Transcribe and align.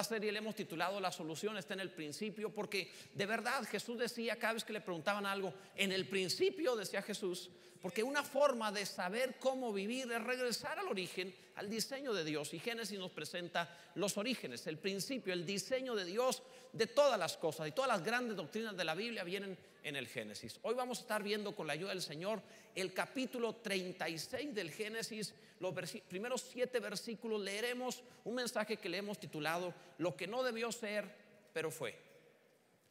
esta 0.00 0.14
serie 0.14 0.30
le 0.30 0.38
hemos 0.38 0.54
titulado 0.54 1.00
La 1.00 1.10
solución 1.10 1.56
está 1.56 1.74
en 1.74 1.80
el 1.80 1.90
principio, 1.90 2.54
porque 2.54 2.88
de 3.14 3.26
verdad 3.26 3.64
Jesús 3.64 3.98
decía 3.98 4.38
cada 4.38 4.52
vez 4.52 4.62
que 4.62 4.72
le 4.72 4.80
preguntaban 4.80 5.26
algo, 5.26 5.52
en 5.74 5.90
el 5.90 6.06
principio 6.06 6.76
decía 6.76 7.02
Jesús, 7.02 7.50
porque 7.82 8.04
una 8.04 8.22
forma 8.22 8.70
de 8.70 8.86
saber 8.86 9.38
cómo 9.40 9.72
vivir 9.72 10.08
es 10.12 10.22
regresar 10.22 10.78
al 10.78 10.86
origen, 10.86 11.34
al 11.56 11.68
diseño 11.68 12.14
de 12.14 12.22
Dios. 12.22 12.54
Y 12.54 12.60
Génesis 12.60 12.96
nos 12.96 13.10
presenta 13.10 13.76
los 13.96 14.16
orígenes, 14.18 14.68
el 14.68 14.78
principio, 14.78 15.32
el 15.32 15.44
diseño 15.44 15.96
de 15.96 16.04
Dios 16.04 16.44
de 16.72 16.86
todas 16.86 17.18
las 17.18 17.36
cosas 17.36 17.66
y 17.66 17.72
todas 17.72 17.88
las 17.88 18.04
grandes 18.04 18.36
doctrinas 18.36 18.76
de 18.76 18.84
la 18.84 18.94
Biblia 18.94 19.24
vienen 19.24 19.58
en 19.88 19.96
el 19.96 20.06
Génesis. 20.06 20.60
Hoy 20.62 20.74
vamos 20.74 20.98
a 20.98 21.00
estar 21.02 21.22
viendo 21.22 21.56
con 21.56 21.66
la 21.66 21.72
ayuda 21.72 21.90
del 21.90 22.02
Señor 22.02 22.42
el 22.74 22.92
capítulo 22.92 23.56
36 23.56 24.54
del 24.54 24.70
Génesis, 24.70 25.34
los 25.60 25.74
primeros 26.08 26.42
siete 26.42 26.78
versículos. 26.78 27.40
Leeremos 27.40 28.02
un 28.24 28.34
mensaje 28.34 28.76
que 28.76 28.88
le 28.88 28.98
hemos 28.98 29.18
titulado 29.18 29.74
Lo 29.96 30.14
que 30.14 30.26
no 30.26 30.42
debió 30.42 30.70
ser, 30.70 31.10
pero 31.54 31.70
fue. 31.70 31.98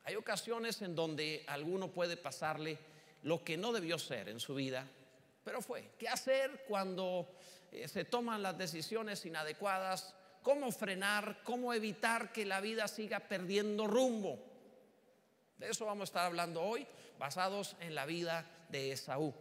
Hay 0.05 0.15
ocasiones 0.15 0.81
en 0.81 0.95
donde 0.95 1.43
alguno 1.47 1.91
puede 1.91 2.17
pasarle 2.17 2.79
lo 3.23 3.43
que 3.43 3.57
no 3.57 3.71
debió 3.73 3.99
ser 3.99 4.29
en 4.29 4.39
su 4.39 4.55
vida, 4.55 4.87
pero 5.43 5.61
fue. 5.61 5.91
¿Qué 5.99 6.07
hacer 6.07 6.65
cuando 6.67 7.27
eh, 7.71 7.87
se 7.87 8.05
toman 8.05 8.41
las 8.41 8.57
decisiones 8.57 9.23
inadecuadas? 9.25 10.15
¿Cómo 10.41 10.71
frenar? 10.71 11.41
¿Cómo 11.43 11.73
evitar 11.73 12.31
que 12.31 12.45
la 12.45 12.59
vida 12.59 12.87
siga 12.87 13.19
perdiendo 13.19 13.85
rumbo? 13.85 14.46
De 15.57 15.67
eso 15.69 15.85
vamos 15.85 16.01
a 16.01 16.03
estar 16.11 16.25
hablando 16.27 16.61
hoy, 16.61 16.85
basados 17.17 17.75
en 17.79 17.95
la 17.95 18.05
vida 18.05 18.45
de 18.69 18.91
Esaú. 18.91 19.33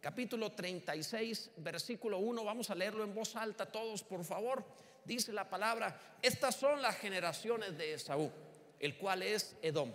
Capítulo 0.00 0.50
36, 0.50 1.52
versículo 1.58 2.18
1, 2.18 2.42
vamos 2.44 2.70
a 2.70 2.74
leerlo 2.74 3.04
en 3.04 3.14
voz 3.14 3.36
alta 3.36 3.70
todos, 3.70 4.02
por 4.02 4.24
favor. 4.24 4.64
Dice 5.04 5.32
la 5.32 5.48
palabra, 5.48 6.18
estas 6.20 6.56
son 6.56 6.82
las 6.82 6.96
generaciones 6.96 7.78
de 7.78 7.94
Esaú, 7.94 8.32
el 8.80 8.96
cual 8.96 9.22
es 9.22 9.54
Edom. 9.62 9.92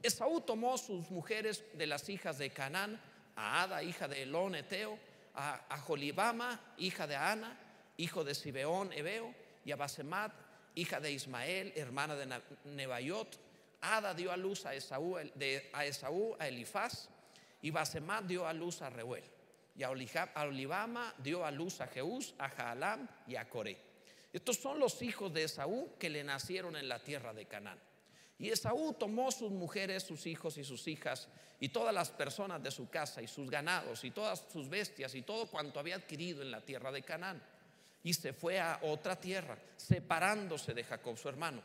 Esaú 0.00 0.42
tomó 0.42 0.78
sus 0.78 1.10
mujeres 1.10 1.64
de 1.72 1.88
las 1.88 2.08
hijas 2.08 2.38
de 2.38 2.50
Canaán, 2.50 3.00
a 3.34 3.64
Ada, 3.64 3.82
hija 3.82 4.06
de 4.06 4.22
Elón, 4.22 4.54
Eteo, 4.54 4.96
a, 5.34 5.76
Jolibama, 5.78 6.74
hija 6.78 7.08
de 7.08 7.16
Ana, 7.16 7.58
hijo 7.96 8.22
de 8.22 8.34
Sibeón, 8.34 8.92
Ebeo, 8.92 9.34
y 9.64 9.72
a 9.72 9.76
Basemat, 9.76 10.32
hija 10.76 11.00
de 11.00 11.10
Ismael, 11.10 11.72
hermana 11.74 12.14
de 12.14 12.40
Nebayot. 12.64 13.45
Ada 13.80 14.14
dio 14.14 14.32
a 14.32 14.36
luz 14.36 14.66
a 14.66 14.74
Esaú, 14.74 15.16
a 15.16 15.84
Esaú, 15.84 16.36
Elifaz, 16.40 17.08
y 17.62 17.70
Basemat 17.70 18.24
dio 18.24 18.46
a 18.46 18.52
luz 18.52 18.82
a 18.82 18.90
Reuel. 18.90 19.24
Y 19.74 19.82
a, 19.82 19.90
Olibama 19.90 21.14
dio 21.18 21.44
a 21.44 21.50
luz 21.50 21.80
a 21.80 21.86
Jeús, 21.86 22.34
a 22.38 22.48
Jaalam 22.48 23.06
y 23.26 23.36
a 23.36 23.48
Coré. 23.48 23.76
Estos 24.32 24.56
son 24.56 24.78
los 24.78 25.02
hijos 25.02 25.32
de 25.32 25.44
Esaú 25.44 25.96
que 25.98 26.10
le 26.10 26.24
nacieron 26.24 26.76
en 26.76 26.88
la 26.88 27.02
tierra 27.02 27.32
de 27.34 27.46
Canaán. 27.46 27.78
Y 28.38 28.50
Esaú 28.50 28.94
tomó 28.94 29.30
sus 29.30 29.50
mujeres, 29.50 30.02
sus 30.02 30.26
hijos 30.26 30.58
y 30.58 30.64
sus 30.64 30.86
hijas, 30.88 31.28
y 31.58 31.70
todas 31.70 31.94
las 31.94 32.10
personas 32.10 32.62
de 32.62 32.70
su 32.70 32.88
casa, 32.88 33.22
y 33.22 33.26
sus 33.26 33.50
ganados, 33.50 34.04
y 34.04 34.10
todas 34.10 34.44
sus 34.52 34.68
bestias, 34.68 35.14
y 35.14 35.22
todo 35.22 35.46
cuanto 35.46 35.80
había 35.80 35.96
adquirido 35.96 36.42
en 36.42 36.50
la 36.50 36.60
tierra 36.60 36.92
de 36.92 37.02
Canaán. 37.02 37.42
Y 38.02 38.12
se 38.12 38.32
fue 38.32 38.60
a 38.60 38.78
otra 38.82 39.18
tierra, 39.18 39.56
separándose 39.76 40.74
de 40.74 40.84
Jacob 40.84 41.16
su 41.16 41.28
hermano, 41.28 41.62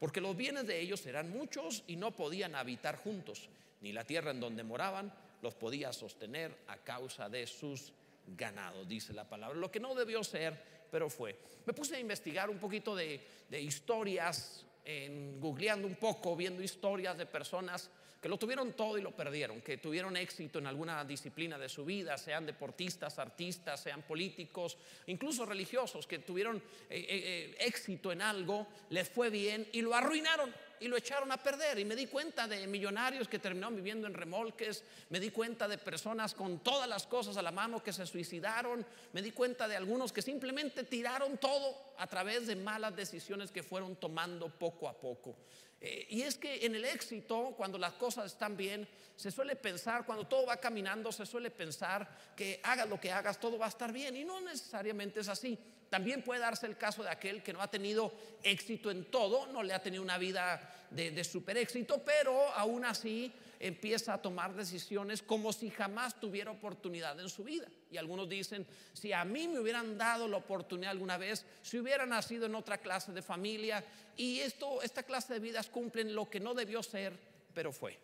porque 0.00 0.22
los 0.22 0.34
bienes 0.34 0.66
de 0.66 0.80
ellos 0.80 1.04
eran 1.06 1.30
muchos 1.30 1.84
y 1.86 1.94
no 1.94 2.10
podían 2.10 2.56
habitar 2.56 2.96
juntos, 2.96 3.50
ni 3.82 3.92
la 3.92 4.04
tierra 4.04 4.32
en 4.32 4.40
donde 4.40 4.64
moraban 4.64 5.12
los 5.42 5.54
podía 5.54 5.92
sostener 5.92 6.56
a 6.68 6.78
causa 6.78 7.28
de 7.28 7.46
sus 7.46 7.92
ganados, 8.26 8.88
dice 8.88 9.12
la 9.12 9.28
palabra. 9.28 9.58
Lo 9.58 9.70
que 9.70 9.78
no 9.78 9.94
debió 9.94 10.24
ser, 10.24 10.88
pero 10.90 11.10
fue. 11.10 11.38
Me 11.66 11.74
puse 11.74 11.96
a 11.96 12.00
investigar 12.00 12.48
un 12.48 12.58
poquito 12.58 12.96
de, 12.96 13.20
historias 13.50 14.64
en 14.84 15.38
googleando 15.38 15.86
un 15.86 15.96
poco, 15.96 16.34
viendo 16.34 16.62
historias 16.62 17.16
de 17.18 17.26
personas 17.26 17.90
que 18.20 18.28
lo 18.28 18.38
tuvieron 18.38 18.74
todo 18.74 18.98
y 18.98 19.02
lo 19.02 19.16
perdieron, 19.16 19.62
que 19.62 19.78
tuvieron 19.78 20.16
éxito 20.16 20.58
en 20.58 20.66
alguna 20.66 21.04
disciplina 21.04 21.58
de 21.58 21.70
su 21.70 21.84
vida, 21.84 22.18
sean 22.18 22.44
deportistas, 22.44 23.18
artistas, 23.18 23.80
sean 23.80 24.02
políticos, 24.02 24.76
incluso 25.06 25.46
religiosos, 25.46 26.06
que 26.06 26.18
tuvieron 26.18 26.58
eh, 26.58 26.62
eh, 26.90 27.06
eh, 27.08 27.56
éxito 27.60 28.12
en 28.12 28.20
algo, 28.20 28.66
les 28.90 29.08
fue 29.08 29.30
bien 29.30 29.66
y 29.72 29.80
lo 29.80 29.94
arruinaron 29.94 30.52
y 30.80 30.88
lo 30.88 30.96
echaron 30.96 31.32
a 31.32 31.38
perder. 31.38 31.78
Y 31.78 31.84
me 31.86 31.96
di 31.96 32.06
cuenta 32.06 32.46
de 32.46 32.66
millonarios 32.66 33.26
que 33.26 33.38
terminaron 33.38 33.76
viviendo 33.76 34.06
en 34.06 34.14
remolques, 34.14 34.84
me 35.08 35.18
di 35.18 35.30
cuenta 35.30 35.66
de 35.66 35.78
personas 35.78 36.34
con 36.34 36.58
todas 36.60 36.88
las 36.88 37.06
cosas 37.06 37.38
a 37.38 37.42
la 37.42 37.52
mano 37.52 37.82
que 37.82 37.92
se 37.92 38.06
suicidaron, 38.06 38.84
me 39.12 39.22
di 39.22 39.30
cuenta 39.30 39.66
de 39.66 39.76
algunos 39.76 40.12
que 40.12 40.20
simplemente 40.20 40.84
tiraron 40.84 41.38
todo 41.38 41.74
a 41.96 42.06
través 42.06 42.46
de 42.46 42.56
malas 42.56 42.94
decisiones 42.94 43.50
que 43.50 43.62
fueron 43.62 43.96
tomando 43.96 44.48
poco 44.50 44.88
a 44.88 44.92
poco. 44.92 45.36
Eh, 45.80 46.06
y 46.10 46.22
es 46.22 46.36
que 46.36 46.66
en 46.66 46.74
el 46.74 46.84
éxito, 46.84 47.54
cuando 47.56 47.78
las 47.78 47.94
cosas 47.94 48.26
están 48.26 48.56
bien, 48.56 48.86
se 49.16 49.30
suele 49.30 49.56
pensar, 49.56 50.04
cuando 50.04 50.26
todo 50.26 50.46
va 50.46 50.58
caminando, 50.58 51.10
se 51.10 51.24
suele 51.24 51.50
pensar 51.50 52.08
que 52.36 52.60
hagas 52.62 52.88
lo 52.88 53.00
que 53.00 53.10
hagas, 53.10 53.40
todo 53.40 53.58
va 53.58 53.66
a 53.66 53.70
estar 53.70 53.92
bien. 53.92 54.16
Y 54.16 54.24
no 54.24 54.40
necesariamente 54.40 55.20
es 55.20 55.28
así. 55.28 55.58
También 55.88 56.22
puede 56.22 56.40
darse 56.40 56.66
el 56.66 56.76
caso 56.76 57.02
de 57.02 57.08
aquel 57.08 57.42
que 57.42 57.52
no 57.52 57.60
ha 57.60 57.70
tenido 57.70 58.14
éxito 58.42 58.90
en 58.90 59.10
todo, 59.10 59.46
no 59.48 59.62
le 59.62 59.74
ha 59.74 59.82
tenido 59.82 60.02
una 60.02 60.18
vida 60.18 60.86
de, 60.90 61.10
de 61.10 61.24
super 61.24 61.56
éxito, 61.56 62.02
pero 62.04 62.48
aún 62.54 62.84
así 62.84 63.32
empieza 63.60 64.14
a 64.14 64.22
tomar 64.22 64.54
decisiones 64.54 65.22
como 65.22 65.52
si 65.52 65.70
jamás 65.70 66.18
tuviera 66.18 66.50
oportunidad 66.50 67.20
en 67.20 67.28
su 67.28 67.44
vida. 67.44 67.68
Y 67.90 67.98
algunos 67.98 68.28
dicen, 68.28 68.66
si 68.92 69.12
a 69.12 69.24
mí 69.24 69.46
me 69.46 69.60
hubieran 69.60 69.96
dado 69.96 70.26
la 70.26 70.38
oportunidad 70.38 70.90
alguna 70.90 71.18
vez, 71.18 71.46
si 71.62 71.78
hubiera 71.78 72.06
nacido 72.06 72.46
en 72.46 72.54
otra 72.56 72.78
clase 72.78 73.12
de 73.12 73.22
familia, 73.22 73.84
y 74.16 74.40
esto, 74.40 74.82
esta 74.82 75.04
clase 75.04 75.34
de 75.34 75.40
vidas 75.40 75.68
cumplen 75.68 76.14
lo 76.14 76.28
que 76.28 76.40
no 76.40 76.54
debió 76.54 76.82
ser, 76.82 77.16
pero 77.54 77.72
fue. 77.72 77.96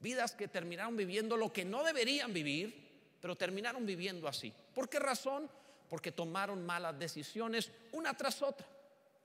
Vidas 0.00 0.32
que 0.32 0.48
terminaron 0.48 0.96
viviendo 0.96 1.36
lo 1.36 1.52
que 1.52 1.64
no 1.64 1.84
deberían 1.84 2.32
vivir, 2.32 2.88
pero 3.20 3.36
terminaron 3.36 3.86
viviendo 3.86 4.26
así. 4.26 4.52
¿Por 4.74 4.88
qué 4.88 4.98
razón? 4.98 5.48
porque 5.88 6.12
tomaron 6.12 6.64
malas 6.64 6.98
decisiones 6.98 7.70
una 7.92 8.14
tras 8.14 8.42
otra. 8.42 8.66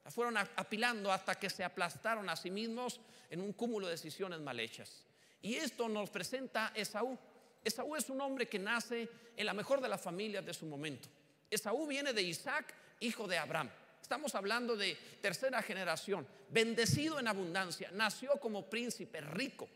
La 0.03 0.11
fueron 0.11 0.37
apilando 0.37 1.11
hasta 1.11 1.35
que 1.35 1.49
se 1.49 1.63
aplastaron 1.63 2.29
a 2.29 2.35
sí 2.35 2.51
mismos 2.51 2.99
en 3.29 3.41
un 3.41 3.53
cúmulo 3.53 3.87
de 3.87 3.93
decisiones 3.93 4.39
mal 4.39 4.59
hechas. 4.59 5.05
Y 5.43 5.55
esto 5.55 5.87
nos 5.87 6.09
presenta 6.09 6.71
Esaú. 6.73 7.15
Esaú 7.63 7.95
es 7.95 8.09
un 8.09 8.19
hombre 8.19 8.47
que 8.47 8.57
nace 8.57 9.07
en 9.37 9.45
la 9.45 9.53
mejor 9.53 9.79
de 9.79 9.89
las 9.89 10.01
familias 10.01 10.43
de 10.43 10.55
su 10.55 10.65
momento. 10.65 11.07
Esaú 11.51 11.85
viene 11.85 12.11
de 12.13 12.23
Isaac, 12.23 12.73
hijo 12.99 13.27
de 13.27 13.37
Abraham. 13.37 13.69
Estamos 14.01 14.33
hablando 14.33 14.75
de 14.75 14.97
tercera 15.21 15.61
generación, 15.61 16.27
bendecido 16.49 17.19
en 17.19 17.27
abundancia, 17.27 17.91
nació 17.93 18.31
como 18.39 18.67
príncipe 18.67 19.21
rico. 19.21 19.69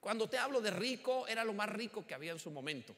Cuando 0.00 0.26
te 0.26 0.38
hablo 0.38 0.62
de 0.62 0.70
rico, 0.70 1.28
era 1.28 1.44
lo 1.44 1.52
más 1.52 1.68
rico 1.68 2.06
que 2.06 2.14
había 2.14 2.32
en 2.32 2.38
su 2.38 2.50
momento 2.50 2.96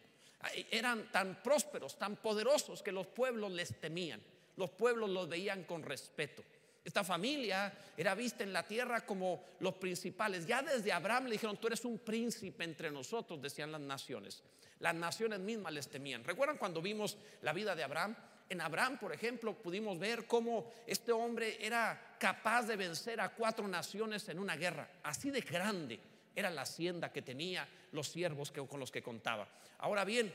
eran 0.70 1.10
tan 1.10 1.42
prósperos, 1.42 1.98
tan 1.98 2.16
poderosos 2.16 2.82
que 2.82 2.92
los 2.92 3.06
pueblos 3.06 3.52
les 3.52 3.80
temían, 3.80 4.20
los 4.56 4.70
pueblos 4.70 5.10
los 5.10 5.28
veían 5.28 5.64
con 5.64 5.82
respeto. 5.82 6.42
Esta 6.84 7.04
familia 7.04 7.72
era 7.97 8.15
vista 8.15 8.43
en 8.43 8.53
la 8.53 8.66
tierra 8.66 9.06
como 9.06 9.44
los 9.60 9.75
principales. 9.75 10.47
Ya 10.47 10.62
desde 10.62 10.93
Abraham 10.93 11.25
le 11.25 11.32
dijeron, 11.32 11.56
tú 11.56 11.69
eres 11.69 11.84
un 11.84 11.98
príncipe 11.98 12.65
entre 12.65 12.91
nosotros, 12.91 13.41
decían 13.41 13.70
las 13.70 13.81
naciones. 13.81 14.43
Las 14.81 14.94
naciones 14.94 15.38
mismas 15.38 15.72
les 15.72 15.88
temían. 15.88 16.25
¿Recuerdan 16.25 16.59
cuando 16.59 16.82
vimos 16.82 17.16
la 17.43 17.53
vida 17.53 17.76
de 17.76 17.84
Abraham? 17.84 18.16
En 18.48 18.60
Abraham, 18.60 18.98
por 18.98 19.12
ejemplo, 19.12 19.54
pudimos 19.54 19.98
ver 19.98 20.26
cómo 20.26 20.72
este 20.87 21.12
hombre 21.12 21.65
era 21.65 22.16
capaz 22.19 22.65
de 22.65 22.76
vencer 22.76 23.20
a 23.20 23.31
cuatro 23.31 23.66
naciones 23.69 24.28
en 24.28 24.38
una 24.38 24.56
guerra, 24.56 24.91
así 25.04 25.31
de 25.31 25.41
grande 25.41 26.00
era 26.34 26.50
la 26.50 26.62
hacienda 26.62 27.12
que 27.12 27.22
tenía, 27.22 27.69
los 27.93 28.09
siervos 28.09 28.50
que, 28.50 28.66
con 28.66 28.81
los 28.81 28.91
que 28.91 29.03
contaba. 29.03 29.49
Ahora 29.78 30.04
bien, 30.04 30.34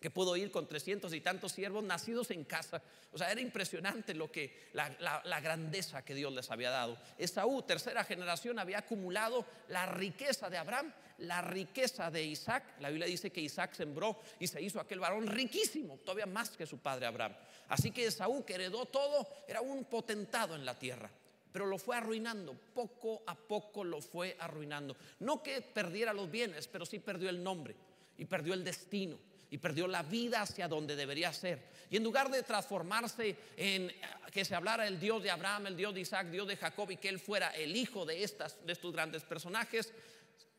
que 0.00 0.10
pudo 0.10 0.34
ir 0.36 0.50
con 0.50 0.66
trescientos 0.66 1.12
y 1.12 1.20
tantos 1.20 1.52
siervos 1.52 1.84
nacidos 1.84 2.30
en 2.30 2.44
casa. 2.44 2.82
O 3.12 3.18
sea, 3.18 3.30
era 3.30 3.40
impresionante 3.40 4.14
lo 4.14 4.32
que 4.32 4.70
la, 4.72 5.40
grandeza 5.40 6.02
que 6.02 6.14
Dios 6.14 6.32
les 6.32 6.50
había 6.50 6.70
dado. 6.70 6.96
Esaú, 7.18 7.62
tercera 7.62 8.02
generación, 8.02 8.58
había 8.58 8.78
acumulado 8.78 9.44
la 9.68 9.84
riqueza 9.84 10.48
de 10.48 10.56
Abraham, 10.56 10.90
la 11.18 11.42
riqueza 11.42 12.10
de 12.10 12.24
Isaac. 12.24 12.64
La 12.80 12.88
Biblia 12.88 13.06
dice 13.06 13.30
que 13.30 13.42
Isaac 13.42 13.74
sembró 13.74 14.18
y 14.38 14.46
se 14.46 14.62
hizo 14.62 14.80
aquel 14.80 15.00
varón 15.00 15.26
riquísimo, 15.26 15.98
todavía 15.98 16.26
más 16.26 16.50
que 16.50 16.66
su 16.66 16.78
padre 16.78 17.04
Abraham. 17.04 17.36
Así 17.68 17.90
que 17.90 18.06
Esaú, 18.06 18.44
que 18.44 18.54
heredó 18.54 18.86
todo, 18.86 19.28
era 19.46 19.60
un 19.60 19.84
potentado 19.84 20.56
en 20.56 20.64
la 20.64 20.78
tierra 20.78 21.10
pero 21.52 21.66
lo 21.66 21.78
fue 21.78 21.96
arruinando, 21.96 22.54
poco 22.72 23.24
a 23.26 23.34
poco 23.34 23.82
lo 23.82 24.00
fue 24.00 24.36
arruinando. 24.38 24.96
No 25.18 25.42
que 25.42 25.60
perdiera 25.60 26.12
los 26.12 26.30
bienes, 26.30 26.68
pero 26.68 26.86
sí 26.86 27.00
perdió 27.00 27.28
el 27.28 27.42
nombre 27.42 27.74
y 28.16 28.24
perdió 28.24 28.54
el 28.54 28.62
destino 28.62 29.18
y 29.50 29.58
perdió 29.58 29.88
la 29.88 30.02
vida 30.02 30.42
hacia 30.42 30.68
donde 30.68 30.94
debería 30.94 31.32
ser. 31.32 31.70
Y 31.90 31.96
en 31.96 32.04
lugar 32.04 32.30
de 32.30 32.42
transformarse 32.42 33.36
en 33.56 33.92
que 34.32 34.44
se 34.44 34.54
hablara 34.54 34.86
el 34.86 35.00
Dios 35.00 35.22
de 35.22 35.30
Abraham, 35.30 35.66
el 35.66 35.76
Dios 35.76 35.92
de 35.92 36.00
Isaac, 36.00 36.28
Dios 36.28 36.46
de 36.46 36.56
Jacob 36.56 36.90
y 36.90 36.96
que 36.96 37.08
él 37.08 37.18
fuera 37.18 37.48
el 37.50 37.74
hijo 37.74 38.06
de, 38.06 38.22
estas, 38.22 38.64
de 38.64 38.72
estos 38.72 38.92
grandes 38.92 39.24
personajes, 39.24 39.92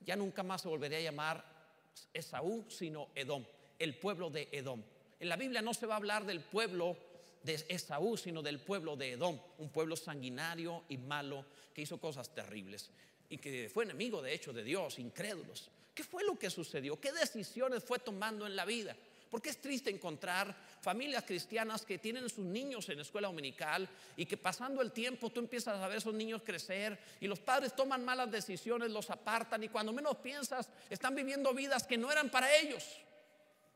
ya 0.02 0.16
nunca 0.16 0.44
más 0.44 0.62
se 0.62 0.68
volvería 0.68 0.98
a 0.98 1.02
llamar 1.02 1.46
Esaú, 2.14 2.66
sino 2.70 3.10
Edom, 3.16 3.46
el 3.80 3.96
pueblo 3.96 4.30
de 4.30 4.50
Edom. 4.52 4.84
En 5.20 5.30
la 5.30 5.38
Biblia 5.38 5.62
no 5.62 5.74
se 5.74 5.86
va 5.86 5.94
a 5.94 5.98
hablar 5.98 6.26
del 6.26 6.42
pueblo 6.42 6.98
de 7.44 7.64
Esaú, 7.70 8.18
sino 8.18 8.42
del 8.42 8.60
pueblo 8.60 8.98
de 8.98 9.12
Edom, 9.14 9.40
un 9.58 9.70
pueblo 9.70 9.96
sanguinario 9.96 10.84
y 10.90 10.98
malo 10.98 11.46
que 11.74 11.84
hizo 11.84 11.98
cosas 12.00 12.36
terribles 12.36 12.92
y 13.32 13.38
que 13.38 13.72
fue 13.74 13.86
enemigo 13.86 14.22
de 14.22 14.34
hecho 14.34 14.52
de 14.52 14.64
Dios, 14.64 15.00
incrédulos. 15.00 15.70
¿Qué 15.96 16.04
fue 16.04 16.24
lo 16.24 16.38
que 16.38 16.50
sucedió? 16.50 17.00
¿Qué 17.00 17.12
decisiones 17.14 17.84
fue 17.84 17.98
tomando 18.00 18.46
en 18.46 18.56
la 18.56 18.66
vida? 18.66 18.96
Porque 19.30 19.50
es 19.50 19.62
triste 19.62 19.90
encontrar 19.90 20.54
familias 20.82 21.24
cristianas 21.24 21.86
que 21.86 21.98
tienen 21.98 22.30
sus 22.30 22.44
niños 22.44 22.90
en 22.90 23.00
escuela 23.00 23.30
dominical 23.30 23.88
y 24.18 24.26
que 24.26 24.36
pasando 24.36 24.82
el 24.82 24.92
tiempo 24.92 25.30
tú 25.30 25.40
empiezas 25.40 25.80
a 25.80 25.88
ver 25.88 25.96
a 25.96 26.00
esos 26.00 26.14
niños 26.14 26.42
crecer 26.44 27.00
y 27.22 27.28
los 27.28 27.40
padres 27.40 27.74
toman 27.74 28.04
malas 28.04 28.30
decisiones, 28.30 28.92
los 28.92 29.10
apartan 29.10 29.64
y 29.64 29.70
cuando 29.70 29.94
menos 29.94 30.18
piensas 30.18 30.68
están 30.90 31.16
viviendo 31.16 31.54
vidas 31.54 31.88
que 31.88 31.98
no 31.98 32.12
eran 32.12 32.30
para 32.30 32.54
ellos. 32.54 32.98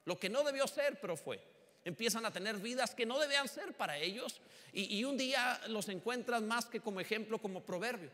Lo 0.03 0.19
que 0.19 0.29
no 0.29 0.43
debió 0.43 0.67
ser, 0.67 0.99
pero 0.99 1.15
fue. 1.15 1.39
Empiezan 1.85 2.25
a 2.25 2.31
tener 2.31 2.57
vidas 2.57 2.93
que 2.93 3.05
no 3.05 3.17
debían 3.19 3.47
ser 3.47 3.73
para 3.73 3.97
ellos 3.97 4.41
y, 4.73 5.01
un 5.05 5.15
día 5.15 5.61
los 5.69 5.87
encuentras 5.87 6.41
más 6.41 6.65
que 6.65 6.81
como 6.81 6.99
ejemplo, 6.99 7.39
como 7.39 7.63
proverbio. 7.63 8.09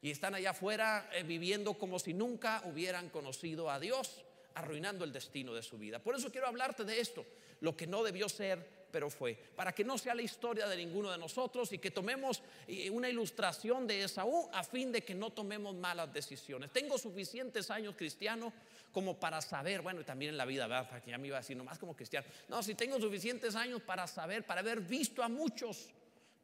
Y 0.00 0.10
están 0.10 0.34
allá 0.34 0.50
afuera 0.50 1.10
eh, 1.12 1.22
viviendo 1.22 1.74
como 1.74 1.98
si 1.98 2.14
nunca 2.14 2.62
hubieran 2.64 3.10
conocido 3.10 3.70
a 3.70 3.80
Dios 3.80 4.24
arruinando 4.54 5.04
el 5.04 5.12
destino 5.12 5.54
de 5.54 5.62
su 5.62 5.78
vida. 5.78 6.00
Por 6.00 6.16
eso 6.16 6.30
quiero 6.30 6.48
hablarte 6.48 6.84
de 6.84 7.00
esto, 7.00 7.24
lo 7.60 7.76
que 7.76 7.86
no 7.86 8.02
debió 8.02 8.28
ser, 8.28 8.78
pero 8.90 9.10
fue, 9.10 9.34
para 9.54 9.72
que 9.72 9.84
no 9.84 9.98
sea 9.98 10.14
la 10.14 10.22
historia 10.22 10.66
de 10.66 10.76
ninguno 10.76 11.10
de 11.12 11.18
nosotros 11.18 11.72
y 11.72 11.78
que 11.78 11.90
tomemos 11.90 12.42
eh, 12.66 12.90
una 12.90 13.08
ilustración 13.08 13.86
de 13.86 14.02
Esaú 14.02 14.48
a 14.52 14.64
fin 14.64 14.90
de 14.90 15.02
que 15.02 15.14
no 15.14 15.30
tomemos 15.30 15.74
malas 15.74 16.12
decisiones. 16.12 16.72
Tengo 16.72 16.98
suficientes 16.98 17.70
años 17.70 17.94
cristiano 17.96 18.52
como 18.92 19.18
para 19.18 19.40
saber, 19.42 19.82
bueno, 19.82 20.04
también 20.04 20.30
en 20.30 20.38
la 20.38 20.44
vida, 20.44 20.66
¿verdad? 20.66 21.02
Que 21.02 21.10
ya 21.10 21.18
me 21.18 21.28
iba 21.28 21.36
a 21.36 21.40
decir, 21.40 21.56
nomás 21.56 21.78
como 21.78 21.94
cristiano. 21.94 22.26
No, 22.48 22.62
si 22.62 22.74
tengo 22.74 22.98
suficientes 22.98 23.54
años 23.54 23.82
para 23.82 24.06
saber, 24.06 24.44
para 24.44 24.60
haber 24.60 24.80
visto 24.80 25.22
a 25.22 25.28
muchos 25.28 25.90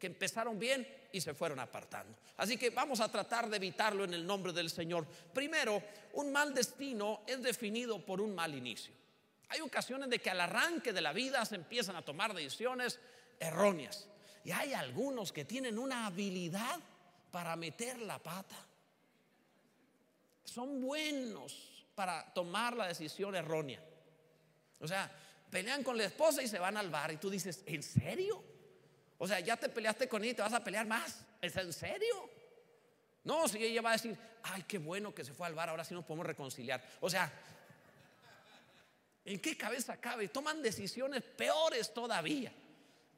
que 0.04 0.08
empezaron 0.08 0.58
bien 0.58 0.86
y 1.12 1.20
se 1.22 1.32
fueron 1.32 1.58
apartando. 1.60 2.14
Así 2.36 2.58
que 2.58 2.68
vamos 2.68 3.00
a 3.00 3.10
tratar 3.10 3.48
de 3.48 3.56
evitarlo 3.56 4.04
en 4.04 4.12
el 4.12 4.26
nombre 4.26 4.52
del 4.52 4.68
Señor. 4.68 5.06
Primero, 5.32 5.82
un 6.12 6.30
mal 6.30 6.52
destino 6.52 7.22
es 7.26 7.42
definido 7.42 8.04
por 8.04 8.20
un 8.20 8.34
mal 8.34 8.54
inicio. 8.54 8.92
Hay 9.48 9.62
ocasiones 9.62 10.10
de 10.10 10.18
que 10.18 10.28
al 10.28 10.42
arranque 10.42 10.92
de 10.92 11.00
la 11.00 11.14
vida 11.14 11.42
se 11.46 11.54
empiezan 11.54 11.96
a 11.96 12.04
tomar 12.04 12.34
decisiones 12.34 13.00
erróneas. 13.40 14.06
Y 14.44 14.50
hay 14.50 14.74
algunos 14.74 15.32
que 15.32 15.46
tienen 15.46 15.78
una 15.78 16.04
habilidad 16.04 16.78
para 17.30 17.56
meter 17.56 17.98
la 18.00 18.18
pata. 18.18 18.58
Son 20.44 20.82
buenos 20.82 21.86
para 21.94 22.30
tomar 22.34 22.76
la 22.76 22.88
decisión 22.88 23.34
errónea. 23.36 23.82
O 24.80 24.86
sea, 24.86 25.10
pelean 25.50 25.82
con 25.82 25.96
la 25.96 26.04
esposa 26.04 26.42
y 26.42 26.48
se 26.48 26.58
van 26.58 26.76
al 26.76 26.90
bar 26.90 27.10
y 27.10 27.16
tú 27.16 27.30
dices, 27.30 27.62
¿en 27.64 27.82
serio? 27.82 28.52
O 29.24 29.26
sea, 29.26 29.40
ya 29.40 29.56
te 29.56 29.70
peleaste 29.70 30.06
con 30.06 30.22
ella 30.22 30.32
y 30.32 30.34
te 30.34 30.42
vas 30.42 30.52
a 30.52 30.62
pelear 30.62 30.86
más. 30.86 31.24
¿Es 31.40 31.56
en 31.56 31.72
serio? 31.72 32.28
No, 33.22 33.48
si 33.48 33.56
ella 33.56 33.80
va 33.80 33.88
a 33.88 33.92
decir, 33.94 34.14
ay, 34.42 34.64
qué 34.68 34.76
bueno 34.76 35.14
que 35.14 35.24
se 35.24 35.32
fue 35.32 35.46
al 35.46 35.54
bar, 35.54 35.70
ahora 35.70 35.82
sí 35.82 35.94
nos 35.94 36.04
podemos 36.04 36.26
reconciliar. 36.26 36.84
O 37.00 37.08
sea, 37.08 37.32
¿en 39.24 39.40
qué 39.40 39.56
cabeza 39.56 39.96
cabe? 39.96 40.28
Toman 40.28 40.60
decisiones 40.60 41.22
peores 41.22 41.94
todavía. 41.94 42.52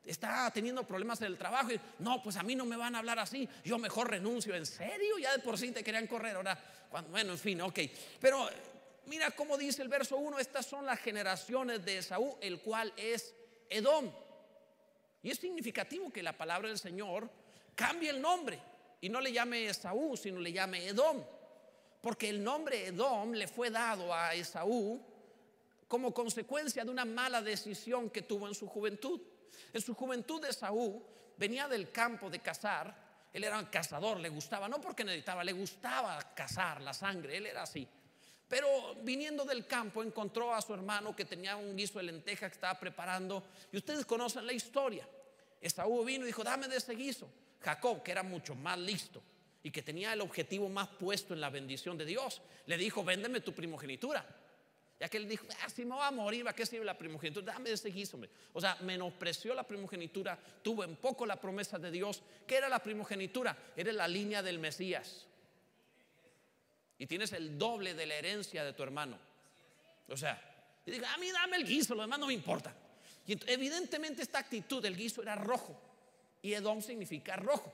Está 0.05 0.49
teniendo 0.53 0.87
problemas 0.87 1.21
en 1.23 1.27
el 1.27 1.37
trabajo 1.37 1.73
y 1.73 1.81
no, 1.99 2.23
pues 2.23 2.37
a 2.37 2.45
mí 2.45 2.55
no 2.55 2.65
me 2.67 2.77
van 2.77 2.95
a 2.95 2.99
hablar 2.99 3.19
así, 3.19 3.49
yo 3.65 3.77
mejor 3.77 4.09
renuncio. 4.09 4.55
¿En 4.55 4.65
serio? 4.65 5.19
Ya 5.19 5.33
de 5.33 5.41
por 5.41 5.59
sí 5.59 5.73
te 5.73 5.83
querían 5.83 6.07
correr. 6.07 6.37
Ahora, 6.37 6.57
bueno, 7.11 7.33
en 7.33 7.39
fin, 7.41 7.61
ok. 7.63 7.81
Pero 8.21 8.49
mira 9.07 9.33
cómo 9.33 9.59
dice 9.59 9.83
el 9.83 9.89
verso 9.89 10.19
1, 10.19 10.39
estas 10.39 10.67
son 10.67 10.87
las 10.87 11.01
generaciones 11.01 11.85
de 11.85 11.99
Esaú, 11.99 12.39
el 12.41 12.61
cual 12.61 12.93
es 12.97 13.35
Edom. 13.69 14.13
Y 15.27 15.31
es 15.33 15.39
significativo 15.41 16.13
que 16.13 16.23
la 16.23 16.39
palabra 16.39 16.69
del 16.69 16.79
Señor 16.79 17.29
cambie 17.75 18.11
el 18.11 18.23
nombre 18.23 18.61
y 19.01 19.09
no 19.09 19.21
le 19.21 19.33
llame 19.33 19.67
Esaú, 19.67 20.17
sino 20.17 20.39
le 20.39 20.53
llame 20.53 20.87
Edom. 20.87 21.21
Porque 22.01 22.29
el 22.29 22.45
nombre 22.45 22.87
Edom 22.87 23.33
le 23.33 23.49
fue 23.49 23.69
dado 23.71 24.15
a 24.15 24.35
Esaú 24.35 25.05
como 25.89 26.15
consecuencia 26.15 26.85
de 26.85 26.93
una 26.93 27.05
mala 27.05 27.43
decisión 27.43 28.09
que 28.11 28.23
tuvo 28.23 28.47
en 28.47 28.55
su 28.55 28.69
juventud. 28.69 29.21
En 29.73 29.81
su 29.81 29.95
juventud 29.95 30.45
Esaú 30.45 31.03
venía 31.37 31.67
del 31.67 31.91
campo 31.91 32.31
de 32.31 32.39
cazar, 32.39 32.97
él 33.33 33.43
era 33.43 33.59
un 33.59 33.65
cazador, 33.65 34.21
le 34.21 34.29
gustaba, 34.29 34.69
no 34.69 34.81
porque 34.81 35.03
necesitaba, 35.03 35.43
le 35.43 35.55
gustaba 35.55 36.21
cazar 36.37 36.81
la 36.83 36.95
sangre, 36.95 37.37
él 37.37 37.47
era 37.47 37.65
así. 37.65 37.85
Pero 38.49 38.95
viniendo 39.03 39.45
del 39.45 39.67
campo 39.67 40.05
encontró 40.05 40.55
a 40.55 40.63
su 40.63 40.73
hermano 40.73 41.17
que 41.17 41.25
tenía 41.25 41.57
un 41.57 41.77
guiso 41.77 41.99
de 41.99 42.05
lenteja 42.05 42.49
que 42.49 42.55
estaba 42.55 42.79
preparando. 42.79 43.43
Y 43.73 43.77
ustedes 43.77 44.07
conocen 44.07 44.47
la 44.47 44.53
historia. 44.53 45.05
Esaú 45.61 46.05
vino 46.05 46.25
y 46.25 46.29
dijo, 46.29 46.45
dame 46.45 46.69
de 46.69 46.77
ese 46.77 46.95
guiso. 46.95 47.31
Jacob, 47.61 48.03
que 48.03 48.13
era 48.13 48.23
mucho 48.23 48.55
más 48.55 48.79
listo 48.79 49.23
y 49.63 49.71
que 49.71 49.83
tenía 49.83 50.13
el 50.13 50.21
objetivo 50.21 50.69
más 50.69 50.89
puesto 50.89 51.35
en 51.35 51.41
la 51.41 51.51
bendición 51.51 51.99
de 51.99 52.05
Dios, 52.05 52.41
le 52.67 52.77
dijo, 52.77 53.03
véndeme 53.03 53.41
tu 53.41 53.53
primogenitura. 53.53 54.25
Ya 54.99 55.09
que 55.09 55.19
él 55.19 55.29
dijo, 55.29 55.47
ah, 55.63 55.69
si 55.69 55.85
me 55.85 55.95
va 55.95 56.07
a 56.07 56.11
morir, 56.11 56.47
¿a 56.49 56.55
qué 56.55 56.65
sirve 56.65 56.85
la 56.85 56.97
primogenitura? 56.97 57.53
Dame 57.53 57.69
de 57.69 57.75
ese 57.75 57.91
guiso. 57.91 58.19
O 58.53 58.61
sea, 58.61 58.77
menospreció 58.83 59.55
la 59.55 59.65
primogenitura, 59.65 60.39
tuvo 60.63 60.85
en 60.85 60.97
poco 60.97 61.27
la 61.27 61.39
promesa 61.41 61.79
de 61.79 61.91
Dios. 61.91 62.23
¿Qué 62.47 62.57
era 62.57 62.69
la 62.69 62.79
primogenitura? 62.79 63.57
Era 63.77 63.93
la 63.93 64.09
línea 64.09 64.43
del 64.43 64.59
Mesías 64.59 65.27
y 66.99 67.07
tienes 67.07 67.33
el 67.33 67.59
doble 67.59 67.95
de 67.95 68.07
la 68.07 68.15
herencia 68.15 68.65
de 68.65 68.73
tu 68.73 68.83
hermano. 68.83 69.19
O 70.09 70.17
sea, 70.17 70.41
y 70.87 70.95
a 71.03 71.17
mí 71.19 71.31
dame 71.31 71.57
el 71.57 71.67
guiso, 71.67 71.95
lo 71.95 72.03
demás 72.03 72.19
no 72.19 72.27
me 72.27 72.35
importa. 72.35 72.75
Y 73.27 73.39
evidentemente 73.51 74.23
esta 74.23 74.39
actitud 74.39 74.83
del 74.83 74.97
guiso 74.97 75.23
era 75.23 75.35
rojo 75.35 75.77
y 76.43 76.55
Edom 76.55 76.81
significa 76.81 77.37
rojo. 77.37 77.73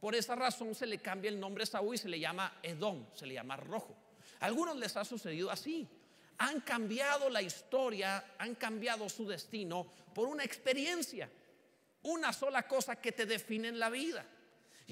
Por 0.00 0.16
esa 0.16 0.34
razón 0.34 0.74
se 0.74 0.86
le 0.86 0.98
cambia 0.98 1.28
el 1.28 1.38
nombre 1.38 1.62
a 1.62 1.66
Saúl 1.66 1.94
y 1.94 1.98
se 1.98 2.08
le 2.08 2.18
llama 2.18 2.58
Edom, 2.62 3.06
se 3.14 3.26
le 3.26 3.34
llama 3.34 3.56
rojo. 3.56 3.96
A 4.40 4.46
algunos 4.46 4.76
les 4.76 4.96
ha 4.96 5.04
sucedido 5.04 5.50
así. 5.50 5.86
Han 6.38 6.60
cambiado 6.62 7.30
la 7.30 7.40
historia, 7.40 8.34
han 8.38 8.56
cambiado 8.56 9.08
su 9.08 9.28
destino 9.28 9.86
por 10.12 10.26
una 10.26 10.42
experiencia, 10.42 11.30
una 12.02 12.32
sola 12.32 12.66
cosa 12.66 12.96
que 12.96 13.12
te 13.12 13.26
define 13.26 13.68
en 13.68 13.78
la 13.78 13.90
vida. 13.90 14.26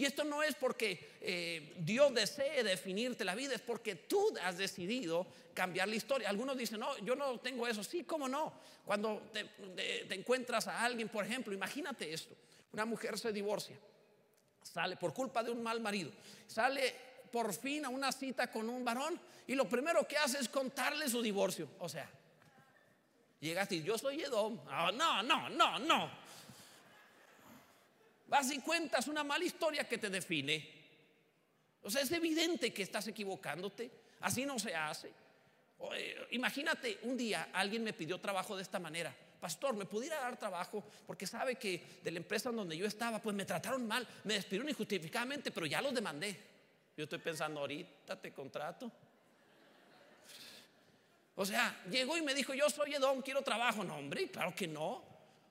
Y 0.01 0.07
esto 0.07 0.25
no 0.25 0.43
es 0.43 0.55
porque 0.55 1.19
eh, 1.21 1.75
Dios 1.77 2.15
desee 2.15 2.65
definirte 2.65 3.23
la 3.23 3.35
vida, 3.35 3.55
es 3.55 3.61
porque 3.61 3.97
tú 3.97 4.33
has 4.43 4.57
decidido 4.57 5.27
cambiar 5.53 5.89
la 5.89 5.95
historia. 5.95 6.31
Algunos 6.31 6.57
dicen, 6.57 6.81
no, 6.81 6.97
yo 7.01 7.15
no 7.15 7.39
tengo 7.39 7.69
eso. 7.69 7.85
Sí, 7.85 8.05
¿cómo 8.05 8.27
no? 8.27 8.51
Cuando 8.87 9.31
te, 9.31 10.15
encuentras 10.15 10.69
a 10.69 10.83
alguien, 10.83 11.11
por 11.11 11.27
ejemplo, 11.27 11.53
imagínate 11.53 12.15
esto. 12.15 12.35
Una 12.73 12.87
mujer 12.87 13.19
se 13.19 13.31
divorcia, 13.31 13.77
sale 14.63 14.97
por 14.97 15.13
culpa 15.13 15.43
de 15.43 15.51
un 15.51 15.63
mal 15.63 15.81
marido, 15.81 16.11
sale 16.47 16.95
por 17.31 17.53
fin 17.53 17.85
a 17.85 17.91
una 17.91 18.11
cita 18.11 18.51
con 18.51 18.71
un 18.71 18.83
varón 18.83 19.21
y 19.47 19.55
lo 19.55 19.69
primero 19.69 20.09
que 20.09 20.17
hace 20.17 20.39
es 20.39 20.49
contarle 20.49 21.11
su 21.11 21.21
divorcio. 21.21 21.69
O 21.79 21.91
sea, 21.91 22.09
llegas 23.39 23.71
y 23.73 23.83
yo 23.83 23.99
soy 23.99 24.23
Edom. 24.23 24.59
no, 24.95 25.23
no, 25.23 25.51
no, 25.51 25.79
no 25.79 26.30
vas 28.31 28.51
y 28.53 28.61
cuentas 28.61 29.09
una 29.09 29.25
mala 29.25 29.45
historia 29.45 29.87
que 29.87 29.99
te 29.99 30.09
define. 30.09 30.81
O 31.83 31.91
sea, 31.91 32.01
es 32.01 32.13
evidente 32.13 32.73
que 32.73 32.83
estás 32.83 33.09
equivocándote. 33.09 33.91
Así 34.21 34.47
no 34.47 34.59
se 34.59 34.75
hace. 34.75 35.11
Imagínate, 36.31 37.01
un 37.03 37.17
día 37.17 37.49
alguien 37.53 37.83
me 37.83 37.93
pidió 37.93 38.21
trabajo 38.21 38.57
de 38.57 38.63
esta 38.63 38.79
manera. 38.79 39.15
Pastor, 39.41 39.75
¿me 39.75 39.87
pudiera 39.87 40.21
dar 40.21 40.39
trabajo? 40.39 40.85
Porque 41.07 41.27
sabe 41.27 41.57
que 41.57 42.01
de 42.05 42.11
la 42.11 42.19
empresa 42.19 42.53
donde 42.53 42.77
yo 42.77 42.87
estaba, 42.87 43.21
pues 43.21 43.35
me 43.35 43.45
trataron 43.45 43.87
mal, 43.87 44.07
me 44.25 44.35
despidieron 44.35 44.69
injustificadamente, 44.69 45.51
pero 45.51 45.67
ya 45.67 45.83
los 45.83 45.93
demandé. 45.93 46.39
Yo 46.97 47.05
estoy 47.05 47.19
pensando, 47.19 47.61
ahorita 47.61 48.21
te 48.21 48.33
contrato. 48.33 48.93
O 51.35 51.47
sea, 51.47 51.83
llegó 51.91 52.17
y 52.19 52.23
me 52.23 52.35
dijo, 52.35 52.53
yo 52.55 52.69
soy 52.69 52.95
Edom, 52.95 53.23
quiero 53.23 53.43
trabajo. 53.43 53.83
No, 53.83 53.97
hombre, 53.97 54.31
claro 54.31 54.55
que 54.55 54.69
no 54.69 55.10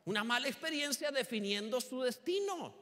una 0.09 0.23
mala 0.23 0.47
experiencia 0.47 1.11
definiendo 1.11 1.79
su 1.79 2.01
destino. 2.01 2.73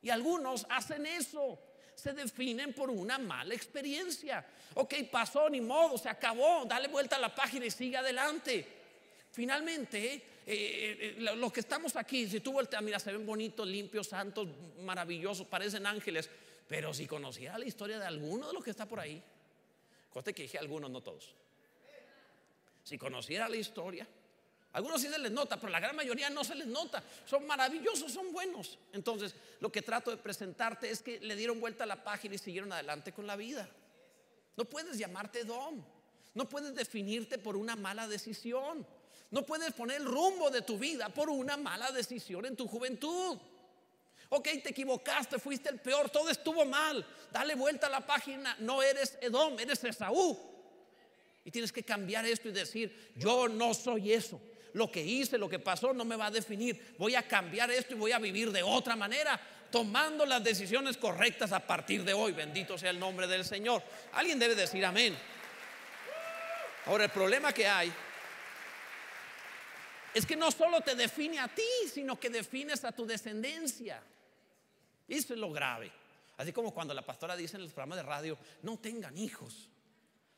Y 0.00 0.10
algunos 0.10 0.64
hacen 0.70 1.04
eso, 1.04 1.58
se 1.96 2.12
definen 2.12 2.72
por 2.72 2.90
una 2.90 3.18
mala 3.18 3.54
experiencia. 3.54 4.46
Ok, 4.74 4.94
pasó, 5.10 5.50
ni 5.50 5.60
modo, 5.60 5.98
se 5.98 6.08
acabó, 6.08 6.64
dale 6.64 6.86
vuelta 6.86 7.16
a 7.16 7.18
la 7.18 7.34
página 7.34 7.66
y 7.66 7.72
sigue 7.72 7.96
adelante. 7.96 8.64
Finalmente, 9.32 10.14
eh, 10.14 10.22
eh, 10.46 11.16
eh, 11.18 11.36
los 11.36 11.52
que 11.52 11.58
estamos 11.58 11.96
aquí, 11.96 12.28
si 12.28 12.38
tú 12.38 12.52
volteas, 12.52 12.84
mira, 12.84 13.00
se 13.00 13.10
ven 13.10 13.26
bonitos, 13.26 13.66
limpios, 13.66 14.06
santos, 14.06 14.46
maravillosos, 14.78 15.48
parecen 15.48 15.86
ángeles, 15.86 16.30
pero 16.68 16.94
si 16.94 17.08
conociera 17.08 17.58
la 17.58 17.64
historia 17.64 17.98
de 17.98 18.06
alguno 18.06 18.46
de 18.46 18.52
los 18.52 18.62
que 18.62 18.70
está 18.70 18.86
por 18.86 19.00
ahí, 19.00 19.20
coste 20.08 20.32
que 20.32 20.42
dije 20.42 20.58
algunos, 20.58 20.88
no 20.88 21.00
todos. 21.00 21.34
Si 22.84 22.96
conociera 22.96 23.48
la 23.48 23.56
historia, 23.56 24.06
algunos 24.74 25.00
sí 25.00 25.08
se 25.08 25.18
les 25.20 25.30
nota, 25.30 25.58
pero 25.58 25.70
la 25.70 25.78
gran 25.78 25.94
mayoría 25.94 26.28
no 26.30 26.42
se 26.42 26.56
les 26.56 26.66
nota. 26.66 27.02
Son 27.24 27.46
maravillosos, 27.46 28.10
son 28.12 28.32
buenos. 28.32 28.76
Entonces, 28.92 29.32
lo 29.60 29.70
que 29.70 29.82
trato 29.82 30.10
de 30.10 30.16
presentarte 30.16 30.90
es 30.90 31.00
que 31.00 31.20
le 31.20 31.36
dieron 31.36 31.60
vuelta 31.60 31.84
a 31.84 31.86
la 31.86 32.02
página 32.02 32.34
y 32.34 32.38
siguieron 32.38 32.72
adelante 32.72 33.12
con 33.12 33.24
la 33.24 33.36
vida. 33.36 33.68
No 34.56 34.64
puedes 34.64 34.98
llamarte 34.98 35.44
Dom. 35.44 35.80
No 36.34 36.48
puedes 36.48 36.74
definirte 36.74 37.38
por 37.38 37.56
una 37.56 37.76
mala 37.76 38.08
decisión. 38.08 38.84
No 39.30 39.46
puedes 39.46 39.72
poner 39.74 40.00
el 40.00 40.06
rumbo 40.06 40.50
de 40.50 40.62
tu 40.62 40.76
vida 40.76 41.08
por 41.08 41.30
una 41.30 41.56
mala 41.56 41.92
decisión 41.92 42.44
en 42.44 42.56
tu 42.56 42.66
juventud. 42.66 43.38
Ok, 44.30 44.48
te 44.60 44.70
equivocaste, 44.70 45.38
fuiste 45.38 45.68
el 45.68 45.78
peor, 45.78 46.10
todo 46.10 46.30
estuvo 46.30 46.64
mal. 46.64 47.06
Dale 47.30 47.54
vuelta 47.54 47.86
a 47.86 47.90
la 47.90 48.04
página. 48.04 48.56
No 48.58 48.82
eres 48.82 49.16
Edom, 49.20 49.56
eres 49.60 49.84
Esaú. 49.84 50.36
Y 51.44 51.52
tienes 51.52 51.70
que 51.70 51.84
cambiar 51.84 52.26
esto 52.26 52.48
y 52.48 52.52
decir, 52.52 53.12
yo 53.14 53.46
no 53.46 53.72
soy 53.72 54.12
eso. 54.12 54.40
Lo 54.74 54.90
que 54.90 55.02
hice, 55.02 55.38
lo 55.38 55.48
que 55.48 55.58
pasó 55.58 55.92
no 55.92 56.04
me 56.04 56.16
va 56.16 56.26
a 56.26 56.30
definir. 56.30 56.94
Voy 56.98 57.14
a 57.14 57.26
cambiar 57.26 57.70
esto 57.70 57.94
y 57.94 57.96
voy 57.96 58.12
a 58.12 58.18
vivir 58.18 58.50
de 58.50 58.62
otra 58.62 58.96
manera, 58.96 59.40
tomando 59.70 60.26
las 60.26 60.42
decisiones 60.42 60.96
correctas 60.96 61.52
a 61.52 61.60
partir 61.60 62.04
de 62.04 62.12
hoy. 62.12 62.32
Bendito 62.32 62.76
sea 62.76 62.90
el 62.90 62.98
nombre 62.98 63.26
del 63.26 63.44
Señor. 63.44 63.82
Alguien 64.12 64.38
debe 64.38 64.54
decir 64.54 64.84
amén. 64.84 65.16
Ahora, 66.86 67.04
el 67.04 67.10
problema 67.10 67.52
que 67.52 67.66
hay 67.66 67.92
es 70.12 70.26
que 70.26 70.36
no 70.36 70.50
solo 70.50 70.80
te 70.80 70.94
define 70.94 71.38
a 71.38 71.48
ti, 71.48 71.62
sino 71.92 72.18
que 72.18 72.28
defines 72.28 72.84
a 72.84 72.92
tu 72.92 73.06
descendencia. 73.06 74.02
Eso 75.08 75.34
es 75.34 75.40
lo 75.40 75.52
grave. 75.52 75.90
Así 76.36 76.52
como 76.52 76.74
cuando 76.74 76.94
la 76.94 77.02
pastora 77.02 77.36
dice 77.36 77.56
en 77.56 77.62
los 77.62 77.72
programas 77.72 77.98
de 77.98 78.02
radio, 78.02 78.38
no 78.62 78.76
tengan 78.78 79.16
hijos. 79.16 79.68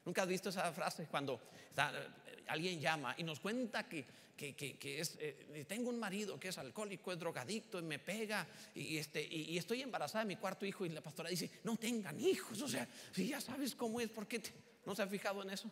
¿Nunca 0.04 0.22
has 0.22 0.28
visto 0.28 0.50
esa 0.50 0.72
frase 0.72 1.06
cuando 1.10 1.40
eh, 1.76 2.08
alguien 2.48 2.80
llama 2.80 3.14
y 3.18 3.22
nos 3.22 3.40
cuenta 3.40 3.88
que, 3.88 4.04
es, 4.38 5.16
eh, 5.18 5.64
tengo 5.68 5.90
un 5.90 5.98
marido 5.98 6.38
que 6.38 6.48
es 6.48 6.58
alcohólico, 6.58 7.12
es 7.12 7.18
drogadicto 7.18 7.78
y 7.78 7.82
me 7.82 7.98
pega 7.98 8.46
y, 8.74 8.98
este, 8.98 9.22
y, 9.22 9.56
estoy 9.56 9.82
embarazada 9.82 10.24
de 10.24 10.28
mi 10.28 10.36
cuarto 10.36 10.66
hijo 10.66 10.84
y 10.84 10.90
la 10.90 11.00
pastora 11.00 11.28
dice, 11.28 11.50
no 11.64 11.76
tengan 11.76 12.20
hijos. 12.20 12.60
O 12.62 12.68
sea, 12.68 12.86
si 13.12 13.28
ya 13.28 13.40
sabes 13.40 13.74
cómo 13.74 14.00
es, 14.00 14.08
¿por 14.10 14.26
qué 14.26 14.42
no 14.84 14.94
se 14.94 15.02
ha 15.02 15.06
fijado 15.06 15.42
en 15.42 15.50
eso? 15.50 15.70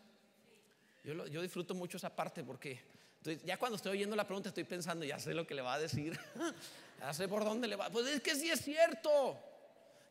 Yo, 1.04 1.26
yo 1.26 1.42
disfruto 1.42 1.74
mucho 1.74 1.98
esa 1.98 2.14
parte 2.14 2.42
porque 2.42 2.80
ya 3.44 3.56
cuando 3.56 3.76
estoy 3.76 3.92
oyendo 3.92 4.16
la 4.16 4.26
pregunta 4.26 4.50
estoy 4.50 4.64
pensando, 4.64 5.04
ya 5.04 5.18
sé 5.18 5.32
lo 5.32 5.46
que 5.46 5.54
le 5.54 5.62
va 5.62 5.74
a 5.74 5.78
decir, 5.78 6.18
ya 7.00 7.12
sé 7.12 7.28
por 7.28 7.44
dónde 7.44 7.68
le 7.68 7.76
va. 7.76 7.90
Pues 7.90 8.06
es 8.06 8.20
que 8.20 8.34
sí 8.34 8.50
es 8.50 8.60
cierto, 8.60 9.38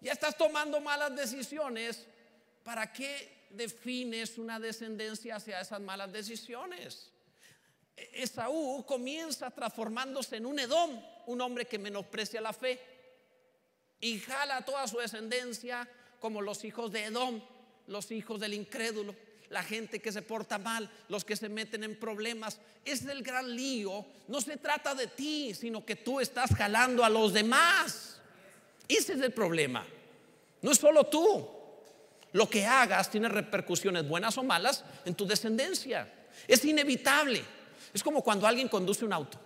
ya 0.02 0.12
estás 0.12 0.36
tomando 0.36 0.80
malas 0.82 1.16
decisiones, 1.16 2.08
¿para 2.64 2.92
qué 2.92 3.43
defines 3.56 4.38
una 4.38 4.60
descendencia 4.60 5.36
hacia 5.36 5.62
esas 5.62 5.80
malas 5.82 6.12
decisiones? 6.12 7.12
Esaú 7.96 8.84
comienza 8.86 9.52
transformándose 9.52 10.38
en 10.38 10.46
un 10.46 10.60
Edom, 10.60 11.02
un 11.28 11.42
hombre 11.42 11.66
que 11.66 11.78
menosprecia 11.78 12.42
la 12.42 12.54
fe 12.54 12.80
y 14.00 14.20
jala 14.20 14.66
toda 14.66 14.88
su 14.88 14.98
descendencia 14.98 15.88
como 16.20 16.42
los 16.42 16.64
hijos 16.64 16.92
de 16.92 17.06
Edom, 17.06 17.42
los 17.88 18.12
hijos 18.12 18.40
del 18.40 18.54
incrédulo 18.54 19.16
la 19.54 19.64
gente 19.64 20.02
que 20.02 20.12
se 20.12 20.24
porta 20.24 20.58
mal, 20.58 20.90
los 21.08 21.24
que 21.24 21.36
se 21.36 21.48
meten 21.48 21.84
en 21.84 21.98
problemas. 21.98 22.60
Es 22.84 23.06
el 23.06 23.22
gran 23.24 23.56
lío. 23.56 24.06
No 24.28 24.42
se 24.42 24.58
trata 24.58 24.96
de 24.96 25.08
ti, 25.08 25.54
sino 25.54 25.86
que 25.86 25.96
tú 25.96 26.20
estás 26.20 26.54
jalando 26.56 27.06
a 27.06 27.10
los 27.10 27.32
demás. 27.32 28.20
Ese 28.88 29.14
es 29.14 29.22
el 29.22 29.32
problema. 29.32 29.86
No 30.62 30.72
es 30.72 30.80
solo 30.80 31.06
tú. 31.06 31.48
Lo 32.34 32.50
que 32.50 32.66
hagas 32.66 33.10
tiene 33.10 33.30
repercusiones 33.30 34.08
buenas 34.08 34.38
o 34.38 34.44
malas 34.44 34.84
en 35.06 35.16
tu 35.16 35.26
descendencia. 35.26 36.12
Es 36.48 36.66
inevitable. 36.66 37.44
Es 37.94 38.04
como 38.04 38.24
cuando 38.24 38.48
alguien 38.48 38.68
conduce 38.68 39.06
un 39.06 39.14
auto. 39.14 39.40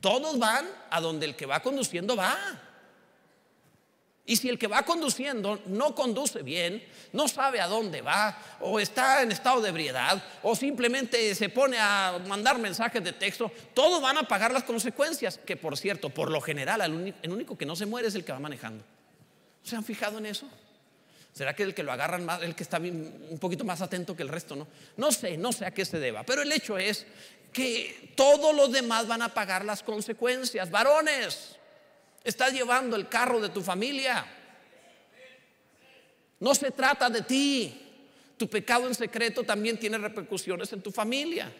Todos 0.00 0.38
van 0.38 0.66
a 0.90 1.00
donde 1.00 1.26
el 1.26 1.34
que 1.34 1.46
va 1.46 1.60
conduciendo 1.60 2.14
va. 2.14 2.36
Y 4.26 4.36
si 4.36 4.48
el 4.48 4.58
que 4.58 4.68
va 4.68 4.84
conduciendo 4.84 5.60
no 5.66 5.94
conduce 5.94 6.42
bien, 6.42 6.82
no 7.12 7.28
sabe 7.28 7.60
a 7.60 7.66
dónde 7.66 8.00
va, 8.00 8.38
o 8.60 8.80
está 8.80 9.22
en 9.22 9.32
estado 9.32 9.60
de 9.60 9.68
ebriedad, 9.68 10.22
o 10.42 10.56
simplemente 10.56 11.34
se 11.34 11.50
pone 11.50 11.76
a 11.78 12.18
mandar 12.26 12.58
mensajes 12.58 13.04
de 13.04 13.12
texto, 13.12 13.52
todos 13.74 14.00
van 14.00 14.16
a 14.16 14.26
pagar 14.26 14.50
las 14.50 14.64
consecuencias, 14.64 15.36
que 15.36 15.58
por 15.58 15.76
cierto, 15.76 16.08
por 16.08 16.30
lo 16.30 16.40
general, 16.40 16.80
el 17.22 17.32
único 17.32 17.58
que 17.58 17.66
no 17.66 17.76
se 17.76 17.84
muere 17.84 18.08
es 18.08 18.14
el 18.14 18.24
que 18.24 18.32
va 18.32 18.38
manejando. 18.38 18.82
¿Se 19.62 19.76
han 19.76 19.84
fijado 19.84 20.16
en 20.16 20.26
eso? 20.26 20.48
¿Será 21.34 21.54
que 21.54 21.64
el 21.64 21.74
que 21.74 21.82
lo 21.82 21.92
agarran 21.92 22.24
más, 22.24 22.42
el 22.42 22.54
que 22.54 22.62
está 22.62 22.78
un 22.78 23.38
poquito 23.38 23.64
más 23.64 23.82
atento 23.82 24.16
que 24.16 24.22
el 24.22 24.30
resto, 24.30 24.56
no? 24.56 24.66
No 24.96 25.12
sé, 25.12 25.36
no 25.36 25.52
sé 25.52 25.66
a 25.66 25.72
qué 25.72 25.84
se 25.84 25.98
deba, 25.98 26.22
pero 26.22 26.40
el 26.40 26.50
hecho 26.50 26.78
es 26.78 27.06
que 27.52 28.12
todos 28.16 28.54
los 28.54 28.72
demás 28.72 29.06
van 29.06 29.20
a 29.20 29.34
pagar 29.34 29.64
las 29.64 29.82
consecuencias. 29.82 30.70
Varones, 30.70 31.58
Estás 32.24 32.54
llevando 32.54 32.96
el 32.96 33.06
carro 33.06 33.38
de 33.38 33.50
tu 33.50 33.60
familia. 33.60 34.24
No 36.40 36.54
se 36.54 36.70
trata 36.70 37.10
de 37.10 37.20
ti. 37.20 37.80
Tu 38.38 38.48
pecado 38.48 38.88
en 38.88 38.94
secreto 38.94 39.44
también 39.44 39.78
tiene 39.78 39.98
repercusiones 39.98 40.72
en 40.72 40.82
tu 40.82 40.90
familia. 40.90 41.52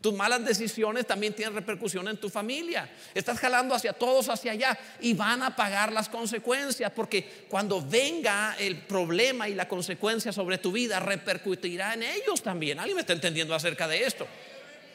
Tus 0.00 0.14
malas 0.14 0.44
decisiones 0.44 1.06
también 1.06 1.34
tienen 1.34 1.54
repercusiones 1.54 2.14
en 2.14 2.20
tu 2.20 2.28
familia. 2.28 2.88
Estás 3.14 3.38
jalando 3.38 3.74
hacia 3.74 3.92
todos, 3.92 4.28
hacia 4.28 4.52
allá 4.52 4.78
y 5.00 5.14
van 5.14 5.42
a 5.42 5.56
pagar 5.56 5.92
las 5.92 6.08
consecuencias 6.08 6.92
porque 6.94 7.46
cuando 7.48 7.82
venga 7.82 8.54
el 8.58 8.78
problema 8.82 9.48
y 9.48 9.54
la 9.54 9.66
consecuencia 9.66 10.32
sobre 10.32 10.58
tu 10.58 10.70
vida 10.70 11.00
repercutirá 11.00 11.94
en 11.94 12.04
ellos 12.04 12.42
también. 12.42 12.78
¿Alguien 12.78 12.94
me 12.94 13.00
está 13.00 13.12
entendiendo 13.12 13.54
acerca 13.54 13.88
de 13.88 14.04
esto? 14.04 14.26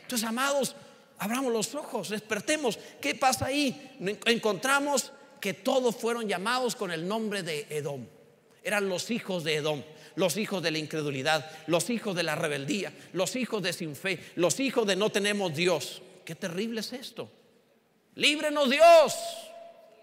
Entonces, 0.03 0.27
amados, 0.27 0.75
abramos 1.19 1.51
los 1.51 1.75
ojos, 1.75 2.10
despertemos. 2.10 2.79
¿Qué 3.01 3.15
pasa 3.15 3.48
ahí? 3.48 3.91
Encontramos 4.25 5.12
que 5.41 5.53
todos 5.53 5.98
fueron 5.98 6.29
llamados 6.29 6.75
con 6.75 6.91
el 6.91 7.05
nombre 7.05 7.43
de 7.43 7.67
Edom. 7.69 8.05
Eran 8.63 8.88
los 8.88 9.12
hijos 9.12 9.43
de 9.43 9.55
Edom, 9.55 9.83
los 10.15 10.38
hijos 10.38 10.62
de 10.62 10.72
la 10.72 10.77
incredulidad, 10.77 11.50
los 11.67 11.89
hijos 11.89 12.15
de 12.15 12.24
la 12.24 12.36
rebeldía, 12.36 12.93
los 13.13 13.36
hijos 13.36 13.62
de 13.63 13.74
sin 13.74 13.96
fe, 13.96 14.20
los 14.36 14.60
hijos 14.60 14.86
de 14.86 14.96
no 14.96 15.10
tenemos 15.10 15.55
Dios. 15.55 16.01
Qué 16.25 16.36
terrible 16.36 16.82
es 16.82 16.93
esto. 16.93 17.29
Líbrenos 18.15 18.70
Dios. 18.70 19.15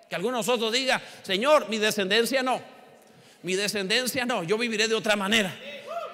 Que 0.08 0.16
algunos 0.16 0.48
otros 0.48 0.72
diga, 0.72 1.00
Señor, 1.22 1.68
mi 1.68 1.78
descendencia 1.78 2.42
no. 2.42 2.60
Mi 3.42 3.54
descendencia 3.54 4.26
no, 4.26 4.42
yo 4.42 4.58
viviré 4.58 4.88
de 4.88 4.94
otra 4.94 5.16
manera. 5.16 5.56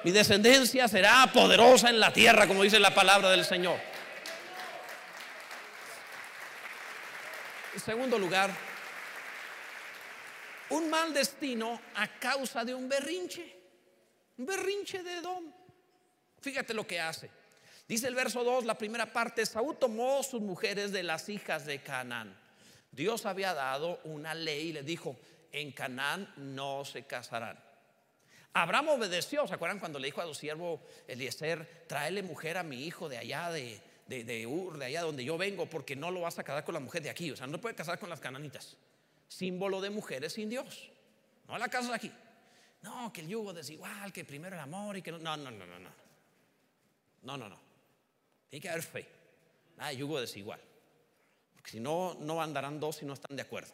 Mi 0.05 0.12
descendencia 0.12 0.87
será 0.87 1.29
poderosa 1.33 1.91
en 1.91 1.99
la 1.99 2.12
tierra, 2.12 2.47
como 2.47 2.62
dice 2.62 2.79
la 2.79 2.95
palabra 2.95 3.31
del 3.31 3.45
Señor. 3.45 3.79
En 7.75 7.81
segundo 7.81 8.19
lugar, 8.19 8.50
un 10.71 10.88
mal 10.91 11.12
destino 11.12 11.81
a 11.95 12.07
causa 12.07 12.65
de 12.65 12.75
un 12.75 12.88
berrinche. 12.88 13.56
Un 14.38 14.47
berrinche 14.47 15.02
de 15.02 15.19
Edom. 15.19 15.45
Fíjate 16.40 16.75
lo 16.75 16.87
que 16.87 17.00
hace. 17.00 17.31
Dice 17.88 18.09
el 18.09 18.14
verso 18.14 18.43
2, 18.43 18.64
la 18.64 18.76
primera 18.76 19.12
parte, 19.12 19.47
Saúl 19.47 19.76
tomó 19.76 20.23
sus 20.23 20.40
mujeres 20.40 20.93
de 20.93 21.02
las 21.02 21.28
hijas 21.28 21.66
de 21.66 21.81
Canaán. 21.81 22.37
Dios 22.90 23.26
había 23.26 23.55
dado 23.55 24.00
una 24.05 24.35
ley 24.35 24.69
y 24.69 24.73
le 24.73 24.83
dijo, 24.83 25.16
en 25.52 25.71
Canaán 25.73 26.33
no 26.37 26.85
se 26.85 27.05
casarán. 27.05 27.62
Abraham 28.52 28.88
obedeció, 28.88 29.47
¿se 29.47 29.55
acuerdan 29.55 29.78
cuando 29.78 29.99
le 29.99 30.07
dijo 30.07 30.21
a 30.21 30.26
su 30.26 30.35
siervo 30.35 30.81
Eliezer, 31.07 31.85
tráele 31.87 32.23
mujer 32.23 32.57
a 32.57 32.62
mi 32.62 32.85
hijo 32.87 33.09
de 33.09 33.19
allá 33.19 33.50
de, 33.50 33.81
de, 34.07 34.47
Ur, 34.47 34.78
de 34.78 34.87
allá 34.87 35.02
donde 35.02 35.25
yo 35.25 35.37
vengo, 35.37 35.66
porque 35.66 35.95
no 35.95 36.11
lo 36.11 36.23
vas 36.23 36.38
a 36.38 36.45
casar 36.45 36.64
con 36.64 36.75
la 36.75 36.81
mujer 36.81 37.02
de 37.02 37.11
aquí. 37.11 37.31
O 37.31 37.37
sea, 37.37 37.47
no 37.47 37.61
puede 37.61 37.75
casar 37.75 37.99
con 37.99 38.09
las 38.09 38.19
cananitas. 38.19 38.76
Símbolo 39.28 39.81
de 39.81 39.90
mujeres 39.90 40.33
sin 40.33 40.49
Dios. 40.49 40.90
No 41.47 41.59
la 41.59 41.69
casas 41.69 41.93
aquí. 41.93 42.11
No, 42.87 43.12
que 43.12 43.21
el 43.21 43.28
yugo 43.28 43.52
desigual, 43.52 44.12
que 44.12 44.25
primero 44.25 44.55
el 44.55 44.62
amor 44.62 44.97
y 44.97 45.02
que 45.02 45.11
no. 45.11 45.19
No, 45.19 45.37
no, 45.37 45.50
no, 45.50 45.66
no. 45.66 45.78
No, 45.78 45.90
no, 47.23 47.37
no. 47.37 47.49
no. 47.49 47.61
Tiene 48.49 48.62
que 48.62 48.69
haber 48.69 48.83
fe. 48.85 49.09
Nada 49.76 49.90
de 49.90 49.97
yugo 49.97 50.21
desigual. 50.21 50.61
Porque 51.52 51.73
si 51.73 51.81
no, 51.81 52.14
no 52.21 52.40
andarán 52.40 52.78
dos 52.78 52.97
si 52.97 53.05
no 53.05 53.14
están 53.14 53.37
de 53.37 53.43
acuerdo. 53.43 53.73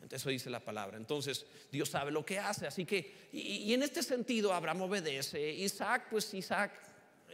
Entonces 0.00 0.22
eso 0.22 0.30
dice 0.30 0.48
la 0.48 0.60
palabra. 0.60 0.96
Entonces 0.96 1.44
Dios 1.70 1.90
sabe 1.90 2.10
lo 2.10 2.24
que 2.24 2.38
hace. 2.38 2.66
Así 2.66 2.86
que, 2.86 3.28
y, 3.30 3.74
en 3.74 3.82
este 3.82 4.02
sentido, 4.02 4.54
Abraham 4.54 4.82
obedece. 4.82 5.52
Isaac, 5.52 6.06
pues 6.10 6.32
Isaac, 6.32 6.72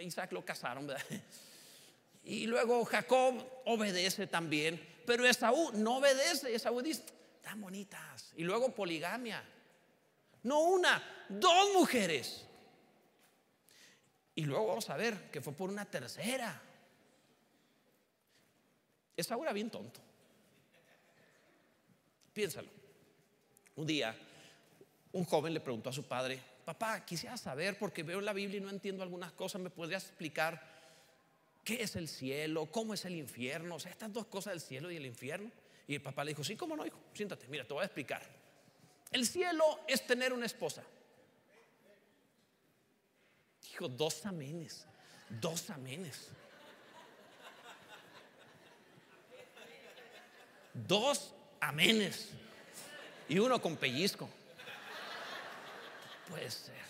Isaac 0.01 0.33
lo 0.33 0.45
casaron, 0.45 0.89
¿verdad? 0.89 1.05
Y 2.25 2.47
luego 2.47 2.85
Jacob 2.85 3.35
obedece 3.65 4.27
también, 4.27 4.79
pero 5.07 5.25
Esaú 5.25 5.71
no 5.75 5.99
obedece. 5.99 6.55
Esaú 6.55 6.83
dice, 6.83 7.05
tan 7.41 7.61
bonitas. 7.61 8.33
Y 8.37 8.43
luego 8.43 8.75
poligamia. 8.75 9.43
No 10.43 10.61
una, 10.61 11.27
dos 11.29 11.73
mujeres. 11.75 12.47
Y 14.35 14.45
luego 14.45 14.69
vamos 14.69 14.89
a 14.91 14.97
ver 14.97 15.31
que 15.31 15.41
fue 15.41 15.53
por 15.53 15.71
una 15.71 15.85
tercera. 15.85 16.61
Esaú 19.17 19.43
era 19.43 19.53
bien 19.53 19.71
tonto. 19.71 20.01
Piénsalo. 22.33 22.69
Un 23.77 23.87
día, 23.87 24.17
un 25.13 25.25
joven 25.25 25.53
le 25.53 25.61
preguntó 25.61 25.91
a 25.91 25.93
su 25.93 26.05
padre, 26.05 26.41
papá, 26.65 27.05
quisiera 27.05 27.37
saber, 27.37 27.79
porque 27.79 28.03
veo 28.03 28.21
la 28.21 28.33
Biblia 28.33 28.59
y 28.59 28.63
no 28.63 28.71
entiendo 28.71 29.03
algunas 29.03 29.33
cosas, 29.33 29.61
¿me 29.61 29.71
podrías 29.71 30.05
explicar 30.05 30.81
¿Qué 31.65 31.83
es 31.83 31.97
el 31.97 32.09
cielo? 32.09 32.67
¿Cómo 32.67 32.95
es 32.95 33.05
el 33.05 33.15
infierno? 33.15 33.77
O 33.77 33.81
sea, 33.81 33.93
estas 33.93 34.13
dos 34.13 34.27
cosas 34.27 34.55
del 34.55 34.61
cielo 34.61 34.91
y 34.91 34.97
el 34.97 35.07
infierno. 35.07 35.51
Y 35.87 35.95
el 35.95 36.03
papá 36.03 36.25
le 36.25 36.31
dijo, 36.31 36.45
sí, 36.45 36.57
¿cómo 36.57 36.77
no, 36.77 36.87
hijo? 36.87 36.99
Siéntate, 37.13 37.47
mira, 37.49 37.65
te 37.65 37.75
voy 37.75 37.83
a 37.83 37.87
explicar. 37.87 38.23
El 39.11 39.27
cielo 39.27 39.81
es 39.89 40.07
tener 40.07 40.33
una 40.33 40.47
esposa. 40.47 40.83
Dijo, 43.63 43.89
dos 43.89 44.25
amenes, 44.25 44.87
dos 45.29 45.69
amenes. 45.71 46.29
Dos 50.73 51.33
amenes. 51.61 52.31
Y 53.29 53.39
uno 53.39 53.61
con 53.61 53.77
pellizco. 53.77 54.29
Puede 56.29 56.51
ser. 56.51 56.81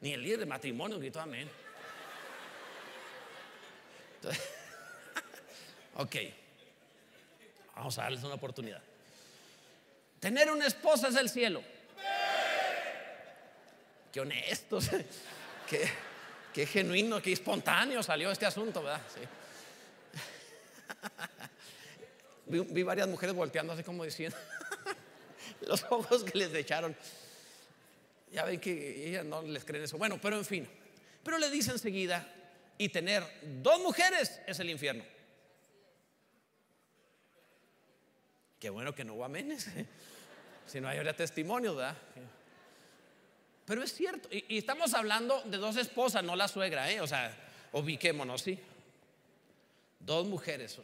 Ni 0.00 0.12
el 0.12 0.22
líder 0.22 0.40
de 0.40 0.46
matrimonio 0.46 0.98
gritó 0.98 1.20
amén. 1.20 1.50
Entonces, 4.16 4.48
ok. 5.96 6.16
Vamos 7.74 7.98
a 7.98 8.02
darles 8.02 8.22
una 8.22 8.34
oportunidad. 8.34 8.82
Tener 10.20 10.50
una 10.50 10.66
esposa 10.66 11.08
es 11.08 11.16
el 11.16 11.28
cielo. 11.28 11.62
Qué 14.12 14.20
honestos, 14.20 14.90
qué, 16.54 16.66
genuino, 16.66 17.20
qué 17.22 17.32
espontáneo 17.32 18.02
salió 18.02 18.30
este 18.30 18.46
asunto, 18.46 18.82
¿verdad? 18.82 19.02
Sí. 19.14 19.20
Vi, 22.72 22.82
varias 22.82 23.06
mujeres 23.06 23.34
volteando 23.34 23.74
así 23.74 23.82
como 23.82 24.04
diciendo 24.04 24.36
los 25.60 25.84
ojos 25.90 26.24
que 26.24 26.38
les 26.38 26.52
echaron. 26.54 26.96
Ya 28.32 28.44
ven 28.44 28.58
que 28.58 29.08
ellas 29.08 29.24
no 29.24 29.42
les 29.42 29.64
creen 29.64 29.84
eso. 29.84 29.98
Bueno, 29.98 30.18
pero 30.20 30.36
en 30.36 30.44
fin. 30.44 30.68
Pero 31.22 31.38
le 31.38 31.50
dice 31.50 31.70
enseguida, 31.70 32.26
y 32.78 32.88
tener 32.88 33.22
dos 33.62 33.80
mujeres 33.80 34.40
es 34.46 34.58
el 34.60 34.70
infierno. 34.70 35.04
Qué 38.58 38.70
bueno 38.70 38.94
que 38.94 39.04
no 39.04 39.14
hubo 39.14 39.24
amenes. 39.24 39.68
Si 40.66 40.82
no 40.82 40.88
hay 40.88 40.98
ahora 40.98 41.16
testimonios, 41.16 41.76
¿verdad? 41.76 41.96
Pero 43.64 43.82
es 43.82 43.92
cierto. 43.92 44.28
Y, 44.30 44.58
estamos 44.58 44.92
hablando 44.92 45.42
de 45.42 45.56
dos 45.56 45.76
esposas, 45.76 46.22
no 46.22 46.36
la 46.36 46.46
suegra, 46.46 46.90
¿eh? 46.90 47.00
O 47.00 47.06
sea, 47.06 47.34
ubiquémonos, 47.72 48.42
¿sí? 48.42 48.58
Dos 50.00 50.26
mujeres. 50.26 50.78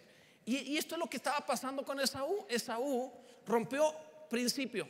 Y, 0.47 0.77
esto 0.79 0.95
es 0.95 0.99
lo 0.99 1.09
que 1.09 1.19
estaba 1.19 1.45
pasando 1.45 1.85
con 1.85 2.01
Esaú. 2.01 2.47
Esaú 2.49 3.13
rompió 3.47 3.95
principio 4.31 4.89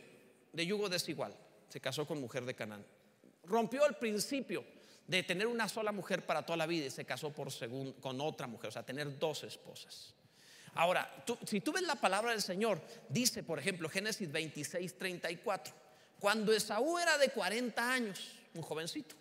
de 0.53 0.65
yugo 0.65 0.87
desigual. 0.87 1.35
Se 1.67 1.81
casó 1.81 2.07
con 2.07 2.21
mujer 2.21 2.45
de 2.45 2.53
Canaán. 2.53 2.85
Rompió 3.43 3.85
el 3.85 3.95
principio 3.95 4.63
de 5.07 5.23
tener 5.23 5.47
una 5.47 5.67
sola 5.67 5.91
mujer 5.91 6.25
para 6.25 6.45
toda 6.45 6.57
la 6.57 6.65
vida 6.65 6.85
y 6.85 6.89
se 6.89 7.05
casó 7.05 7.31
por 7.31 7.49
con 7.99 8.21
otra 8.21 8.47
mujer, 8.47 8.69
o 8.69 8.71
sea, 8.71 8.83
tener 8.83 9.19
dos 9.19 9.43
esposas. 9.43 10.15
Ahora, 10.75 11.09
si 11.45 11.61
tú 11.61 11.71
ves 11.71 11.83
la 11.83 11.95
palabra 11.95 12.31
del 12.31 12.41
Señor, 12.41 12.81
dice, 13.09 13.43
por 13.43 13.59
ejemplo, 13.59 13.89
Génesis 13.89 14.29
26, 14.29 14.97
34, 14.97 15.73
cuando 16.19 16.51
Esaú 16.51 16.99
era 16.99 17.17
de 17.17 17.29
40 17.29 17.91
años, 17.91 18.35
un 18.53 18.61
jovencito, 18.61 19.15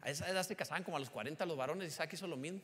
a 0.00 0.10
esa 0.10 0.28
edad 0.30 0.42
se 0.46 0.56
casaban 0.56 0.82
como 0.82 0.96
a 0.96 1.00
los 1.00 1.10
40 1.10 1.44
los 1.44 1.56
varones, 1.56 1.92
Isaac 1.92 2.14
hizo 2.14 2.26
lo 2.26 2.36
mismo. 2.36 2.60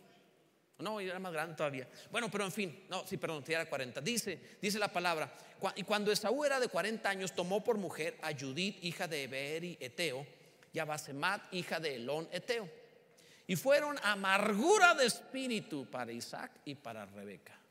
No, 0.78 1.00
era 1.00 1.18
más 1.18 1.32
grande 1.32 1.54
todavía. 1.54 1.86
Bueno, 2.10 2.30
pero 2.30 2.44
en 2.44 2.52
fin, 2.52 2.86
no, 2.88 3.06
sí, 3.06 3.18
perdón, 3.18 3.44
era 3.46 3.68
40. 3.68 4.00
Dice, 4.00 4.40
dice 4.60 4.78
la 4.78 4.88
palabra, 4.88 5.32
y 5.76 5.82
cuando 5.82 6.10
Esaú 6.10 6.44
era 6.44 6.58
de 6.58 6.68
40 6.68 7.08
años, 7.08 7.34
tomó 7.34 7.62
por 7.62 7.76
mujer 7.76 8.18
a 8.22 8.32
Judith, 8.32 8.82
hija 8.82 9.06
de 9.06 9.24
Eberi 9.24 9.76
Eteo, 9.80 10.26
y 10.72 10.78
a 10.78 10.84
Basemat, 10.84 11.52
hija 11.52 11.78
de 11.78 11.96
Elón 11.96 12.28
Eteo. 12.32 12.68
Y 13.46 13.56
fueron 13.56 13.98
amargura 14.02 14.94
de 14.94 15.06
espíritu 15.06 15.86
para 15.90 16.10
Isaac 16.10 16.52
y 16.64 16.74
para 16.74 17.04
Rebeca. 17.04 17.61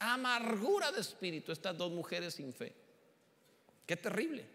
Amargura 0.00 0.90
de 0.92 1.00
espíritu 1.00 1.52
estas 1.52 1.76
dos 1.76 1.92
mujeres 1.92 2.34
sin 2.34 2.52
fe. 2.52 2.74
Qué 3.86 3.96
terrible. 3.96 4.46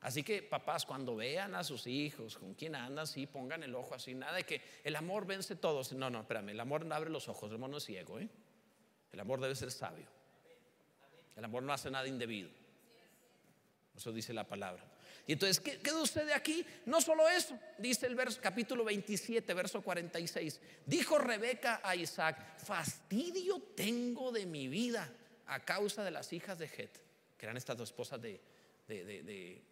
Así 0.00 0.22
que 0.22 0.42
papás, 0.42 0.84
cuando 0.84 1.16
vean 1.16 1.54
a 1.54 1.64
sus 1.64 1.86
hijos 1.86 2.36
con 2.36 2.54
quien 2.54 2.74
andan, 2.74 3.06
sí, 3.06 3.26
pongan 3.26 3.62
el 3.62 3.74
ojo 3.74 3.94
así. 3.94 4.14
Nada 4.14 4.34
de 4.34 4.44
que 4.44 4.60
el 4.84 4.94
amor 4.96 5.26
vence 5.26 5.56
todo. 5.56 5.80
No, 5.96 6.10
no, 6.10 6.20
espérame, 6.20 6.50
el 6.50 6.60
amor 6.60 6.84
no 6.84 6.94
abre 6.94 7.10
los 7.10 7.28
ojos, 7.28 7.50
el 7.50 7.56
amor 7.56 7.70
no 7.70 7.78
es 7.78 7.84
ciego. 7.84 8.18
¿eh? 8.18 8.28
El 9.12 9.20
amor 9.20 9.40
debe 9.40 9.54
ser 9.54 9.70
sabio. 9.70 10.06
El 11.34 11.44
amor 11.44 11.62
no 11.62 11.72
hace 11.72 11.90
nada 11.90 12.06
indebido. 12.06 12.50
Eso 13.96 14.12
dice 14.12 14.34
la 14.34 14.46
palabra. 14.46 14.84
Y 15.26 15.32
entonces, 15.32 15.60
¿qué, 15.60 15.78
qué 15.78 15.90
sucede 15.90 16.34
aquí? 16.34 16.66
No 16.84 17.00
solo 17.00 17.28
eso, 17.28 17.58
dice 17.78 18.06
el 18.06 18.14
verso, 18.14 18.40
capítulo 18.42 18.84
27, 18.84 19.54
verso 19.54 19.80
46. 19.80 20.60
Dijo 20.84 21.18
Rebeca 21.18 21.80
a 21.82 21.96
Isaac: 21.96 22.58
Fastidio 22.58 23.60
tengo 23.74 24.32
de 24.32 24.46
mi 24.46 24.68
vida 24.68 25.10
a 25.46 25.64
causa 25.64 26.04
de 26.04 26.10
las 26.10 26.32
hijas 26.32 26.58
de 26.58 26.66
Het, 26.66 26.98
que 27.38 27.46
eran 27.46 27.56
estas 27.56 27.76
dos 27.76 27.88
esposas 27.88 28.20
de, 28.20 28.40
de 28.86 29.62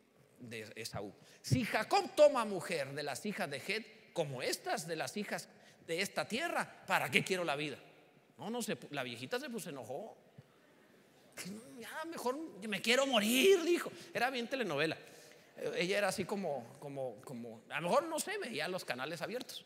de 0.42 0.72
Esaú. 0.76 1.12
Si 1.40 1.64
Jacob 1.64 2.14
toma 2.14 2.44
mujer 2.44 2.92
de 2.94 3.02
las 3.02 3.24
hijas 3.24 3.48
de 3.50 3.58
Het, 3.58 4.12
como 4.12 4.42
estas 4.42 4.86
de 4.86 4.96
las 4.96 5.16
hijas 5.16 5.48
de 5.86 6.00
esta 6.00 6.26
tierra, 6.26 6.84
¿para 6.86 7.10
qué 7.10 7.24
quiero 7.24 7.44
la 7.44 7.56
vida? 7.56 7.78
No, 8.38 8.50
no 8.50 8.62
sé, 8.62 8.76
la 8.90 9.02
viejita 9.02 9.38
se 9.38 9.48
puso 9.48 9.70
enojó. 9.70 10.16
Ya 11.78 12.04
mejor 12.10 12.36
me 12.68 12.82
quiero 12.82 13.06
morir, 13.06 13.62
dijo. 13.62 13.90
Era 14.12 14.30
bien 14.30 14.48
telenovela. 14.48 14.98
Ella 15.76 15.98
era 15.98 16.08
así 16.08 16.24
como, 16.24 16.76
como, 16.80 17.20
como, 17.22 17.62
a 17.70 17.80
lo 17.80 17.88
mejor 17.88 18.04
no 18.04 18.18
sé, 18.18 18.38
veía 18.38 18.68
los 18.68 18.84
canales 18.84 19.22
abiertos. 19.22 19.64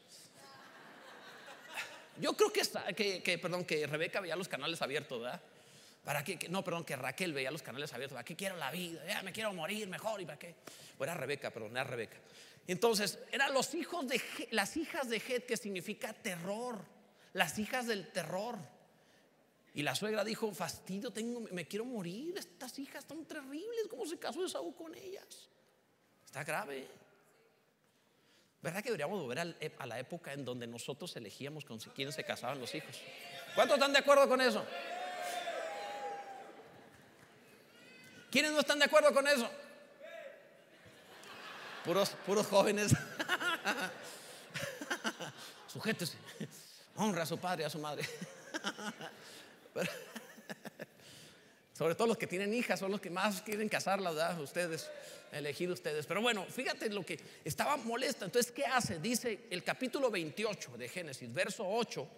Yo 2.19 2.35
creo 2.35 2.53
que, 2.53 2.63
que, 2.95 3.23
que, 3.23 3.39
perdón, 3.39 3.65
que 3.65 3.87
Rebeca 3.87 4.21
veía 4.21 4.37
los 4.37 4.49
canales 4.49 4.81
abiertos, 4.83 5.21
¿verdad? 5.21 5.41
¿Para 6.05 6.23
qué? 6.23 6.49
No, 6.49 6.63
perdón, 6.63 6.85
que 6.85 6.95
Raquel 6.97 7.33
veía 7.33 7.51
los 7.51 7.63
canales 7.63 7.93
abiertos. 7.93 8.15
¿Para 8.15 8.25
qué 8.25 8.37
quiero 8.37 8.57
la 8.57 8.71
vida? 8.71 9.05
Ya 9.07 9.23
me 9.23 9.33
quiero 9.33 9.53
morir 9.53 9.89
mejor. 9.89 10.21
¿Y 10.21 10.25
para 10.25 10.39
qué? 10.39 10.55
O 10.99 11.05
era 11.05 11.15
Rebeca, 11.15 11.51
perdón, 11.51 11.73
era 11.73 11.85
Rebeca. 11.85 12.17
Entonces, 12.69 13.19
eran 13.33 13.53
los 13.53 13.75
hijos 13.75 14.07
de 14.07 14.21
las 14.53 14.77
hijas 14.77 15.09
de 15.09 15.17
Het, 15.17 15.47
que 15.47 15.57
significa 15.57 16.13
terror. 16.13 16.79
Las 17.33 17.59
hijas 17.59 17.87
del 17.87 18.13
terror. 18.13 18.57
Y 19.75 19.83
la 19.83 19.95
suegra 19.95 20.25
dijo: 20.25 20.53
Fastidio, 20.55 21.11
tengo, 21.13 21.41
me 21.51 21.67
quiero 21.67 21.85
morir. 21.85 22.39
Estas 22.39 22.79
hijas 22.79 23.01
están 23.01 23.25
terribles. 23.25 23.89
¿Cómo 23.91 24.07
se 24.07 24.17
casó 24.17 24.45
Esaú 24.47 24.75
con 24.75 24.95
ellas? 24.95 25.49
Está 26.37 26.45
grave. 26.45 26.87
¿Verdad 28.61 28.83
que 28.83 28.91
deberíamos 28.91 29.23
volver 29.23 29.57
a 29.79 29.87
la 29.87 29.99
época 29.99 30.35
en 30.35 30.45
donde 30.45 30.67
nosotros 30.67 31.17
elegíamos 31.17 31.65
con 31.65 31.79
quién 31.79 32.13
se 32.13 32.25
casaban 32.25 32.61
los 32.61 32.75
hijos? 32.75 33.01
¿Cuántos 33.55 33.79
están 33.79 33.95
de 33.95 34.01
acuerdo 34.01 34.29
con 34.29 34.43
eso? 34.43 34.63
¿Quiénes 38.31 38.53
no 38.53 38.61
están 38.61 38.79
de 38.79 38.85
acuerdo 38.85 39.15
con 39.15 39.27
eso? 39.27 39.51
Puros, 41.87 42.11
puros 42.27 42.47
jóvenes. 42.49 42.93
Sujétese. 45.69 46.19
Honra 46.97 47.23
a 47.23 47.27
su 47.27 47.39
padre 47.39 47.63
y 47.63 47.65
a 47.65 47.71
su 47.71 47.79
madre. 47.79 48.07
sobre 51.77 51.95
todo 51.95 52.09
los 52.09 52.17
que 52.17 52.27
tienen 52.27 52.55
hijas 52.55 52.81
son 52.81 52.91
los 52.91 53.03
que 53.03 53.11
más 53.11 53.43
quieren 53.43 53.69
casarlas, 53.69 54.15
¿verdad? 54.15 54.41
Ustedes, 54.41 54.91
elegido 55.31 55.75
ustedes. 55.75 56.07
Pero 56.07 56.23
bueno, 56.23 56.47
fíjate 56.47 56.89
lo 56.89 57.05
que 57.05 57.21
estaba 57.45 57.77
molesta. 57.77 58.25
Entonces, 58.25 58.51
¿qué 58.51 58.65
hace? 58.65 58.99
Dice 58.99 59.41
el 59.51 59.63
capítulo 59.63 60.11
28 60.11 60.79
de 60.79 60.89
Génesis, 60.89 61.31
verso 61.35 61.69
8. 61.69 62.09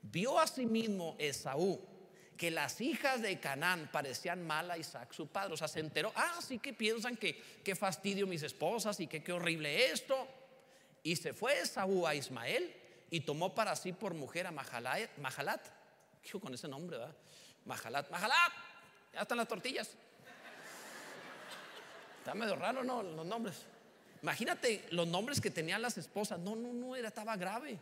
Vio 0.00 0.38
a 0.38 0.46
sí 0.46 0.64
mismo 0.64 1.16
Esaú 1.18 1.86
que 2.34 2.50
las 2.50 2.80
hijas 2.80 3.20
de 3.20 3.38
Canaán 3.38 3.90
parecían 3.92 4.42
mal 4.46 4.70
a 4.70 4.78
Isaac, 4.78 5.12
su 5.12 5.26
padre. 5.26 5.52
O 5.52 5.56
sea, 5.58 5.68
se 5.68 5.80
enteró, 5.80 6.10
ah, 6.16 6.40
sí 6.40 6.58
que 6.58 6.72
piensan 6.72 7.18
que 7.18 7.38
qué 7.62 7.76
fastidio 7.76 8.26
mis 8.26 8.42
esposas 8.42 8.98
y 9.00 9.06
que 9.06 9.22
qué 9.22 9.32
horrible 9.32 9.92
esto. 9.92 10.26
Y 11.02 11.16
se 11.16 11.34
fue 11.34 11.60
Esaú 11.60 12.06
a 12.06 12.14
Ismael 12.14 12.74
y 13.10 13.20
tomó 13.20 13.54
para 13.54 13.76
sí 13.76 13.92
por 13.92 14.14
mujer 14.14 14.46
a 14.46 14.50
Mahalat. 14.50 15.10
Mahalat. 15.18 15.60
Dijo 16.22 16.40
con 16.40 16.54
ese 16.54 16.68
nombre, 16.68 16.96
¿verdad? 16.96 17.14
Mahalat. 17.64 18.10
Mahalat. 18.10 18.52
Ya 19.12 19.20
están 19.22 19.38
las 19.38 19.48
tortillas. 19.48 19.90
Está 22.18 22.34
medio 22.34 22.56
raro, 22.56 22.84
¿no? 22.84 23.02
Los 23.02 23.26
nombres. 23.26 23.66
Imagínate 24.22 24.86
los 24.90 25.06
nombres 25.08 25.40
que 25.40 25.50
tenían 25.50 25.82
las 25.82 25.98
esposas. 25.98 26.38
No, 26.38 26.54
no, 26.54 26.72
no, 26.72 26.94
era, 26.94 27.08
estaba 27.08 27.36
grave. 27.36 27.78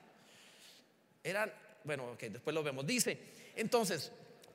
Eran, 1.23 1.53
bueno, 1.85 2.17
que 2.17 2.31
después 2.31 2.55
lo 2.55 2.63
vemos. 2.63 2.87
Dice, 2.87 3.19
entonces, 3.55 4.11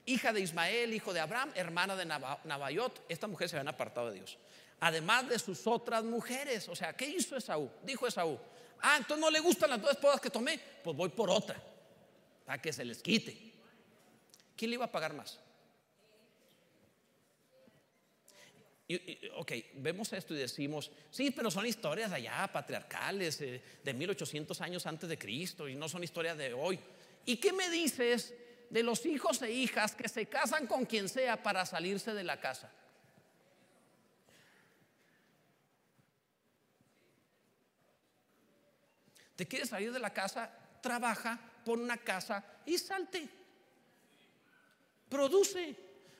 hija 0.06 0.34
de 0.34 0.42
Ismael, 0.42 0.94
hijo 0.94 1.14
de 1.14 1.20
Abraham, 1.20 1.52
hermana 1.54 1.96
de 1.96 2.06
Nabayot. 2.06 3.06
Esta 3.08 3.28
mujer 3.28 3.48
se 3.50 3.58
habían 3.58 3.68
apartado 3.68 4.10
de 4.10 4.16
Dios. 4.16 4.38
Además 4.80 5.30
de 5.30 5.38
sus 5.38 5.66
otras 5.68 6.04
mujeres. 6.04 6.68
O 6.70 6.76
sea, 6.76 6.94
¿qué 6.94 7.08
hizo 7.08 7.38
Esaú? 7.38 7.70
Dijo 7.84 8.08
Esaú, 8.08 8.40
ah, 8.82 8.98
entonces 8.98 9.20
no 9.20 9.30
le 9.30 9.40
gustan 9.40 9.70
las 9.70 9.82
dos 9.82 9.92
esposas 9.92 10.20
que 10.20 10.30
tomé, 10.30 10.60
pues 10.84 10.98
voy 10.98 11.10
por 11.10 11.30
otra, 11.30 11.62
para 12.46 12.60
que 12.62 12.74
se 12.74 12.84
les 12.84 13.02
quite. 13.02 13.55
¿Quién 14.56 14.72
le 14.72 14.76
iba 14.76 14.86
a 14.86 14.92
pagar 14.92 15.14
más? 15.14 15.40
ok, 19.38 19.52
vemos 19.78 20.14
esto 20.14 20.36
y 20.36 20.38
decimos, 20.38 20.92
sí, 21.10 21.32
pero 21.32 21.50
son 21.50 21.66
historias 21.66 22.12
allá, 22.12 22.48
patriarcales, 22.54 23.42
eh, 23.42 23.60
de 23.84 23.94
1800 23.96 24.62
años 24.62 24.86
antes 24.86 25.10
de 25.10 25.18
Cristo, 25.18 25.68
y 25.68 25.74
no 25.74 25.90
son 25.90 26.04
historias 26.04 26.38
de 26.38 26.54
hoy. 26.54 26.80
¿Y 27.26 27.38
qué 27.38 27.52
me 27.52 27.68
dices 27.72 28.36
de 28.70 28.84
los 28.84 29.06
hijos 29.06 29.42
e 29.42 29.52
hijas 29.52 29.96
que 29.96 30.10
se 30.10 30.28
casan 30.28 30.68
con 30.68 30.86
quien 30.86 31.10
sea 31.10 31.42
para 31.42 31.66
salirse 31.66 32.14
de 32.14 32.24
la 32.24 32.40
casa. 32.40 32.72
¿Te 39.36 39.48
quieres 39.48 39.70
salir 39.70 39.92
de 39.92 40.00
la 40.00 40.14
casa? 40.14 40.50
Trabaja, 40.82 41.40
pon 41.66 41.82
una 41.82 41.98
casa 41.98 42.44
y 42.66 42.78
salte. 42.78 43.30
Produce. 45.16 45.74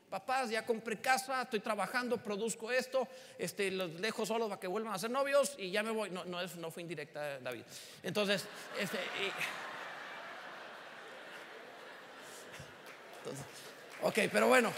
Papás, 0.10 0.50
ya 0.50 0.66
compré 0.66 1.02
casa, 1.02 1.42
estoy 1.42 1.60
trabajando, 1.60 2.16
produzco 2.16 2.72
esto, 2.72 3.06
este, 3.38 3.70
los 3.72 4.00
dejo 4.00 4.26
solos 4.26 4.48
para 4.48 4.62
que 4.62 4.68
vuelvan 4.68 4.94
a 4.94 5.00
ser 5.00 5.12
novios 5.12 5.56
y 5.58 5.72
ya 5.72 5.84
me 5.84 5.92
voy. 5.92 6.10
No, 6.12 6.24
no, 6.24 6.40
no 6.42 6.72
fue 6.72 6.84
indirecta, 6.84 7.40
David. 7.40 7.64
Entonces, 8.04 8.46
este, 8.80 9.00
ok, 14.02 14.20
pero 14.32 14.48
bueno. 14.48 14.72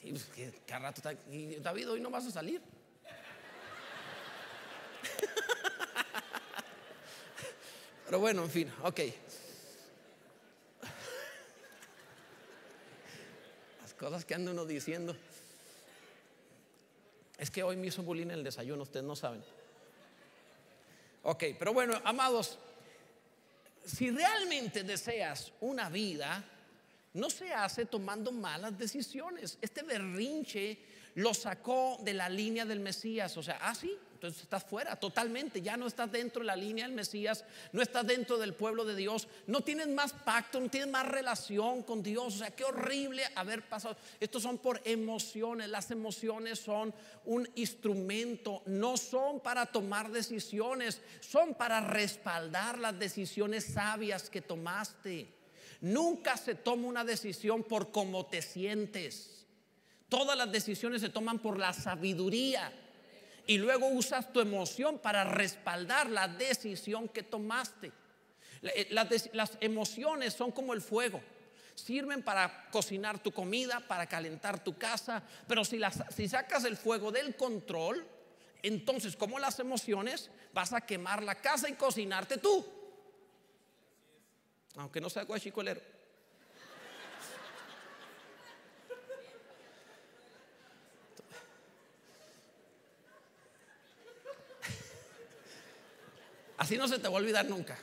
Sí, 0.00 0.10
pues, 0.10 0.30
cada 0.66 0.80
rato 0.80 1.02
está. 1.06 1.12
David, 1.60 1.90
hoy 1.90 2.00
no 2.00 2.08
vas 2.08 2.26
a 2.26 2.30
salir. 2.30 2.62
Pero 8.08 8.20
bueno, 8.20 8.42
en 8.42 8.50
fin, 8.50 8.72
ok. 8.84 9.00
Las 13.82 13.92
cosas 13.92 14.24
que 14.24 14.34
anda 14.34 14.50
uno 14.50 14.64
diciendo. 14.64 15.14
Es 17.36 17.50
que 17.50 17.62
hoy 17.62 17.76
me 17.76 17.88
hizo 17.88 18.02
bullying 18.02 18.30
el 18.30 18.42
desayuno, 18.42 18.84
ustedes 18.84 19.04
no 19.04 19.14
saben. 19.14 19.44
Ok, 21.24 21.44
pero 21.58 21.74
bueno, 21.74 22.00
amados, 22.02 22.56
si 23.84 24.10
realmente 24.10 24.84
deseas 24.84 25.52
una 25.60 25.90
vida, 25.90 26.42
no 27.12 27.28
se 27.28 27.52
hace 27.52 27.84
tomando 27.84 28.32
malas 28.32 28.78
decisiones. 28.78 29.58
Este 29.60 29.82
berrinche 29.82 30.78
lo 31.16 31.34
sacó 31.34 31.98
de 32.00 32.14
la 32.14 32.30
línea 32.30 32.64
del 32.64 32.80
Mesías, 32.80 33.36
o 33.36 33.42
sea, 33.42 33.56
así. 33.56 33.94
Ah, 33.94 34.07
entonces 34.18 34.42
estás 34.42 34.64
fuera 34.64 34.96
totalmente, 34.96 35.62
ya 35.62 35.76
no 35.76 35.86
estás 35.86 36.10
dentro 36.10 36.40
de 36.40 36.46
la 36.46 36.56
línea 36.56 36.84
del 36.84 36.94
Mesías, 36.94 37.44
no 37.72 37.80
estás 37.80 38.04
dentro 38.04 38.36
del 38.36 38.52
pueblo 38.52 38.84
de 38.84 38.96
Dios, 38.96 39.28
no 39.46 39.60
tienes 39.60 39.86
más 39.86 40.12
pacto, 40.12 40.58
no 40.58 40.68
tienes 40.68 40.90
más 40.90 41.06
relación 41.06 41.84
con 41.84 42.02
Dios. 42.02 42.34
O 42.34 42.38
sea, 42.38 42.50
qué 42.50 42.64
horrible 42.64 43.22
haber 43.36 43.68
pasado. 43.68 43.96
Estos 44.18 44.42
son 44.42 44.58
por 44.58 44.80
emociones, 44.84 45.68
las 45.68 45.92
emociones 45.92 46.58
son 46.58 46.92
un 47.26 47.48
instrumento, 47.54 48.62
no 48.66 48.96
son 48.96 49.38
para 49.38 49.66
tomar 49.66 50.10
decisiones, 50.10 51.00
son 51.20 51.54
para 51.54 51.80
respaldar 51.80 52.76
las 52.80 52.98
decisiones 52.98 53.72
sabias 53.72 54.28
que 54.28 54.42
tomaste. 54.42 55.32
Nunca 55.80 56.36
se 56.36 56.56
toma 56.56 56.88
una 56.88 57.04
decisión 57.04 57.62
por 57.62 57.92
cómo 57.92 58.26
te 58.26 58.42
sientes. 58.42 59.46
Todas 60.08 60.36
las 60.36 60.50
decisiones 60.50 61.02
se 61.02 61.08
toman 61.08 61.38
por 61.38 61.56
la 61.56 61.72
sabiduría 61.72 62.72
y 63.48 63.56
luego 63.56 63.88
usas 63.88 64.30
tu 64.30 64.40
emoción 64.40 64.98
para 64.98 65.24
respaldar 65.24 66.10
la 66.10 66.28
decisión 66.28 67.08
que 67.08 67.22
tomaste. 67.22 67.90
Eh, 68.62 68.88
las, 69.32 69.58
emociones 69.60 70.34
son 70.34 70.52
como 70.52 70.74
el 70.74 70.82
fuego. 70.82 71.22
Sirven 71.74 72.22
para 72.22 72.68
cocinar 72.70 73.22
tu 73.22 73.32
comida, 73.32 73.80
para 73.80 74.06
calentar 74.06 74.62
tu 74.62 74.76
casa, 74.76 75.22
pero 75.46 75.64
si, 75.64 75.80
sacas 76.28 76.64
el 76.64 76.76
fuego 76.76 77.10
del 77.10 77.36
control, 77.36 78.06
entonces 78.62 79.16
como 79.16 79.38
las 79.38 79.58
emociones 79.60 80.30
vas 80.52 80.74
a 80.74 80.82
quemar 80.82 81.22
la 81.22 81.36
casa 81.36 81.70
y 81.70 81.72
cocinarte 81.72 82.36
tú. 82.36 82.66
Aunque 84.76 85.00
no 85.00 85.08
sea 85.08 85.22
guachicolero. 85.22 85.80
Así 96.58 96.76
no 96.76 96.86
se 96.88 96.98
te 96.98 97.08
va 97.08 97.14
a 97.14 97.20
olvidar 97.20 97.46
nunca. 97.46 97.78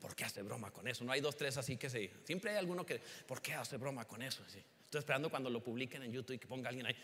¿Por 0.00 0.14
qué 0.14 0.24
hace 0.24 0.42
broma 0.42 0.70
con 0.70 0.86
eso? 0.86 1.04
No 1.04 1.12
hay 1.12 1.20
dos, 1.20 1.36
tres 1.36 1.56
así 1.56 1.76
que 1.76 1.90
se. 1.90 2.10
Siempre 2.24 2.52
hay 2.52 2.58
alguno 2.58 2.86
que. 2.86 3.00
¿Por 3.26 3.42
qué 3.42 3.54
hace 3.54 3.76
broma 3.76 4.04
con 4.04 4.22
eso? 4.22 4.42
Estoy 4.46 4.98
esperando 4.98 5.30
cuando 5.30 5.50
lo 5.50 5.60
publiquen 5.60 6.02
en 6.02 6.12
YouTube 6.12 6.34
y 6.34 6.38
que 6.38 6.46
ponga 6.46 6.68
alguien 6.68 6.86
ahí. 6.86 6.96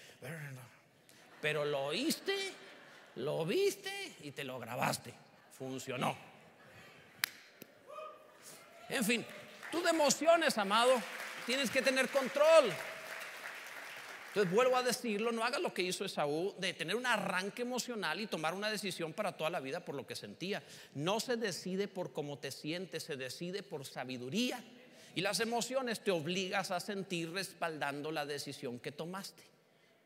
Pero 1.40 1.64
lo 1.64 1.86
oíste, 1.86 2.52
lo 3.16 3.44
viste 3.44 4.14
y 4.20 4.30
te 4.30 4.44
lo 4.44 4.60
grabaste. 4.60 5.12
Funcionó. 5.58 6.16
En 8.88 9.04
fin, 9.04 9.24
tú 9.70 9.82
de 9.82 9.90
emociones, 9.90 10.56
amado, 10.58 10.92
tienes 11.46 11.70
que 11.70 11.80
tener 11.80 12.08
control. 12.10 12.72
Entonces 14.32 14.50
vuelvo 14.50 14.78
a 14.78 14.82
decirlo, 14.82 15.30
no 15.30 15.44
haga 15.44 15.58
lo 15.58 15.74
que 15.74 15.82
hizo 15.82 16.06
Esaú 16.06 16.54
de 16.58 16.72
tener 16.72 16.96
un 16.96 17.04
arranque 17.04 17.60
emocional 17.60 18.18
y 18.18 18.26
tomar 18.26 18.54
una 18.54 18.70
decisión 18.70 19.12
para 19.12 19.36
toda 19.36 19.50
la 19.50 19.60
vida 19.60 19.84
por 19.84 19.94
lo 19.94 20.06
que 20.06 20.16
sentía. 20.16 20.62
No 20.94 21.20
se 21.20 21.36
decide 21.36 21.86
por 21.86 22.14
cómo 22.14 22.38
te 22.38 22.50
sientes, 22.50 23.02
se 23.02 23.18
decide 23.18 23.62
por 23.62 23.84
sabiduría. 23.84 24.64
Y 25.14 25.20
las 25.20 25.40
emociones 25.40 26.00
te 26.00 26.12
obligas 26.12 26.70
a 26.70 26.80
sentir 26.80 27.30
respaldando 27.30 28.10
la 28.10 28.24
decisión 28.24 28.78
que 28.78 28.90
tomaste. 28.90 29.42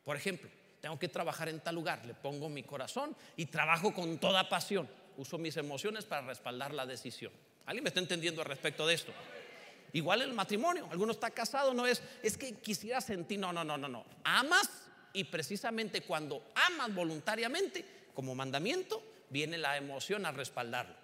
Por 0.03 0.17
ejemplo, 0.17 0.49
tengo 0.81 0.99
que 0.99 1.07
trabajar 1.07 1.47
en 1.47 1.61
tal 1.61 1.75
lugar, 1.75 2.05
le 2.05 2.13
pongo 2.13 2.49
mi 2.49 2.63
corazón 2.63 3.15
y 3.37 3.45
trabajo 3.45 3.93
con 3.93 4.17
toda 4.17 4.49
pasión. 4.49 4.89
Uso 5.15 5.37
mis 5.37 5.55
emociones 5.55 6.03
para 6.03 6.27
respaldar 6.27 6.73
la 6.73 6.85
decisión. 6.85 7.31
¿Alguien 7.65 7.85
me 7.85 7.87
está 7.87 8.01
entendiendo 8.01 8.41
al 8.41 8.47
respecto 8.49 8.85
de 8.85 8.93
esto? 8.93 9.13
Igual 9.93 10.21
el 10.21 10.33
matrimonio, 10.33 10.87
alguno 10.91 11.11
está 11.11 11.31
casado, 11.31 11.73
no 11.73 11.87
es, 11.87 12.01
es 12.21 12.37
que 12.37 12.55
quisiera 12.55 12.99
sentir, 13.01 13.39
no, 13.39 13.53
no, 13.53 13.63
no, 13.63 13.77
no, 13.77 13.87
no. 13.87 14.05
Amas 14.23 14.69
y 15.13 15.23
precisamente 15.23 16.01
cuando 16.01 16.51
amas 16.53 16.93
voluntariamente, 16.93 18.09
como 18.13 18.35
mandamiento, 18.35 19.01
viene 19.29 19.57
la 19.57 19.77
emoción 19.77 20.25
a 20.25 20.31
respaldarlo. 20.31 20.95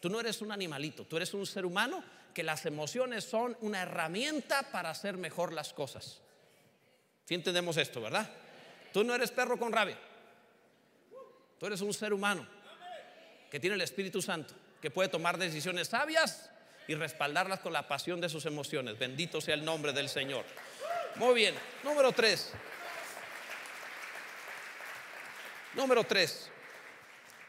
Tú 0.00 0.10
no 0.10 0.20
eres 0.20 0.42
un 0.42 0.52
animalito, 0.52 1.04
tú 1.04 1.16
eres 1.16 1.32
un 1.32 1.46
ser 1.46 1.64
humano 1.64 2.04
que 2.34 2.42
las 2.42 2.66
emociones 2.66 3.24
son 3.24 3.56
una 3.60 3.82
herramienta 3.82 4.70
para 4.70 4.90
hacer 4.90 5.16
mejor 5.16 5.52
las 5.52 5.72
cosas. 5.72 6.20
Si 7.24 7.34
entendemos 7.34 7.76
esto, 7.76 8.00
¿verdad? 8.00 8.28
Tú 8.92 9.04
no 9.04 9.14
eres 9.14 9.30
perro 9.30 9.58
con 9.58 9.72
rabia. 9.72 9.98
Tú 11.58 11.66
eres 11.66 11.80
un 11.80 11.94
ser 11.94 12.12
humano 12.12 12.46
que 13.50 13.60
tiene 13.60 13.76
el 13.76 13.82
Espíritu 13.82 14.20
Santo, 14.20 14.54
que 14.82 14.90
puede 14.90 15.08
tomar 15.08 15.38
decisiones 15.38 15.88
sabias 15.88 16.50
y 16.86 16.94
respaldarlas 16.94 17.60
con 17.60 17.72
la 17.72 17.88
pasión 17.88 18.20
de 18.20 18.28
sus 18.28 18.46
emociones. 18.46 18.98
Bendito 18.98 19.40
sea 19.40 19.54
el 19.54 19.64
nombre 19.64 19.92
del 19.92 20.08
Señor. 20.08 20.44
Muy 21.16 21.34
bien, 21.34 21.54
número 21.82 22.12
tres. 22.12 22.52
Número 25.74 26.04
tres. 26.04 26.50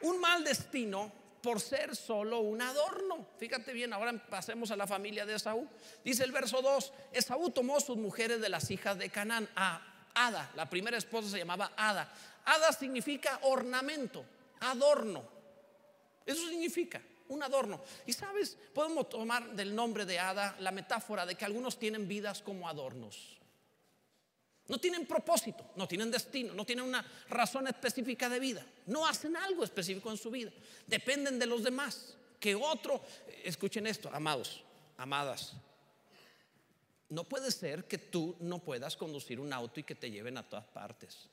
Un 0.02 0.20
mal 0.20 0.44
destino 0.44 1.12
por 1.42 1.62
ser 1.62 1.96
solo 1.96 2.40
un 2.40 2.62
adorno. 2.62 3.28
Fíjate 3.38 3.72
bien, 3.72 3.94
ahora 3.94 4.14
pasemos 4.30 4.72
a 4.72 4.76
la 4.76 4.88
familia 4.88 5.26
de 5.26 5.36
Esaú. 5.36 5.70
Dice 6.04 6.24
el 6.24 6.32
verso 6.32 6.60
2, 6.62 6.94
Esaú 7.14 7.52
tomó 7.52 7.80
sus 7.80 7.98
mujeres 7.98 8.42
de 8.42 8.50
las 8.50 8.72
hijas 8.72 8.98
de 8.98 9.10
Canaán, 9.10 9.48
a 9.56 10.10
Ada, 10.16 10.52
la 10.56 10.68
primera 10.70 10.98
esposa 10.98 11.30
se 11.30 11.38
llamaba 11.38 11.74
Ada. 11.76 12.12
Ada 12.46 12.72
significa 12.72 13.40
ornamento, 13.44 14.26
adorno. 14.62 15.24
Eso 16.26 16.48
significa 16.48 17.02
un 17.30 17.44
adorno. 17.44 17.82
Y 18.06 18.14
sabes, 18.14 18.58
podemos 18.74 19.10
tomar 19.10 19.56
del 19.56 19.76
nombre 19.76 20.06
de 20.06 20.20
Ada 20.20 20.56
la 20.60 20.72
metáfora 20.72 21.26
de 21.26 21.36
que 21.36 21.46
algunos 21.46 21.78
tienen 21.78 22.08
vidas 22.08 22.42
como 22.42 22.68
adornos. 22.68 23.40
No 24.68 24.80
tienen 24.80 25.06
propósito, 25.06 25.72
no 25.76 25.88
tienen 25.88 26.10
destino, 26.10 26.54
no 26.54 26.66
tienen 26.66 26.86
una 26.86 27.06
razón 27.30 27.68
específica 27.68 28.30
de 28.30 28.40
vida. 28.40 28.66
No 28.88 29.06
hacen 29.06 29.38
algo 29.38 29.64
específico 29.64 30.10
en 30.10 30.18
su 30.18 30.32
vida. 30.32 30.52
Dependen 30.88 31.38
de 31.38 31.46
los 31.46 31.64
demás. 31.64 32.18
Que 32.40 32.56
otro, 32.56 33.02
escuchen 33.44 33.86
esto, 33.86 34.10
amados, 34.12 34.64
amadas. 34.98 35.54
No 37.10 37.24
puede 37.24 37.52
ser 37.52 37.86
que 37.86 38.00
tú 38.00 38.36
no 38.40 38.60
puedas 38.60 38.98
conducir 38.98 39.40
un 39.40 39.54
auto 39.54 39.80
y 39.80 39.84
que 39.84 39.96
te 39.96 40.10
lleven 40.10 40.38
a 40.38 40.48
todas 40.48 40.66
partes. 40.66 41.30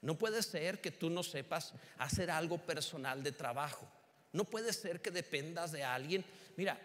No 0.00 0.18
puede 0.18 0.42
ser 0.42 0.80
que 0.80 0.90
tú 0.90 1.08
no 1.10 1.22
sepas 1.22 1.74
hacer 1.98 2.28
algo 2.30 2.58
personal 2.58 3.22
de 3.22 3.30
trabajo. 3.30 3.88
No 4.32 4.44
puede 4.44 4.72
ser 4.72 5.00
que 5.00 5.10
dependas 5.10 5.72
de 5.72 5.84
alguien. 5.84 6.24
Mira, 6.56 6.78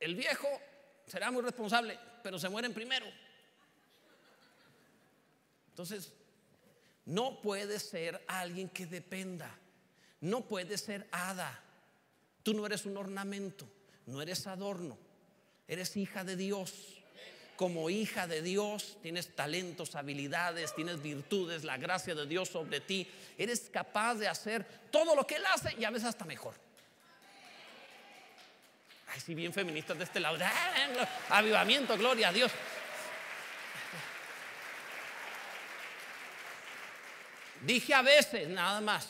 el 0.00 0.14
viejo 0.14 0.48
será 1.06 1.30
muy 1.30 1.42
responsable, 1.42 1.98
pero 2.22 2.38
se 2.38 2.48
mueren 2.48 2.74
primero. 2.74 3.06
Entonces, 5.68 6.12
no 7.06 7.40
puede 7.40 7.78
ser 7.78 8.24
alguien 8.26 8.68
que 8.68 8.86
dependa. 8.86 9.58
No 10.20 10.42
puede 10.42 10.78
ser 10.78 11.08
hada. 11.12 11.60
Tú 12.42 12.54
no 12.54 12.66
eres 12.66 12.86
un 12.86 12.96
ornamento, 12.96 13.68
no 14.06 14.20
eres 14.20 14.46
adorno. 14.46 14.98
Eres 15.68 15.96
hija 15.96 16.24
de 16.24 16.36
Dios 16.36 17.01
como 17.62 17.88
hija 17.90 18.26
de 18.26 18.42
Dios, 18.42 18.98
tienes 19.02 19.36
talentos, 19.36 19.94
habilidades, 19.94 20.74
tienes 20.74 21.00
virtudes, 21.00 21.62
la 21.62 21.76
gracia 21.76 22.12
de 22.12 22.26
Dios 22.26 22.48
sobre 22.48 22.80
ti, 22.80 23.08
eres 23.38 23.70
capaz 23.72 24.16
de 24.16 24.26
hacer 24.26 24.64
todo 24.90 25.14
lo 25.14 25.24
que 25.24 25.36
Él 25.36 25.44
hace 25.46 25.72
y 25.78 25.84
a 25.84 25.90
veces 25.90 26.08
hasta 26.08 26.24
mejor. 26.24 26.56
Ay, 29.06 29.20
sí, 29.20 29.36
bien 29.36 29.52
feministas 29.52 29.96
de 29.96 30.02
este 30.02 30.18
lado. 30.18 30.38
Avivamiento, 31.28 31.96
gloria 31.96 32.30
a 32.30 32.32
Dios. 32.32 32.50
Dije 37.60 37.94
a 37.94 38.02
veces, 38.02 38.48
nada 38.48 38.80
más. 38.80 39.08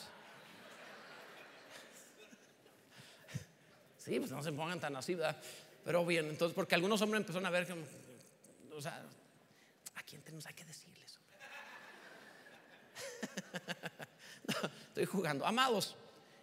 Sí, 3.97 4.19
pues 4.19 4.29
no 4.29 4.43
se 4.43 4.51
pongan 4.51 4.79
tan 4.79 4.95
así, 4.95 5.15
¿verdad? 5.15 5.41
Pero 5.83 6.05
bien, 6.05 6.29
entonces, 6.29 6.53
porque 6.53 6.75
algunos 6.75 7.01
hombres 7.01 7.21
empezaron 7.21 7.47
a 7.47 7.49
ver 7.49 7.65
que, 7.65 7.73
o 8.75 8.81
sea, 8.81 9.03
¿a 9.95 10.03
quién 10.03 10.21
tenemos 10.21 10.45
que 10.45 10.65
decirles? 10.65 11.19
estoy 14.87 15.05
jugando. 15.05 15.45
Amados, 15.45 15.95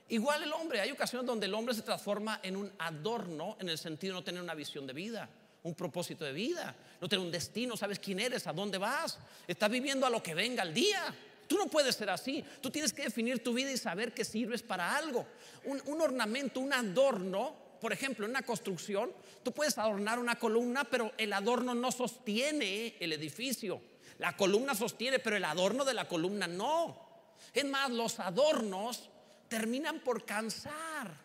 igual 0.09 0.43
el 0.43 0.53
hombre, 0.53 0.81
hay 0.81 0.90
ocasiones 0.90 1.27
donde 1.27 1.47
el 1.47 1.55
hombre 1.55 1.75
se 1.75 1.83
transforma 1.83 2.40
en 2.43 2.57
un 2.57 2.73
adorno 2.79 3.57
en 3.61 3.69
el 3.69 3.79
sentido 3.79 4.14
de 4.14 4.21
no 4.21 4.25
tener 4.25 4.43
una 4.43 4.55
visión 4.55 4.87
de 4.87 4.93
vida, 4.93 5.29
un 5.62 5.75
propósito 5.75 6.25
de 6.25 6.33
vida, 6.33 6.75
no 7.01 7.09
tener 7.09 7.25
un 7.25 7.33
destino, 7.33 7.77
sabes 7.77 7.99
quién 7.99 8.21
eres, 8.21 8.47
a 8.47 8.53
dónde 8.53 8.79
vas, 8.79 9.19
estás 9.47 9.71
viviendo 9.71 10.07
a 10.07 10.11
lo 10.11 10.23
que 10.23 10.35
venga 10.35 10.62
el 10.62 10.75
día. 10.75 11.14
Tú 11.47 11.59
no 11.59 11.66
puedes 11.66 11.97
ser 11.97 12.09
así. 12.11 12.45
Tú 12.61 12.71
tienes 12.71 12.93
que 12.93 13.03
definir 13.03 13.43
tu 13.43 13.53
vida 13.53 13.73
y 13.73 13.77
saber 13.77 14.14
que 14.14 14.25
sirves 14.25 14.62
para 14.62 14.97
algo. 14.97 15.27
Un, 15.64 16.01
ornamento, 16.01 16.61
un 16.61 16.73
adorno, 16.73 17.57
por 17.81 17.93
ejemplo, 17.93 18.25
en 18.25 18.33
una 18.33 18.43
construcción, 18.43 19.12
tú 19.43 19.53
puedes 19.53 19.79
adornar 19.79 20.19
una 20.19 20.38
columna, 20.38 20.85
pero 20.85 21.12
el 21.16 21.33
adorno 21.33 21.75
no 21.75 21.90
sostiene 21.90 22.97
el 23.01 23.12
edificio. 23.12 23.81
La 24.19 24.37
columna 24.37 24.75
sostiene, 24.75 25.19
pero 25.19 25.37
el 25.37 25.45
adorno 25.45 25.85
de 25.85 25.95
la 25.95 26.07
columna 26.07 26.47
no. 26.47 27.09
Es 27.55 27.64
más, 27.64 27.90
los 27.90 28.21
adornos 28.21 29.09
terminan 29.49 30.01
por 30.01 30.25
cansar. 30.25 31.16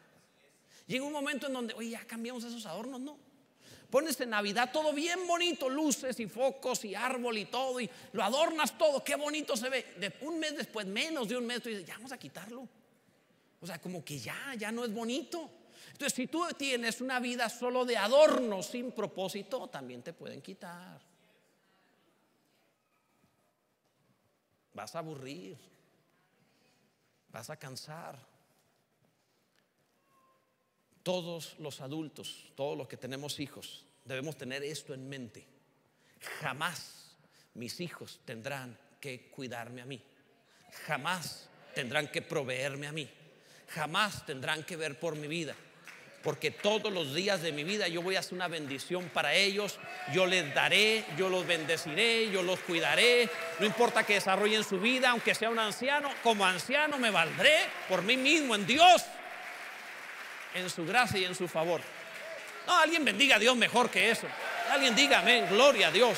Llega 0.88 1.04
un 1.04 1.12
momento 1.12 1.48
en 1.48 1.54
donde, 1.54 1.74
oye, 1.74 1.90
ya 1.92 2.06
cambiamos 2.06 2.44
esos 2.44 2.66
adornos, 2.66 3.02
no. 3.02 3.18
Pones 3.90 4.20
en 4.22 4.32
Navidad 4.32 4.72
todo 4.72 4.94
bien 4.94 5.28
bonito, 5.28 5.70
luces 5.70 6.20
y 6.20 6.28
focos 6.28 6.84
y 6.86 6.96
árbol 6.96 7.38
y 7.38 7.46
todo, 7.46 7.80
y 7.80 7.90
lo 8.14 8.24
adornas 8.24 8.78
todo, 8.78 9.04
qué 9.04 9.16
bonito 9.16 9.56
se 9.56 9.70
ve. 9.70 9.94
De 9.98 10.14
un 10.22 10.40
mes 10.40 10.56
después, 10.56 10.86
menos 10.86 11.28
de 11.28 11.38
un 11.38 11.46
mes, 11.46 11.62
tú 11.62 11.70
dices, 11.70 11.86
ya 11.86 11.96
vamos 11.96 12.12
a 12.12 12.18
quitarlo. 12.18 12.68
O 13.62 13.68
sea, 13.68 13.80
como 13.80 14.04
que 14.04 14.20
ya, 14.20 14.54
ya 14.58 14.72
no 14.72 14.86
es 14.86 14.94
bonito. 14.94 15.50
Entonces, 15.96 16.14
si 16.14 16.28
tú 16.28 16.46
tienes 16.58 17.00
una 17.00 17.22
vida 17.22 17.48
solo 17.48 17.86
de 17.86 17.96
adorno 17.96 18.62
sin 18.62 18.92
propósito, 18.92 19.70
también 19.70 20.04
te 20.04 20.12
pueden 20.12 20.42
quitar. 20.42 21.00
Vas 24.74 24.94
a 24.94 25.00
aburrir, 25.00 25.58
vas 27.30 27.50
a 27.50 27.56
cansar. 27.56 28.20
Todos 31.02 31.58
los 31.60 31.80
adultos, 31.80 32.52
todos 32.56 32.78
los 32.78 32.90
que 32.90 32.98
tenemos 32.98 33.40
hijos, 33.40 33.86
debemos 34.04 34.36
tener 34.36 34.66
esto 34.66 34.94
en 34.94 35.08
mente. 35.08 35.48
Jamás 36.42 37.16
mis 37.54 37.80
hijos 37.80 38.20
tendrán 38.26 38.78
que 39.00 39.30
cuidarme 39.32 39.82
a 39.82 39.86
mí. 39.86 40.02
Jamás 40.88 41.48
tendrán 41.74 42.12
que 42.12 42.22
proveerme 42.22 42.88
a 42.88 42.92
mí. 42.92 43.10
Jamás 43.70 44.26
tendrán 44.26 44.66
que 44.66 44.76
ver 44.76 45.00
por 45.00 45.16
mi 45.16 45.30
vida. 45.30 45.56
Porque 46.26 46.52
todos 46.52 46.92
los 46.92 47.16
días 47.16 47.42
de 47.42 47.54
mi 47.54 47.64
vida 47.64 47.88
yo 47.88 48.02
voy 48.02 48.18
a 48.18 48.20
hacer 48.20 48.34
una 48.34 48.50
bendición 48.50 49.10
para 49.14 49.34
ellos. 49.34 49.80
Yo 50.12 50.26
les 50.26 50.54
daré, 50.54 51.06
yo 51.18 51.30
los 51.30 51.48
bendeciré, 51.48 52.30
yo 52.32 52.42
los 52.42 52.60
cuidaré. 52.60 53.30
No 53.60 53.66
importa 53.66 54.06
que 54.06 54.16
desarrollen 54.16 54.66
su 54.66 54.80
vida, 54.80 55.12
aunque 55.12 55.36
sea 55.36 55.50
un 55.50 55.60
anciano, 55.60 56.10
como 56.24 56.46
anciano 56.46 56.98
me 56.98 57.12
valdré 57.12 57.56
por 57.88 58.02
mí 58.02 58.18
mismo 58.18 58.56
en 58.56 58.66
Dios 58.68 59.04
en 60.56 60.70
su 60.70 60.86
gracia 60.86 61.20
y 61.20 61.26
en 61.26 61.36
su 61.36 61.48
favor. 61.48 61.82
No, 62.66 62.80
alguien 62.80 63.06
bendiga 63.06 63.36
a 63.36 63.40
Dios 63.40 63.56
mejor 63.56 63.92
que 63.92 64.10
eso. 64.10 64.28
Alguien 64.72 64.96
diga 64.96 65.20
amén, 65.20 65.46
gloria 65.50 65.90
a 65.90 65.92
Dios. 65.92 66.18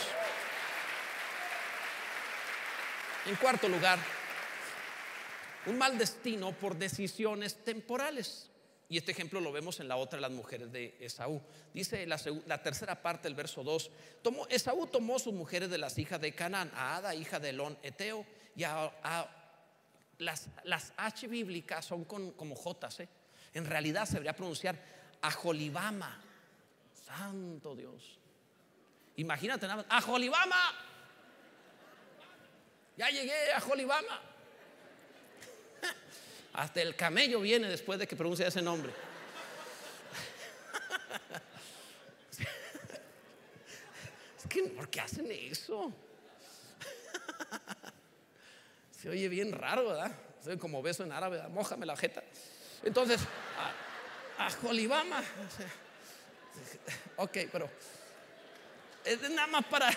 En 3.26 3.36
cuarto 3.36 3.68
lugar, 3.68 4.00
un 5.66 5.78
mal 5.78 5.98
destino 5.98 6.54
por 6.54 6.76
decisiones 6.76 7.62
temporales. 7.66 8.47
Y 8.90 8.98
este 8.98 9.12
ejemplo 9.12 9.42
lo 9.42 9.52
vemos 9.52 9.80
en 9.80 9.88
la 9.88 9.98
otra 9.98 10.20
las 10.20 10.32
mujeres 10.32 10.72
de 10.72 10.96
Esaú. 11.00 11.42
Dice 11.74 12.06
la, 12.06 12.62
tercera 12.62 13.02
parte 13.02 13.28
del 13.28 13.36
verso 13.36 13.64
2. 13.64 13.92
Tomó, 14.22 14.48
Esaú 14.48 14.88
tomó 14.88 15.20
sus 15.20 15.34
mujeres 15.34 15.70
de 15.70 15.78
las 15.78 15.98
hijas 15.98 16.22
de 16.22 16.34
Canaán, 16.34 16.72
a 16.74 16.96
Ada, 16.98 17.14
hija 17.14 17.40
de 17.40 17.50
Elón, 17.50 17.78
Eteo, 17.84 18.26
y 18.56 18.64
a, 18.64 18.92
las, 20.20 20.48
las, 20.64 20.94
H 20.96 21.28
bíblicas 21.28 21.86
son 21.86 22.06
con, 22.06 22.32
como 22.32 22.56
J, 22.56 22.90
¿eh? 23.00 23.10
En 23.54 23.66
realidad 23.66 24.06
se 24.06 24.14
debería 24.14 24.36
pronunciar 24.36 24.78
Ajolibama. 25.22 26.24
Santo 26.94 27.76
Dios. 27.76 28.20
Imagínate 29.18 29.68
nada 29.68 29.78
más. 29.78 29.86
Ajolibama. 29.90 30.56
Ya 32.98 33.10
llegué 33.10 33.54
a 33.54 33.60
Jolibama. 33.60 34.22
Hasta 36.58 36.82
el 36.82 36.96
camello 36.96 37.40
viene 37.40 37.70
después 37.70 38.00
de 38.00 38.08
que 38.08 38.16
pronuncia 38.16 38.48
ese 38.48 38.64
nombre. 38.64 38.92
Es 44.40 44.48
que, 44.50 44.64
¿por 44.64 44.90
qué 44.90 45.02
hacen 45.02 45.32
eso? 45.32 45.94
Se 48.90 49.08
oye 49.08 49.30
bien 49.30 49.52
raro, 49.52 49.90
¿verdad? 49.90 50.12
Se 50.44 50.50
oye 50.50 50.60
como 50.60 50.82
beso 50.82 51.04
en 51.04 51.12
árabe, 51.12 51.38
¿verdad? 51.38 51.52
mójame 51.52 51.86
la 51.86 51.96
jeta. 51.96 52.24
Entonces, 52.84 53.22
a, 54.40 54.48
a 54.48 54.50
Jolibama. 54.50 55.24
Ok, 57.18 57.38
pero 57.52 57.70
es 59.06 59.22
nada 59.30 59.46
más 59.46 59.66
para. 59.66 59.92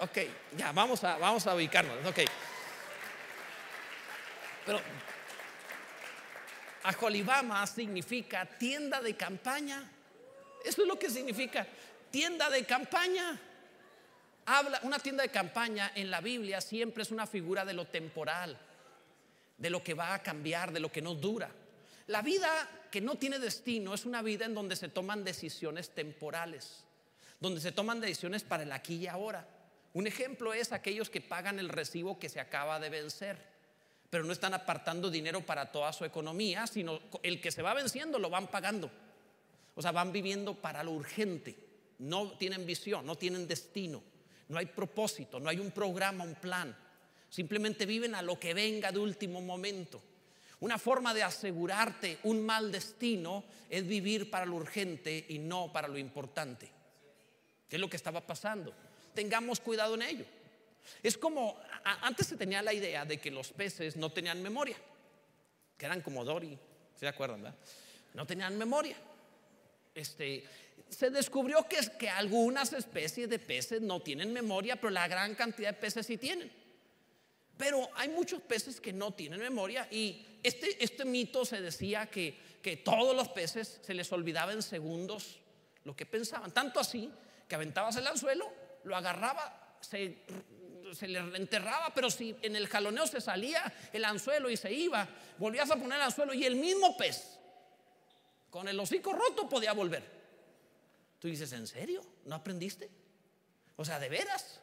Ok, 0.00 0.18
ya, 0.56 0.72
vamos 0.72 1.04
a, 1.04 1.18
vamos 1.18 1.46
a 1.46 1.54
ubicarnos. 1.54 2.06
Ok. 2.06 2.20
Pero 4.64 4.80
Ajolibama 6.84 7.66
significa 7.66 8.46
tienda 8.46 9.00
de 9.00 9.14
campaña. 9.16 9.90
Eso 10.64 10.82
es 10.82 10.88
lo 10.88 10.98
que 10.98 11.10
significa 11.10 11.66
tienda 12.10 12.50
de 12.50 12.64
campaña. 12.64 13.40
Habla, 14.46 14.80
una 14.82 14.98
tienda 14.98 15.22
de 15.22 15.30
campaña 15.30 15.92
en 15.94 16.10
la 16.10 16.20
Biblia 16.20 16.60
siempre 16.60 17.02
es 17.02 17.10
una 17.10 17.26
figura 17.26 17.64
de 17.64 17.72
lo 17.72 17.86
temporal 17.86 18.58
de 19.56 19.70
lo 19.70 19.82
que 19.82 19.94
va 19.94 20.14
a 20.14 20.22
cambiar, 20.22 20.72
de 20.72 20.80
lo 20.80 20.90
que 20.90 21.02
no 21.02 21.14
dura. 21.14 21.50
La 22.06 22.22
vida 22.22 22.68
que 22.90 23.00
no 23.00 23.16
tiene 23.16 23.38
destino 23.38 23.94
es 23.94 24.04
una 24.04 24.22
vida 24.22 24.44
en 24.44 24.54
donde 24.54 24.76
se 24.76 24.88
toman 24.88 25.24
decisiones 25.24 25.90
temporales, 25.90 26.84
donde 27.40 27.60
se 27.60 27.72
toman 27.72 28.00
decisiones 28.00 28.42
para 28.42 28.62
el 28.62 28.72
aquí 28.72 28.96
y 28.96 29.06
ahora. 29.06 29.46
Un 29.94 30.06
ejemplo 30.06 30.52
es 30.52 30.72
aquellos 30.72 31.08
que 31.08 31.20
pagan 31.20 31.58
el 31.58 31.68
recibo 31.68 32.18
que 32.18 32.28
se 32.28 32.40
acaba 32.40 32.80
de 32.80 32.90
vencer, 32.90 33.38
pero 34.14 34.22
no 34.22 34.32
están 34.32 34.54
apartando 34.54 35.10
dinero 35.10 35.44
para 35.44 35.72
toda 35.72 35.92
su 35.92 36.04
economía, 36.04 36.68
sino 36.68 37.00
el 37.24 37.40
que 37.40 37.50
se 37.50 37.62
va 37.62 37.74
venciendo 37.74 38.16
lo 38.20 38.30
van 38.30 38.46
pagando. 38.46 38.88
O 39.74 39.82
sea, 39.82 39.90
van 39.90 40.12
viviendo 40.12 40.54
para 40.54 40.84
lo 40.84 40.92
urgente, 40.92 41.58
no 41.98 42.30
tienen 42.38 42.64
visión, 42.64 43.04
no 43.04 43.16
tienen 43.16 43.48
destino, 43.48 44.00
no 44.46 44.58
hay 44.60 44.66
propósito, 44.66 45.40
no 45.40 45.50
hay 45.50 45.58
un 45.58 45.72
programa, 45.72 46.22
un 46.22 46.36
plan. 46.36 46.76
Simplemente 47.28 47.86
viven 47.86 48.14
a 48.14 48.22
lo 48.22 48.38
que 48.38 48.54
venga 48.54 48.92
de 48.92 49.00
último 49.00 49.40
momento. 49.40 50.00
Una 50.60 50.78
forma 50.78 51.12
de 51.12 51.24
asegurarte 51.24 52.20
un 52.22 52.46
mal 52.46 52.70
destino 52.70 53.42
es 53.68 53.84
vivir 53.84 54.30
para 54.30 54.46
lo 54.46 54.54
urgente 54.54 55.26
y 55.28 55.40
no 55.40 55.72
para 55.72 55.88
lo 55.88 55.98
importante. 55.98 56.70
¿Qué 57.68 57.74
es 57.74 57.80
lo 57.80 57.90
que 57.90 57.96
estaba 57.96 58.24
pasando? 58.24 58.72
Tengamos 59.12 59.58
cuidado 59.58 59.96
en 59.96 60.02
ello. 60.02 60.24
Es 61.02 61.18
como, 61.18 61.58
antes 61.84 62.26
se 62.26 62.36
tenía 62.36 62.62
la 62.62 62.72
idea 62.72 63.04
de 63.04 63.18
que 63.18 63.30
los 63.30 63.52
peces 63.52 63.96
no 63.96 64.10
tenían 64.10 64.42
memoria, 64.42 64.76
que 65.76 65.86
eran 65.86 66.00
como 66.00 66.24
Dory, 66.24 66.58
¿se 66.98 67.08
acuerdan? 67.08 67.54
No 68.14 68.26
tenían 68.26 68.56
memoria. 68.56 68.96
Este, 69.94 70.44
se 70.88 71.10
descubrió 71.10 71.66
que, 71.68 71.78
que 71.98 72.08
algunas 72.08 72.72
especies 72.72 73.28
de 73.28 73.38
peces 73.38 73.80
no 73.80 74.00
tienen 74.00 74.32
memoria, 74.32 74.76
pero 74.76 74.90
la 74.90 75.08
gran 75.08 75.34
cantidad 75.34 75.70
de 75.70 75.80
peces 75.80 76.06
sí 76.06 76.16
tienen. 76.16 76.50
Pero 77.56 77.88
hay 77.94 78.08
muchos 78.08 78.42
peces 78.42 78.80
que 78.80 78.92
no 78.92 79.12
tienen 79.12 79.40
memoria 79.40 79.86
y 79.90 80.26
este, 80.42 80.82
este 80.82 81.04
mito 81.04 81.44
se 81.44 81.60
decía 81.60 82.06
que, 82.06 82.36
que 82.60 82.76
todos 82.76 83.14
los 83.14 83.28
peces 83.28 83.80
se 83.82 83.94
les 83.94 84.10
olvidaba 84.12 84.52
en 84.52 84.62
segundos 84.62 85.38
lo 85.84 85.94
que 85.94 86.06
pensaban. 86.06 86.52
Tanto 86.52 86.80
así 86.80 87.10
que 87.48 87.54
aventabas 87.54 87.96
el 87.96 88.06
anzuelo, 88.06 88.52
lo 88.84 88.96
agarraba, 88.96 89.76
se, 89.80 90.18
se 90.94 91.08
le 91.08 91.18
enterraba, 91.36 91.92
pero 91.94 92.10
si 92.10 92.36
en 92.42 92.56
el 92.56 92.68
jaloneo 92.68 93.06
se 93.06 93.20
salía 93.20 93.72
el 93.92 94.04
anzuelo 94.04 94.50
y 94.50 94.56
se 94.56 94.72
iba, 94.72 95.08
volvías 95.38 95.70
a 95.70 95.76
poner 95.76 95.98
el 95.98 96.04
anzuelo 96.04 96.34
y 96.34 96.44
el 96.44 96.56
mismo 96.56 96.96
pez, 96.96 97.38
con 98.50 98.68
el 98.68 98.78
hocico 98.78 99.12
roto, 99.12 99.48
podía 99.48 99.72
volver. 99.72 100.04
Tú 101.18 101.28
dices, 101.28 101.52
¿en 101.52 101.66
serio? 101.66 102.04
¿No 102.26 102.36
aprendiste? 102.36 102.90
O 103.76 103.84
sea, 103.84 103.98
¿de 103.98 104.08
veras? 104.08 104.60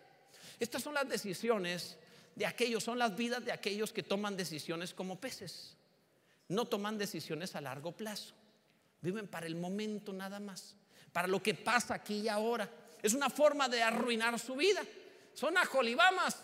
Estas 0.60 0.84
son 0.84 0.94
las 0.94 1.10
decisiones 1.10 1.98
de 2.36 2.46
aquellos, 2.46 2.84
son 2.84 3.00
las 3.00 3.16
vidas 3.16 3.44
de 3.44 3.52
aquellos 3.52 3.92
que 3.92 4.04
toman 4.04 4.38
decisiones 4.38 4.94
como 4.94 5.20
peces. 5.20 5.76
No 6.48 6.66
toman 6.66 6.98
decisiones 6.98 7.56
a 7.56 7.62
largo 7.62 7.92
plazo. 7.92 8.34
Viven 9.02 9.28
para 9.28 9.48
el 9.48 9.56
momento 9.56 10.14
nada 10.14 10.40
más, 10.40 10.76
para 11.12 11.28
lo 11.28 11.42
que 11.42 11.56
pasa 11.56 11.96
aquí 11.96 12.22
y 12.22 12.30
ahora. 12.30 12.70
Es 13.02 13.14
una 13.14 13.30
forma 13.30 13.68
de 13.68 13.82
arruinar 13.82 14.40
su 14.40 14.56
vida. 14.56 14.82
Son 15.34 15.58
ajolibamas. 15.58 16.38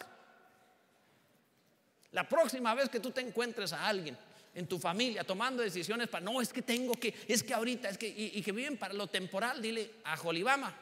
La 2.12 2.28
próxima 2.28 2.73
vez 2.73 2.89
que 2.89 3.00
tú 3.00 3.12
te 3.12 3.21
encuentres 3.21 3.73
a 3.73 3.88
alguien 3.88 4.17
en 4.56 4.65
tu 4.65 4.80
familia 4.80 5.23
tomando 5.23 5.62
decisiones 5.62 6.08
para, 6.08 6.26
no, 6.26 6.41
es 6.41 6.52
que 6.52 6.63
tengo 6.63 6.93
que, 6.93 7.13
es 7.28 7.43
que 7.43 7.54
ahorita, 7.54 7.89
es 7.89 7.97
que, 7.97 8.08
y, 8.08 8.41
que 8.41 8.52
viven 8.52 8.78
para 8.78 8.93
lo 8.93 9.06
temporal, 9.06 9.62
dile 9.62 9.91
a 10.04 10.17
Jolibama. 10.17 10.76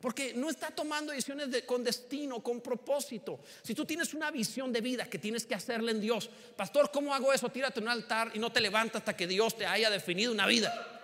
Porque 0.00 0.34
no 0.34 0.50
está 0.50 0.72
tomando 0.72 1.12
decisiones 1.12 1.62
con 1.62 1.84
destino, 1.84 2.42
con 2.42 2.60
propósito. 2.60 3.38
Si 3.62 3.72
tú 3.72 3.84
tienes 3.84 4.14
una 4.14 4.32
visión 4.32 4.72
de 4.72 4.80
vida 4.80 5.04
que 5.04 5.20
tienes 5.20 5.46
que 5.46 5.54
hacerle 5.54 5.92
en 5.92 6.00
Dios, 6.00 6.28
pastor, 6.56 6.90
¿cómo 6.90 7.14
hago 7.14 7.32
eso? 7.32 7.50
Tírate 7.50 7.78
un 7.78 7.86
altar 7.86 8.32
y 8.34 8.40
no 8.40 8.50
te 8.50 8.60
levantas 8.60 9.02
hasta 9.02 9.16
que 9.16 9.28
Dios 9.28 9.56
te 9.56 9.64
haya 9.64 9.90
definido 9.90 10.32
una 10.32 10.46
vida. 10.46 11.01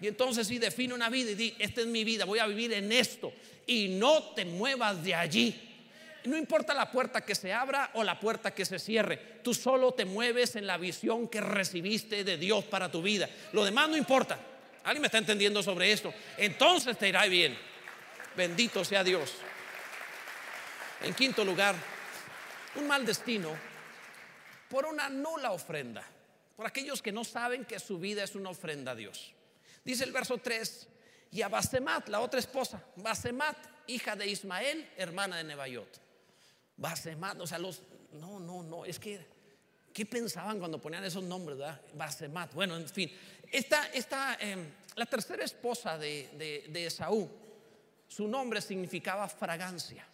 Y 0.00 0.08
entonces 0.08 0.46
si 0.46 0.58
define 0.58 0.94
una 0.94 1.10
vida 1.10 1.32
y 1.32 1.34
di, 1.34 1.54
esta 1.58 1.82
es 1.82 1.86
mi 1.86 2.04
vida, 2.04 2.24
voy 2.24 2.38
a 2.38 2.46
vivir 2.46 2.72
en 2.72 2.90
esto. 2.92 3.32
Y 3.66 3.88
no 3.88 4.32
te 4.34 4.44
muevas 4.44 5.04
de 5.04 5.14
allí. 5.14 5.70
No 6.24 6.36
importa 6.36 6.74
la 6.74 6.90
puerta 6.90 7.22
que 7.22 7.34
se 7.34 7.52
abra 7.52 7.90
o 7.94 8.04
la 8.04 8.18
puerta 8.18 8.54
que 8.54 8.64
se 8.64 8.78
cierre, 8.78 9.16
tú 9.42 9.54
solo 9.54 9.92
te 9.92 10.04
mueves 10.04 10.56
en 10.56 10.66
la 10.66 10.76
visión 10.76 11.28
que 11.28 11.40
recibiste 11.40 12.24
de 12.24 12.36
Dios 12.36 12.64
para 12.64 12.90
tu 12.90 13.00
vida. 13.00 13.28
Lo 13.52 13.64
demás 13.64 13.88
no 13.88 13.96
importa. 13.96 14.38
¿Alguien 14.84 15.02
me 15.02 15.06
está 15.06 15.18
entendiendo 15.18 15.62
sobre 15.62 15.92
esto? 15.92 16.12
Entonces 16.36 16.98
te 16.98 17.08
irá 17.08 17.24
bien. 17.26 17.56
Bendito 18.36 18.84
sea 18.84 19.02
Dios. 19.02 19.34
En 21.02 21.14
quinto 21.14 21.44
lugar, 21.44 21.74
un 22.76 22.86
mal 22.86 23.04
destino 23.04 23.50
por 24.68 24.86
una 24.86 25.08
nula 25.08 25.52
ofrenda, 25.52 26.06
por 26.56 26.66
aquellos 26.66 27.02
que 27.02 27.12
no 27.12 27.24
saben 27.24 27.64
que 27.64 27.78
su 27.78 27.98
vida 27.98 28.22
es 28.22 28.34
una 28.34 28.50
ofrenda 28.50 28.92
a 28.92 28.94
Dios. 28.94 29.34
Dice 29.84 30.04
el 30.04 30.12
verso 30.12 30.38
3, 30.38 30.88
y 31.32 31.42
a 31.42 31.48
Basemat, 31.48 32.08
la 32.08 32.20
otra 32.20 32.40
esposa, 32.40 32.82
Basemat, 32.96 33.56
hija 33.86 34.16
de 34.16 34.26
Ismael, 34.26 34.88
hermana 34.96 35.36
de 35.36 35.44
Nebayot. 35.44 36.00
Basemat, 36.76 37.40
o 37.40 37.46
sea, 37.46 37.58
los, 37.58 37.82
no, 38.12 38.40
no, 38.40 38.62
no, 38.62 38.84
es 38.84 38.98
que, 38.98 39.24
¿qué 39.92 40.06
pensaban 40.06 40.58
cuando 40.58 40.80
ponían 40.80 41.04
esos 41.04 41.22
nombres, 41.22 41.58
verdad? 41.58 41.80
Basemat, 41.94 42.52
bueno, 42.54 42.76
en 42.76 42.88
fin, 42.88 43.10
esta, 43.50 43.86
esta 43.88 44.36
em, 44.40 44.66
la 44.96 45.06
tercera 45.06 45.44
esposa 45.44 45.96
de, 45.96 46.66
de, 46.68 46.86
Esaú, 46.86 47.30
su 48.08 48.26
nombre 48.26 48.60
significaba 48.60 49.28
fragancia. 49.28 50.06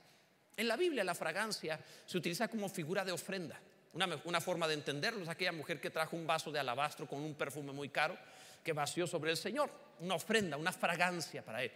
En 0.57 0.69
la 0.69 0.77
Biblia 0.77 1.05
la 1.05 1.15
fragancia 1.15 1.81
se 2.05 2.19
utiliza 2.19 2.49
como 2.49 2.69
figura 2.69 3.05
de 3.05 3.13
ofrenda. 3.13 3.59
Una, 3.95 4.21
una, 4.25 4.41
forma 4.41 4.69
de 4.69 4.75
entenderlo 4.75 5.23
es 5.23 5.29
aquella 5.29 5.53
mujer 5.53 5.81
que 5.81 5.91
trajo 5.91 6.17
un 6.17 6.27
vaso 6.27 6.53
de 6.53 6.59
alabastro 6.59 7.07
con 7.07 7.21
un 7.21 7.35
perfume 7.35 7.73
muy 7.73 7.89
caro 7.89 8.19
que 8.67 8.73
vació 8.73 9.07
sobre 9.07 9.31
el 9.31 9.37
Señor, 9.37 9.71
una 10.01 10.17
ofrenda, 10.17 10.57
una 10.57 10.73
fragancia 10.73 11.45
para 11.45 11.63
él. 11.63 11.71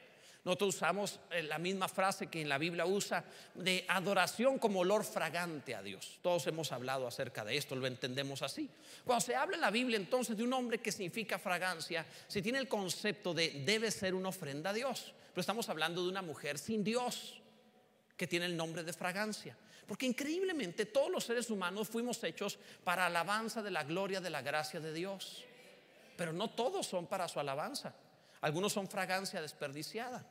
Nosotros 0.45 0.75
usamos 0.75 1.21
eh, 1.31 1.45
la 1.45 1.59
misma 1.59 1.87
frase 1.87 2.27
que 2.27 2.41
en 2.41 2.49
la 2.49 2.59
Biblia 2.59 2.85
usa 2.85 3.23
de 3.55 3.85
adoración 3.87 4.59
como 4.59 4.81
olor 4.81 5.05
fragante 5.05 5.77
a 5.77 5.83
Dios. 5.83 6.19
Todos 6.21 6.49
hemos 6.49 6.73
hablado 6.73 7.07
acerca 7.07 7.45
de 7.45 7.57
esto, 7.57 7.77
lo 7.77 7.87
entendemos 7.87 8.43
así. 8.43 8.69
Cuando 9.05 9.25
se 9.25 9.37
habla 9.37 9.55
en 9.55 9.61
la 9.61 9.71
Biblia 9.71 9.99
entonces 9.99 10.37
de 10.37 10.43
un 10.43 10.53
hombre 10.53 10.79
que 10.79 10.91
significa 10.91 11.39
fragancia, 11.39 12.05
se 12.27 12.43
tiene 12.43 12.59
el 12.59 12.67
concepto 12.67 13.33
de 13.33 13.63
debe 13.65 13.93
ser 13.93 14.17
una 14.17 14.31
ofrenda 14.31 14.71
a 14.71 14.73
Dios. 14.73 15.15
Pero 15.33 15.43
estamos 15.43 15.69
hablando 15.69 16.03
de 16.03 16.09
una 16.09 16.23
mujer 16.23 16.59
sin 16.59 16.83
Dios 16.83 17.41
que 18.17 18.27
tiene 18.27 18.47
el 18.47 18.57
nombre 18.57 18.83
de 18.83 18.93
fragancia. 18.93 19.57
Porque 19.87 20.07
increíblemente 20.07 20.87
todos 20.87 21.11
los 21.11 21.23
seres 21.23 21.51
humanos 21.51 21.89
fuimos 21.89 22.25
hechos 22.25 22.59
para 22.83 23.07
alabanza 23.07 23.63
de 23.63 23.71
la 23.71 23.85
gloria 23.85 24.21
de 24.21 24.31
la 24.31 24.43
gracia 24.43 24.81
de 24.81 24.93
Dios. 24.93 25.45
Pero 26.21 26.35
no 26.35 26.51
todos 26.51 26.87
son 26.87 27.07
para 27.07 27.27
su 27.29 27.41
alabanza. 27.41 27.95
Algunos 28.43 28.75
son 28.75 28.87
fragancia 28.87 29.41
desperdiciada. 29.41 30.23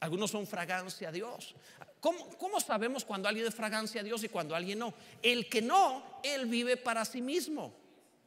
Algunos 0.00 0.32
son 0.32 0.48
fragancia 0.48 1.10
a 1.10 1.12
Dios. 1.12 1.54
¿Cómo, 2.00 2.58
sabemos 2.58 3.04
cuando 3.04 3.28
alguien 3.28 3.46
es 3.46 3.54
fragancia 3.54 4.00
a 4.00 4.04
Dios 4.04 4.24
y 4.24 4.28
cuando 4.28 4.56
alguien 4.56 4.80
no? 4.80 4.94
El 5.22 5.48
que 5.48 5.62
no, 5.62 6.02
él 6.24 6.46
vive 6.46 6.76
para 6.76 7.04
sí 7.04 7.22
mismo, 7.22 7.72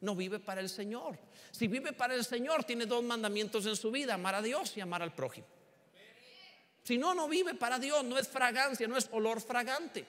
no 0.00 0.16
vive 0.16 0.38
para 0.38 0.62
el 0.62 0.70
Señor. 0.70 1.18
Si 1.50 1.66
vive 1.66 1.92
para 1.92 2.14
el 2.14 2.24
Señor, 2.24 2.64
tiene 2.64 2.86
dos 2.86 3.04
mandamientos 3.04 3.66
en 3.66 3.76
su 3.76 3.90
vida, 3.90 4.14
amar 4.14 4.36
a 4.36 4.40
Dios 4.40 4.74
y 4.78 4.80
amar 4.80 5.02
al 5.02 5.14
prójimo. 5.14 5.46
Si 6.82 6.96
no, 6.96 7.12
no 7.12 7.28
vive 7.28 7.56
para 7.56 7.78
Dios, 7.78 8.02
no 8.04 8.16
es 8.16 8.26
fragancia, 8.26 8.88
no 8.88 8.96
es 8.96 9.06
olor 9.12 9.42
fragante. 9.42 10.06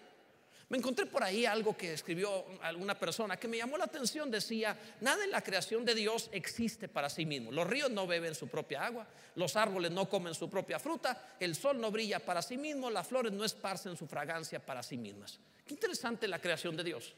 Me 0.74 0.80
encontré 0.80 1.06
por 1.06 1.24
ahí 1.24 1.46
algo 1.46 1.78
que 1.78 1.94
escribió 1.94 2.46
alguna 2.64 2.98
persona 2.98 3.38
que 3.38 3.48
me 3.48 3.58
llamó 3.58 3.78
la 3.78 3.84
atención. 3.84 4.32
Decía, 4.32 4.76
nada 5.02 5.24
en 5.24 5.30
la 5.30 5.44
creación 5.44 5.86
de 5.86 5.94
Dios 5.94 6.32
existe 6.32 6.88
para 6.88 7.12
sí 7.12 7.28
mismo. 7.28 7.52
Los 7.52 7.68
ríos 7.68 7.92
no 7.92 8.08
beben 8.08 8.34
su 8.34 8.48
propia 8.48 8.84
agua, 8.84 9.06
los 9.36 9.56
árboles 9.56 9.92
no 9.92 10.10
comen 10.10 10.34
su 10.34 10.50
propia 10.50 10.80
fruta, 10.80 11.36
el 11.40 11.56
sol 11.56 11.80
no 11.80 11.92
brilla 11.92 12.18
para 12.18 12.42
sí 12.42 12.58
mismo, 12.58 12.90
las 12.90 13.06
flores 13.06 13.32
no 13.32 13.46
esparcen 13.46 13.96
su 13.96 14.08
fragancia 14.08 14.66
para 14.66 14.82
sí 14.82 14.98
mismas. 14.98 15.40
Qué 15.64 15.76
interesante 15.76 16.28
la 16.28 16.42
creación 16.42 16.76
de 16.76 16.84
Dios. 16.84 17.14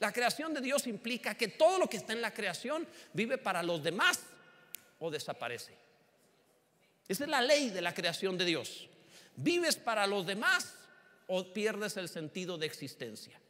La 0.00 0.12
creación 0.12 0.52
de 0.52 0.60
Dios 0.60 0.86
implica 0.86 1.34
que 1.34 1.48
todo 1.48 1.78
lo 1.78 1.88
que 1.88 1.96
está 1.96 2.12
en 2.12 2.20
la 2.20 2.34
creación 2.34 2.86
vive 3.14 3.38
para 3.38 3.62
los 3.62 3.82
demás 3.82 4.20
o 4.98 5.10
desaparece. 5.10 5.72
Esa 7.08 7.24
es 7.24 7.30
la 7.30 7.40
ley 7.40 7.70
de 7.70 7.80
la 7.80 7.94
creación 7.94 8.36
de 8.36 8.44
Dios. 8.44 8.86
Vives 9.34 9.76
para 9.76 10.06
los 10.06 10.26
demás 10.26 10.74
o 11.28 11.52
pierdes 11.52 11.96
el 11.96 12.08
sentido 12.08 12.58
de 12.58 12.66
existencia. 12.66 13.40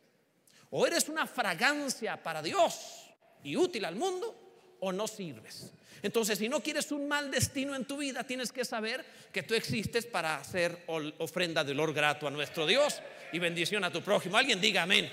O 0.71 0.87
eres 0.87 1.09
una 1.09 1.27
fragancia 1.27 2.23
para 2.23 2.43
Dios 2.43 3.07
y 3.43 3.57
útil 3.57 3.85
al 3.85 3.97
mundo, 3.97 4.77
o 4.81 4.93
no 4.93 5.09
sirves. 5.09 5.73
Entonces, 6.03 6.39
si 6.39 6.49
no 6.49 6.61
quieres 6.61 6.93
un 6.93 7.09
mal 7.09 7.31
destino 7.31 7.75
en 7.75 7.85
tu 7.85 7.97
vida, 7.97 8.25
tienes 8.25 8.53
que 8.53 8.65
saber 8.65 9.05
que 9.33 9.43
tú 9.43 9.55
existes 9.55 10.07
para 10.07 10.37
hacer 10.37 10.85
ofrenda 10.87 11.65
de 11.65 11.73
olor 11.73 11.93
grato 11.93 12.29
a 12.29 12.31
nuestro 12.31 12.67
Dios 12.67 13.01
y 13.33 13.39
bendición 13.39 13.83
a 13.83 13.91
tu 13.91 14.03
prójimo. 14.03 14.37
Alguien 14.37 14.61
diga 14.61 14.83
amén. 14.83 15.11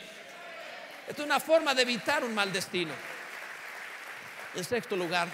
Esta 1.08 1.22
es 1.22 1.26
una 1.26 1.40
forma 1.40 1.74
de 1.74 1.84
evitar 1.84 2.24
un 2.24 2.34
mal 2.34 2.52
destino. 2.52 2.94
En 4.56 4.64
sexto 4.64 4.96
lugar, 4.96 5.28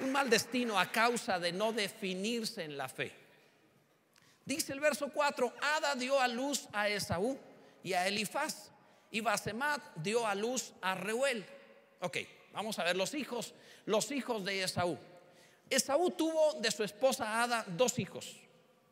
un 0.00 0.12
mal 0.12 0.30
destino 0.30 0.78
a 0.78 0.90
causa 0.90 1.38
de 1.38 1.52
no 1.52 1.72
definirse 1.72 2.64
en 2.64 2.76
la 2.76 2.88
fe. 2.88 3.25
Dice 4.46 4.72
el 4.72 4.78
verso 4.78 5.08
4, 5.12 5.52
Ada 5.60 5.96
dio 5.96 6.20
a 6.20 6.28
luz 6.28 6.68
a 6.72 6.88
Esaú 6.88 7.36
y 7.82 7.94
a 7.94 8.06
Elifaz, 8.06 8.70
y 9.10 9.20
Basemat 9.20 9.82
dio 9.96 10.24
a 10.24 10.36
luz 10.36 10.72
a 10.80 10.94
Reuel. 10.94 11.44
Ok, 12.00 12.18
vamos 12.52 12.78
a 12.78 12.84
ver 12.84 12.96
los 12.96 13.12
hijos, 13.14 13.54
los 13.86 14.12
hijos 14.12 14.44
de 14.44 14.62
Esaú. 14.62 14.96
Esaú 15.68 16.12
tuvo 16.12 16.54
de 16.60 16.70
su 16.70 16.84
esposa 16.84 17.42
Ada 17.42 17.64
dos 17.66 17.98
hijos. 17.98 18.36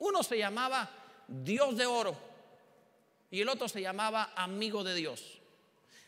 Uno 0.01 0.25
se 0.25 0.38
llamaba 0.38 0.90
Dios 1.29 1.77
de 1.77 1.87
oro 1.87 2.17
y 3.31 3.40
el 3.40 3.49
otro 3.49 3.69
se 3.69 3.81
llamaba 3.81 4.33
amigo 4.35 4.83
de 4.83 4.97
Dios. 4.97 5.40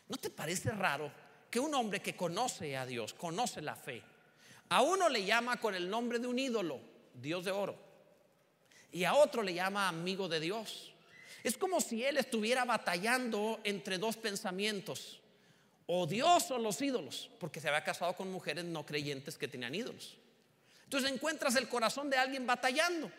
¿No 0.09 0.17
te 0.17 0.29
parece 0.29 0.71
raro 0.71 1.09
que 1.49 1.61
un 1.61 1.73
hombre 1.73 2.01
que 2.01 2.17
conoce 2.17 2.75
a 2.75 2.85
Dios, 2.85 3.13
conoce 3.13 3.61
la 3.61 3.77
fe, 3.77 4.03
a 4.67 4.81
uno 4.81 5.07
le 5.07 5.23
llama 5.23 5.57
con 5.61 5.73
el 5.73 5.89
nombre 5.89 6.19
de 6.19 6.27
un 6.27 6.37
ídolo, 6.37 6.81
Dios 7.13 7.45
de 7.45 7.51
oro? 7.51 7.86
Y 8.97 9.05
a 9.05 9.13
otro 9.13 9.43
le 9.43 9.53
llama 9.53 9.87
amigo 9.87 10.27
de 10.27 10.39
Dios. 10.39 10.91
Es 11.43 11.55
como 11.55 11.79
si 11.79 12.03
él 12.03 12.17
estuviera 12.17 12.65
batallando 12.65 13.59
entre 13.63 13.99
dos 13.99 14.17
pensamientos, 14.17 15.19
o 15.85 16.07
Dios 16.07 16.49
o 16.49 16.57
los 16.57 16.81
ídolos, 16.81 17.29
porque 17.39 17.61
se 17.61 17.67
había 17.67 17.83
casado 17.83 18.15
con 18.15 18.31
mujeres 18.31 18.65
no 18.65 18.87
creyentes 18.87 19.37
que 19.37 19.47
tenían 19.47 19.75
ídolos. 19.75 20.17
Entonces 20.85 21.11
encuentras 21.11 21.55
el 21.57 21.69
corazón 21.69 22.09
de 22.09 22.17
alguien 22.17 22.47
batallando. 22.47 23.11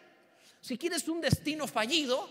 Si 0.60 0.76
quieres 0.76 1.06
un 1.06 1.20
destino 1.20 1.68
fallido, 1.68 2.28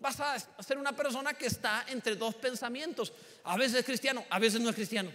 vas 0.00 0.18
a 0.18 0.40
ser 0.60 0.76
una 0.76 0.96
persona 0.96 1.34
que 1.34 1.46
está 1.46 1.84
entre 1.86 2.16
dos 2.16 2.34
pensamientos. 2.34 3.12
A 3.44 3.56
veces 3.56 3.78
es 3.78 3.84
cristiano, 3.84 4.24
a 4.30 4.40
veces 4.40 4.60
no 4.60 4.68
es 4.68 4.74
cristiano. 4.74 5.12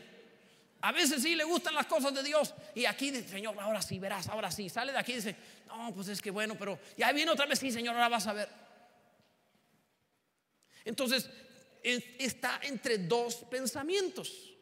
A 0.86 0.92
veces 0.92 1.24
sí 1.24 1.34
le 1.36 1.44
gustan 1.44 1.74
las 1.74 1.88
cosas 1.88 2.14
de 2.14 2.22
Dios. 2.22 2.54
Y 2.76 2.86
aquí 2.86 3.10
dice, 3.10 3.28
Señor, 3.28 3.60
ahora 3.60 3.82
sí, 3.82 3.98
verás, 3.98 4.28
ahora 4.28 4.52
sí. 4.52 4.70
Sale 4.70 4.92
de 4.92 5.00
aquí 5.00 5.14
y 5.14 5.16
dice, 5.16 5.36
no, 5.66 5.92
pues 5.96 6.10
es 6.10 6.22
que 6.22 6.30
bueno, 6.30 6.56
pero 6.60 6.78
ya 6.96 7.12
viene 7.12 7.32
otra 7.32 7.48
vez, 7.48 7.58
sí, 7.58 7.72
Señor, 7.72 7.96
ahora 7.96 8.08
vas 8.08 8.28
a 8.28 8.34
ver. 8.34 8.48
Entonces, 10.84 11.28
está 11.82 12.60
entre 12.62 13.00
dos 13.00 13.38
pensamientos. 13.50 14.54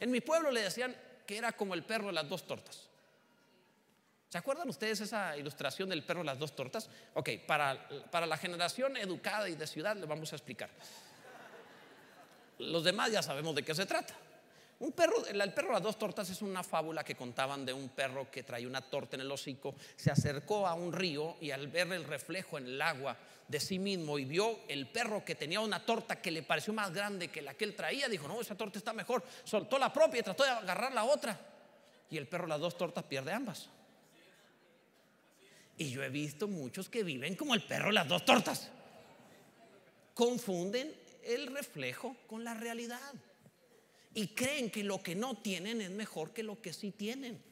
En 0.00 0.10
mi 0.10 0.22
pueblo 0.22 0.50
le 0.50 0.62
decían 0.62 0.96
que 1.26 1.36
era 1.36 1.52
como 1.52 1.74
el 1.74 1.84
perro 1.84 2.06
de 2.06 2.14
las 2.14 2.26
dos 2.26 2.46
tortas. 2.46 2.88
¿Se 4.30 4.38
acuerdan 4.38 4.66
ustedes 4.70 5.02
esa 5.02 5.36
ilustración 5.36 5.90
del 5.90 6.04
perro 6.04 6.20
de 6.20 6.26
las 6.26 6.38
dos 6.38 6.56
tortas? 6.56 6.88
Ok, 7.12 7.28
para, 7.46 7.86
para 8.10 8.24
la 8.24 8.38
generación 8.38 8.96
educada 8.96 9.46
y 9.50 9.56
de 9.56 9.66
ciudad 9.66 9.94
le 9.94 10.06
vamos 10.06 10.32
a 10.32 10.36
explicar. 10.36 10.70
Los 12.60 12.82
demás 12.82 13.12
ya 13.12 13.22
sabemos 13.22 13.54
de 13.54 13.62
qué 13.62 13.74
se 13.74 13.84
trata. 13.84 14.14
Un 14.80 14.92
perro, 14.92 15.24
el 15.26 15.52
perro 15.52 15.72
las 15.72 15.82
dos 15.82 15.98
tortas 15.98 16.28
es 16.30 16.42
una 16.42 16.62
fábula 16.62 17.04
que 17.04 17.14
contaban 17.14 17.64
de 17.64 17.72
un 17.72 17.90
perro 17.90 18.30
que 18.30 18.42
traía 18.42 18.66
una 18.66 18.82
torta 18.82 19.16
en 19.16 19.22
el 19.22 19.30
hocico, 19.30 19.74
se 19.96 20.10
acercó 20.10 20.66
a 20.66 20.74
un 20.74 20.92
río 20.92 21.36
y 21.40 21.52
al 21.52 21.68
ver 21.68 21.92
el 21.92 22.04
reflejo 22.04 22.58
en 22.58 22.66
el 22.66 22.82
agua 22.82 23.16
de 23.46 23.60
sí 23.60 23.78
mismo 23.78 24.18
y 24.18 24.24
vio 24.24 24.60
el 24.68 24.88
perro 24.88 25.24
que 25.24 25.36
tenía 25.36 25.60
una 25.60 25.84
torta 25.84 26.20
que 26.20 26.30
le 26.30 26.42
pareció 26.42 26.72
más 26.72 26.92
grande 26.92 27.28
que 27.28 27.40
la 27.40 27.54
que 27.54 27.64
él 27.64 27.76
traía, 27.76 28.08
dijo, 28.08 28.26
no, 28.26 28.40
esa 28.40 28.56
torta 28.56 28.78
está 28.78 28.92
mejor, 28.92 29.22
soltó 29.44 29.78
la 29.78 29.92
propia 29.92 30.20
y 30.20 30.22
trató 30.24 30.42
de 30.42 30.50
agarrar 30.50 30.92
la 30.92 31.04
otra. 31.04 31.38
Y 32.10 32.16
el 32.16 32.26
perro 32.26 32.46
las 32.46 32.60
dos 32.60 32.76
tortas 32.76 33.04
pierde 33.04 33.32
ambas. 33.32 33.68
Y 35.76 35.90
yo 35.90 36.02
he 36.02 36.08
visto 36.08 36.48
muchos 36.48 36.88
que 36.88 37.02
viven 37.02 37.36
como 37.36 37.54
el 37.54 37.62
perro 37.62 37.90
las 37.90 38.08
dos 38.08 38.24
tortas. 38.24 38.70
Confunden 40.14 40.94
el 41.24 41.46
reflejo 41.48 42.16
con 42.26 42.44
la 42.44 42.54
realidad 42.54 43.12
y 44.14 44.28
creen 44.28 44.70
que 44.70 44.84
lo 44.84 45.02
que 45.02 45.14
no 45.14 45.34
tienen 45.34 45.80
es 45.80 45.90
mejor 45.90 46.32
que 46.32 46.42
lo 46.42 46.60
que 46.60 46.72
sí 46.72 46.92
tienen. 46.92 47.42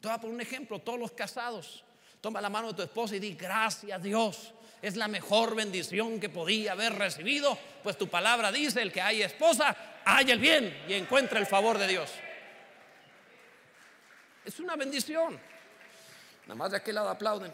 Te 0.00 0.08
voy 0.08 0.16
a 0.16 0.20
poner 0.20 0.34
un 0.34 0.40
ejemplo, 0.40 0.80
todos 0.80 0.98
los 0.98 1.12
casados, 1.12 1.84
toma 2.20 2.40
la 2.40 2.50
mano 2.50 2.68
de 2.68 2.74
tu 2.74 2.82
esposa 2.82 3.16
y 3.16 3.20
di, 3.20 3.34
gracias 3.34 4.02
Dios, 4.02 4.54
es 4.82 4.96
la 4.96 5.08
mejor 5.08 5.54
bendición 5.54 6.18
que 6.18 6.28
podía 6.28 6.72
haber 6.72 6.94
recibido, 6.94 7.56
pues 7.82 7.96
tu 7.96 8.08
palabra 8.08 8.50
dice, 8.50 8.82
el 8.82 8.92
que 8.92 9.00
hay 9.00 9.22
esposa, 9.22 9.76
hay 10.04 10.30
el 10.30 10.38
bien 10.38 10.84
y 10.88 10.94
encuentra 10.94 11.38
el 11.38 11.46
favor 11.46 11.78
de 11.78 11.86
Dios. 11.86 12.10
Es 14.44 14.58
una 14.58 14.74
bendición. 14.74 15.38
Nada 16.42 16.54
más 16.54 16.70
de 16.70 16.78
aquel 16.78 16.94
lado 16.94 17.10
aplauden. 17.10 17.52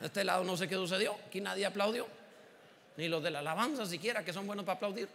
De 0.00 0.06
este 0.06 0.24
lado 0.24 0.42
no 0.42 0.56
sé 0.56 0.68
qué 0.68 0.74
sucedió, 0.74 1.16
aquí 1.26 1.40
nadie 1.40 1.64
aplaudió, 1.64 2.08
ni 2.96 3.08
los 3.08 3.22
de 3.22 3.30
la 3.30 3.38
alabanza 3.38 3.86
siquiera, 3.86 4.24
que 4.24 4.32
son 4.32 4.46
buenos 4.46 4.64
para 4.64 4.76
aplaudir. 4.76 5.08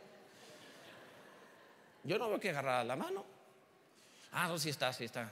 Yo 2.07 2.17
no 2.17 2.29
veo 2.29 2.39
que 2.39 2.51
agarrar 2.51 2.85
la 2.85 2.95
mano. 2.95 3.25
Ah, 4.31 4.47
no, 4.47 4.57
sí 4.57 4.69
está, 4.69 4.93
sí 4.93 5.03
está. 5.03 5.29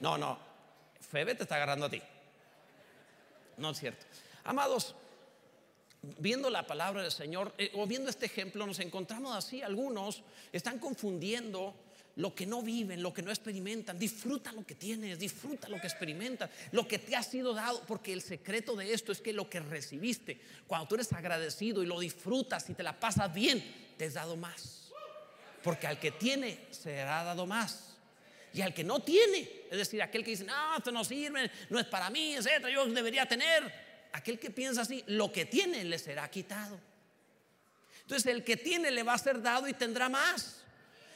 No, 0.00 0.18
no. 0.18 0.38
Febe 1.00 1.34
te 1.34 1.44
está 1.44 1.56
agarrando 1.56 1.86
a 1.86 1.90
ti. 1.90 2.02
No 3.56 3.70
es 3.70 3.78
cierto. 3.78 4.04
Amados, 4.44 4.94
viendo 6.02 6.50
la 6.50 6.66
palabra 6.66 7.00
del 7.00 7.10
Señor 7.10 7.54
eh, 7.56 7.72
o 7.74 7.86
viendo 7.86 8.10
este 8.10 8.26
ejemplo, 8.26 8.66
nos 8.66 8.80
encontramos 8.80 9.34
así. 9.34 9.62
Algunos 9.62 10.22
están 10.52 10.78
confundiendo 10.78 11.74
lo 12.16 12.34
que 12.34 12.44
no 12.44 12.60
viven, 12.60 13.02
lo 13.02 13.14
que 13.14 13.22
no 13.22 13.30
experimentan. 13.30 13.98
Disfruta 13.98 14.52
lo 14.52 14.66
que 14.66 14.74
tienes, 14.74 15.18
disfruta 15.18 15.70
lo 15.70 15.80
que 15.80 15.86
experimentas, 15.86 16.50
lo 16.72 16.86
que 16.86 16.98
te 16.98 17.16
ha 17.16 17.22
sido 17.22 17.54
dado, 17.54 17.82
porque 17.86 18.12
el 18.12 18.20
secreto 18.20 18.76
de 18.76 18.92
esto 18.92 19.10
es 19.10 19.22
que 19.22 19.32
lo 19.32 19.48
que 19.48 19.60
recibiste, 19.60 20.38
cuando 20.66 20.86
tú 20.86 20.96
eres 20.96 21.10
agradecido 21.14 21.82
y 21.82 21.86
lo 21.86 21.98
disfrutas 21.98 22.68
y 22.68 22.74
te 22.74 22.82
la 22.82 23.00
pasas 23.00 23.32
bien, 23.32 23.64
te 23.96 24.04
has 24.04 24.14
dado 24.14 24.36
más. 24.36 24.87
Porque 25.68 25.86
al 25.86 26.00
que 26.00 26.12
tiene 26.12 26.60
será 26.70 27.22
dado 27.22 27.44
más. 27.44 27.94
Y 28.54 28.62
al 28.62 28.72
que 28.72 28.82
no 28.82 29.00
tiene, 29.00 29.66
es 29.70 29.76
decir, 29.76 30.00
aquel 30.00 30.24
que 30.24 30.30
dice, 30.30 30.44
no, 30.44 30.78
esto 30.78 30.90
no 30.90 31.04
sirve, 31.04 31.50
no 31.68 31.78
es 31.78 31.84
para 31.84 32.08
mí, 32.08 32.36
etcétera, 32.36 32.70
yo 32.70 32.86
debería 32.86 33.26
tener. 33.26 33.70
Aquel 34.14 34.38
que 34.38 34.48
piensa 34.48 34.80
así, 34.80 35.04
lo 35.08 35.30
que 35.30 35.44
tiene 35.44 35.84
le 35.84 35.98
será 35.98 36.26
quitado. 36.30 36.80
Entonces, 38.00 38.32
el 38.32 38.44
que 38.44 38.56
tiene 38.56 38.90
le 38.90 39.02
va 39.02 39.12
a 39.12 39.18
ser 39.18 39.42
dado 39.42 39.68
y 39.68 39.74
tendrá 39.74 40.08
más. 40.08 40.62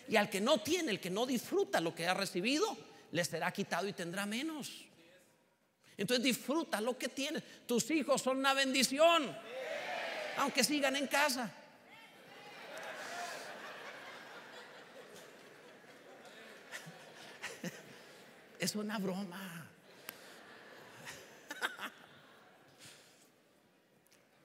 Y 0.06 0.16
al 0.16 0.28
que 0.28 0.42
no 0.42 0.60
tiene, 0.60 0.90
el 0.90 1.00
que 1.00 1.08
no 1.08 1.24
disfruta 1.24 1.80
lo 1.80 1.94
que 1.94 2.06
ha 2.06 2.12
recibido, 2.12 2.76
le 3.10 3.24
será 3.24 3.50
quitado 3.52 3.88
y 3.88 3.94
tendrá 3.94 4.26
menos. 4.26 4.84
Entonces 5.96 6.22
disfruta 6.22 6.78
lo 6.78 6.98
que 6.98 7.08
tienes. 7.08 7.42
Tus 7.66 7.90
hijos 7.90 8.20
son 8.20 8.36
una 8.36 8.52
bendición, 8.52 9.34
aunque 10.36 10.62
sigan 10.62 10.96
en 10.96 11.06
casa. 11.06 11.50
Es 18.62 18.76
una 18.76 18.96
broma. 18.96 19.68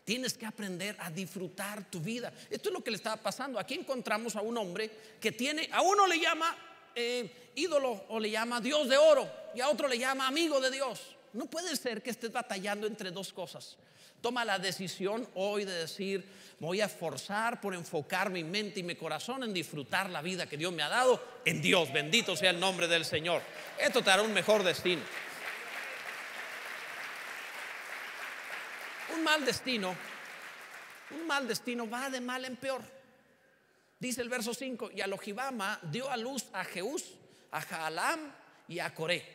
Tienes 0.04 0.36
que 0.36 0.46
aprender 0.48 0.96
a 1.00 1.12
disfrutar 1.12 1.88
tu 1.92 2.00
vida. 2.00 2.34
Esto 2.50 2.70
es 2.70 2.74
lo 2.74 2.84
que 2.84 2.90
le 2.90 2.98
estaba 2.98 3.18
pasando. 3.18 3.60
Aquí 3.60 3.76
encontramos 3.76 4.36
a 4.36 4.42
un 4.42 4.58
hombre 4.58 4.90
que 5.22 5.32
tiene, 5.32 5.70
a 5.72 5.84
uno 5.84 6.08
le 6.08 6.20
llama 6.20 6.58
eh, 6.96 7.52
ídolo 7.54 8.06
o 8.10 8.20
le 8.20 8.32
llama 8.32 8.60
Dios 8.60 8.90
de 8.90 8.98
oro 8.98 9.30
y 9.54 9.62
a 9.62 9.70
otro 9.70 9.88
le 9.88 10.00
llama 10.00 10.28
amigo 10.28 10.60
de 10.60 10.72
Dios. 10.72 11.16
No 11.34 11.46
puede 11.46 11.76
ser 11.76 12.02
que 12.02 12.10
estés 12.10 12.32
batallando 12.32 12.88
entre 12.88 13.12
dos 13.12 13.32
cosas. 13.32 13.78
Toma 14.22 14.44
la 14.46 14.60
decisión 14.60 15.28
hoy 15.36 15.64
de 15.66 15.74
decir, 15.74 16.28
voy 16.60 16.82
a 16.82 16.86
esforzar 16.86 17.62
por 17.62 17.74
enfocar 17.74 18.30
mi 18.30 18.44
mente 18.44 18.80
y 18.80 18.84
mi 18.84 18.96
corazón 18.96 19.44
en 19.44 19.54
disfrutar 19.54 20.10
la 20.10 20.22
vida 20.22 20.48
que 20.48 20.58
Dios 20.58 20.74
me 20.74 20.84
ha 20.84 20.90
dado 20.90 21.24
en 21.46 21.62
Dios. 21.62 21.92
Bendito 21.94 22.36
sea 22.36 22.50
el 22.50 22.60
nombre 22.60 22.88
del 22.88 23.06
Señor. 23.06 23.42
Esto 23.80 24.02
te 24.02 24.10
hará 24.10 24.24
un 24.24 24.34
mejor 24.34 24.64
destino. 24.64 25.02
Un 29.16 29.24
mal 29.24 29.46
destino, 29.46 29.96
un 31.12 31.28
mal 31.28 31.48
destino 31.48 31.90
va 31.90 32.10
de 32.10 32.22
mal 32.22 32.46
en 32.46 32.56
peor. 32.56 32.82
Dice 34.00 34.22
el 34.22 34.30
verso 34.30 34.54
5, 34.54 34.92
y 34.94 35.02
a 35.02 35.08
Lojibama 35.08 35.80
dio 35.84 36.10
a 36.10 36.18
luz 36.18 36.46
a 36.54 36.64
Jeús, 36.64 37.04
a 37.52 37.62
Jaalam 37.62 38.32
y 38.68 38.80
a 38.80 38.94
Coré. 38.94 39.26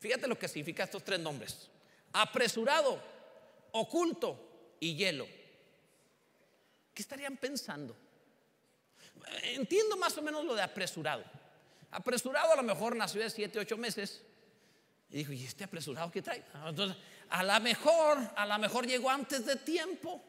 Fíjate 0.00 0.26
lo 0.26 0.38
que 0.38 0.48
significa 0.48 0.84
estos 0.84 1.04
tres 1.04 1.20
nombres. 1.20 1.68
Apresurado, 2.12 3.00
oculto 3.72 4.76
y 4.80 4.94
hielo. 4.96 5.26
¿Qué 6.94 7.02
estarían 7.02 7.36
pensando? 7.36 7.96
Entiendo 9.42 9.96
más 9.96 10.16
o 10.18 10.22
menos 10.22 10.44
lo 10.44 10.54
de 10.54 10.62
apresurado. 10.62 11.24
Apresurado 11.90 12.52
a 12.52 12.56
lo 12.56 12.62
mejor 12.62 12.96
nació 12.96 13.22
de 13.22 13.30
7, 13.30 13.58
8 13.58 13.76
meses. 13.76 14.22
Y 15.10 15.18
dijo, 15.18 15.32
¿y 15.32 15.44
este 15.44 15.64
apresurado 15.64 16.10
qué 16.10 16.22
trae? 16.22 16.44
Entonces, 16.66 16.96
a 17.30 17.42
lo 17.42 17.60
mejor, 17.60 18.18
a 18.36 18.46
lo 18.46 18.58
mejor 18.58 18.86
llegó 18.86 19.10
antes 19.10 19.46
de 19.46 19.56
tiempo. 19.56 20.22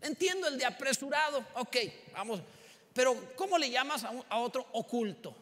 Entiendo 0.00 0.48
el 0.48 0.58
de 0.58 0.64
apresurado. 0.64 1.44
Ok, 1.54 1.76
vamos. 2.12 2.40
Pero 2.92 3.34
¿cómo 3.36 3.58
le 3.58 3.70
llamas 3.70 4.04
a, 4.04 4.12
a 4.28 4.38
otro 4.38 4.66
oculto? 4.72 5.34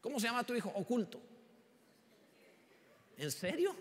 ¿Cómo 0.00 0.18
se 0.18 0.26
llama 0.26 0.44
tu 0.44 0.54
hijo? 0.54 0.70
Oculto. 0.74 1.20
¿En 3.16 3.30
serio? 3.30 3.74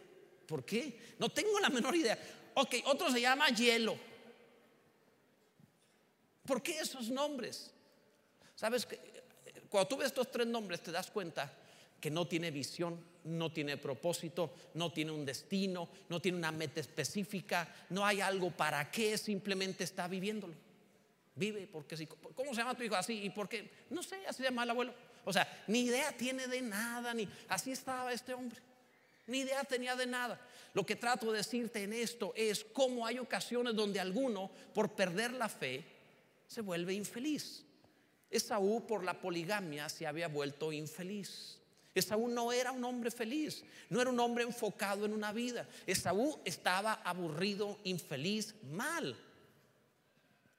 ¿Por 0.52 0.66
qué? 0.66 1.16
No 1.18 1.30
tengo 1.30 1.62
la 1.62 1.70
menor 1.70 1.95
idea. 1.95 2.20
Ok, 2.56 2.76
otro 2.84 3.10
se 3.10 3.22
llama 3.22 3.47
hielo. 3.52 3.95
¿Por 6.45 6.62
qué 6.62 6.78
esos 6.78 7.10
nombres? 7.10 7.72
Sabes 8.54 8.86
que 8.86 8.99
cuando 9.70 9.88
tú 9.88 9.95
ves 9.95 10.08
estos 10.08 10.30
tres 10.30 10.45
nombres 10.45 10.82
te 10.84 10.91
das 10.91 11.10
cuenta 11.10 11.49
que 12.02 12.12
no 12.12 12.28
tiene 12.28 12.52
visión, 12.52 12.99
no 13.24 13.49
tiene 13.49 13.78
propósito, 13.78 14.54
no 14.74 14.91
tiene 14.91 15.12
un 15.12 15.24
destino, 15.24 15.88
no 16.10 16.22
tiene 16.22 16.38
una 16.38 16.52
meta 16.52 16.82
específica, 16.82 17.74
no 17.88 18.06
hay 18.06 18.20
algo 18.20 18.52
para 18.52 18.91
qué, 18.91 19.18
simplemente 19.18 19.86
está 19.86 20.10
viviéndolo. 20.10 20.54
Vive 21.34 21.66
porque 21.72 21.95
sí. 21.95 22.08
¿Cómo 22.08 22.54
se 22.54 22.58
llama 22.58 22.76
tu 22.76 22.84
hijo 22.84 22.95
así? 22.95 23.24
¿Y 23.24 23.30
por 23.30 23.47
qué? 23.47 23.72
No 23.89 24.04
sé, 24.04 24.18
así 24.28 24.39
se 24.39 24.49
llama 24.49 24.66
el 24.66 24.72
abuelo. 24.72 24.93
O 25.24 25.32
sea, 25.32 25.64
ni 25.68 25.84
idea 25.84 26.12
tiene 26.12 26.45
de 26.47 26.62
nada, 26.62 27.14
ni 27.14 27.26
así 27.47 27.72
estaba 27.72 28.12
este 28.12 28.34
hombre. 28.34 28.60
Ni 29.32 29.39
idea 29.39 29.63
tenía 29.63 29.95
de 29.95 30.05
nada. 30.05 30.38
Lo 30.73 30.86
que 30.86 30.97
trato 30.97 31.32
de 31.32 31.38
decirte 31.38 31.82
en 31.84 31.93
esto 31.93 32.34
es 32.36 32.65
cómo 32.65 33.05
hay 33.05 33.17
ocasiones 33.17 33.73
donde 33.73 34.01
alguno, 34.01 34.51
por 34.73 34.93
perder 34.93 35.32
la 35.32 35.47
fe, 35.47 35.86
se 36.47 36.59
vuelve 36.59 36.93
infeliz. 36.93 37.63
Esaú, 38.29 38.86
por 38.86 39.05
la 39.05 39.21
poligamia, 39.21 39.88
se 39.88 40.05
había 40.05 40.27
vuelto 40.27 40.73
infeliz. 40.73 41.57
Esaú 41.95 42.27
no 42.27 42.51
era 42.51 42.73
un 42.73 42.84
hombre 42.84 43.09
feliz, 43.09 43.63
no 43.89 44.01
era 44.01 44.09
un 44.09 44.19
hombre 44.19 44.43
enfocado 44.43 45.05
en 45.05 45.13
una 45.13 45.32
vida. 45.32 45.65
Esaú 45.88 46.38
estaba 46.43 46.95
aburrido, 46.95 47.79
infeliz, 47.86 48.53
mal. 48.69 49.15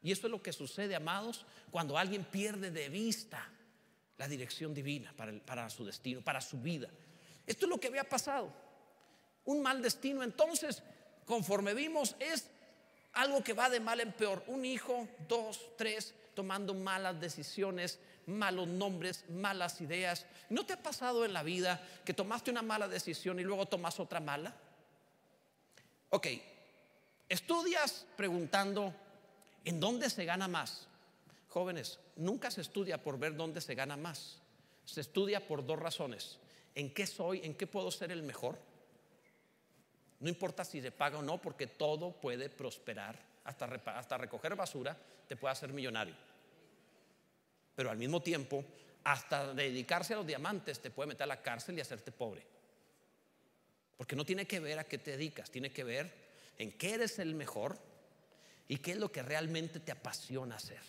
Y 0.02 0.12
eso 0.12 0.26
es 0.28 0.30
lo 0.30 0.42
que 0.42 0.52
sucede, 0.54 0.94
amados, 0.94 1.44
cuando 1.70 1.98
alguien 1.98 2.24
pierde 2.24 2.70
de 2.70 2.88
vista 2.88 3.46
la 4.16 4.28
dirección 4.28 4.72
divina 4.72 5.12
para, 5.14 5.38
para 5.40 5.68
su 5.68 5.84
destino, 5.84 6.22
para 6.22 6.40
su 6.40 6.58
vida. 6.58 6.88
Esto 7.46 7.66
es 7.66 7.70
lo 7.70 7.78
que 7.78 7.88
había 7.88 8.04
pasado. 8.04 8.52
Un 9.44 9.62
mal 9.62 9.82
destino. 9.82 10.22
Entonces, 10.22 10.82
conforme 11.26 11.74
vimos, 11.74 12.16
es 12.18 12.46
algo 13.14 13.42
que 13.42 13.52
va 13.52 13.68
de 13.68 13.80
mal 13.80 14.00
en 14.00 14.12
peor. 14.12 14.42
Un 14.46 14.64
hijo, 14.64 15.08
dos, 15.28 15.60
tres, 15.76 16.14
tomando 16.34 16.74
malas 16.74 17.20
decisiones, 17.20 17.98
malos 18.26 18.68
nombres, 18.68 19.24
malas 19.28 19.80
ideas. 19.80 20.26
¿No 20.48 20.64
te 20.64 20.74
ha 20.74 20.82
pasado 20.82 21.24
en 21.24 21.32
la 21.32 21.42
vida 21.42 21.86
que 22.04 22.14
tomaste 22.14 22.50
una 22.50 22.62
mala 22.62 22.88
decisión 22.88 23.40
y 23.40 23.44
luego 23.44 23.66
tomas 23.66 23.98
otra 24.00 24.20
mala? 24.20 24.54
Ok, 26.10 26.26
estudias 27.28 28.06
preguntando, 28.16 28.94
¿en 29.64 29.80
dónde 29.80 30.10
se 30.10 30.24
gana 30.24 30.46
más? 30.46 30.86
Jóvenes, 31.48 31.98
nunca 32.16 32.50
se 32.50 32.60
estudia 32.60 33.02
por 33.02 33.18
ver 33.18 33.34
dónde 33.34 33.60
se 33.60 33.74
gana 33.74 33.96
más. 33.96 34.38
Se 34.84 35.00
estudia 35.00 35.46
por 35.46 35.64
dos 35.64 35.78
razones 35.78 36.38
en 36.74 36.92
qué 36.92 37.06
soy, 37.06 37.40
en 37.44 37.54
qué 37.54 37.66
puedo 37.66 37.90
ser 37.90 38.12
el 38.12 38.22
mejor. 38.22 38.58
No 40.20 40.28
importa 40.28 40.64
si 40.64 40.80
se 40.80 40.92
paga 40.92 41.18
o 41.18 41.22
no, 41.22 41.40
porque 41.40 41.66
todo 41.66 42.12
puede 42.12 42.48
prosperar. 42.48 43.18
Hasta, 43.44 43.64
hasta 43.64 44.18
recoger 44.18 44.54
basura 44.54 44.96
te 45.26 45.36
puede 45.36 45.52
hacer 45.52 45.72
millonario. 45.72 46.14
pero 47.74 47.90
al 47.90 47.96
mismo 47.96 48.20
tiempo, 48.22 48.64
hasta 49.04 49.52
dedicarse 49.54 50.14
a 50.14 50.18
los 50.18 50.26
diamantes 50.26 50.80
te 50.80 50.90
puede 50.90 51.08
meter 51.08 51.24
a 51.24 51.26
la 51.26 51.42
cárcel 51.42 51.76
y 51.76 51.80
hacerte 51.80 52.12
pobre. 52.12 52.46
Porque 53.96 54.14
no 54.14 54.24
tiene 54.24 54.46
que 54.46 54.60
ver 54.60 54.78
a 54.78 54.84
qué 54.84 54.98
te 54.98 55.12
dedicas, 55.12 55.50
tiene 55.50 55.72
que 55.72 55.84
ver 55.84 56.12
en 56.58 56.72
qué 56.72 56.94
eres 56.94 57.18
el 57.18 57.34
mejor 57.34 57.78
y 58.68 58.76
qué 58.78 58.92
es 58.92 58.98
lo 58.98 59.10
que 59.10 59.22
realmente 59.22 59.80
te 59.80 59.92
apasiona 59.92 60.56
hacer. 60.56 60.80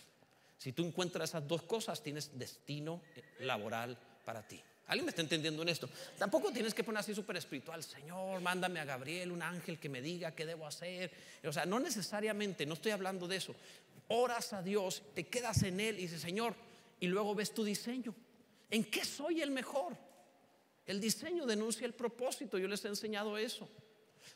Si 0.57 0.73
tú 0.73 0.85
encuentras 0.85 1.31
esas 1.31 1.47
dos 1.47 1.63
cosas, 1.63 2.03
tienes 2.03 2.37
destino 2.37 3.01
laboral 3.39 3.97
para 4.23 4.47
ti. 4.47 4.61
¿Alguien 4.87 5.05
me 5.05 5.09
está 5.11 5.21
entendiendo 5.21 5.61
en 5.61 5.69
esto? 5.69 5.89
Tampoco 6.17 6.51
tienes 6.51 6.73
que 6.73 6.83
poner 6.83 6.99
así 6.99 7.15
súper 7.15 7.37
espiritual, 7.37 7.81
Señor, 7.83 8.41
mándame 8.41 8.79
a 8.79 8.85
Gabriel, 8.85 9.31
un 9.31 9.41
ángel 9.41 9.79
que 9.79 9.87
me 9.89 10.01
diga 10.01 10.35
qué 10.35 10.45
debo 10.45 10.67
hacer. 10.67 11.11
O 11.45 11.53
sea, 11.53 11.65
no 11.65 11.79
necesariamente, 11.79 12.65
no 12.65 12.73
estoy 12.73 12.91
hablando 12.91 13.27
de 13.27 13.37
eso. 13.37 13.55
Oras 14.09 14.51
a 14.51 14.61
Dios, 14.61 15.01
te 15.15 15.25
quedas 15.25 15.63
en 15.63 15.79
Él 15.79 15.97
y 15.99 16.03
dices, 16.03 16.21
Señor, 16.21 16.55
y 16.99 17.07
luego 17.07 17.33
ves 17.33 17.53
tu 17.53 17.63
diseño. 17.63 18.13
¿En 18.69 18.83
qué 18.85 19.05
soy 19.05 19.41
el 19.41 19.51
mejor? 19.51 19.95
El 20.85 20.99
diseño 20.99 21.45
denuncia 21.45 21.85
el 21.85 21.93
propósito, 21.93 22.57
yo 22.57 22.67
les 22.67 22.83
he 22.83 22.89
enseñado 22.89 23.37
eso. 23.37 23.69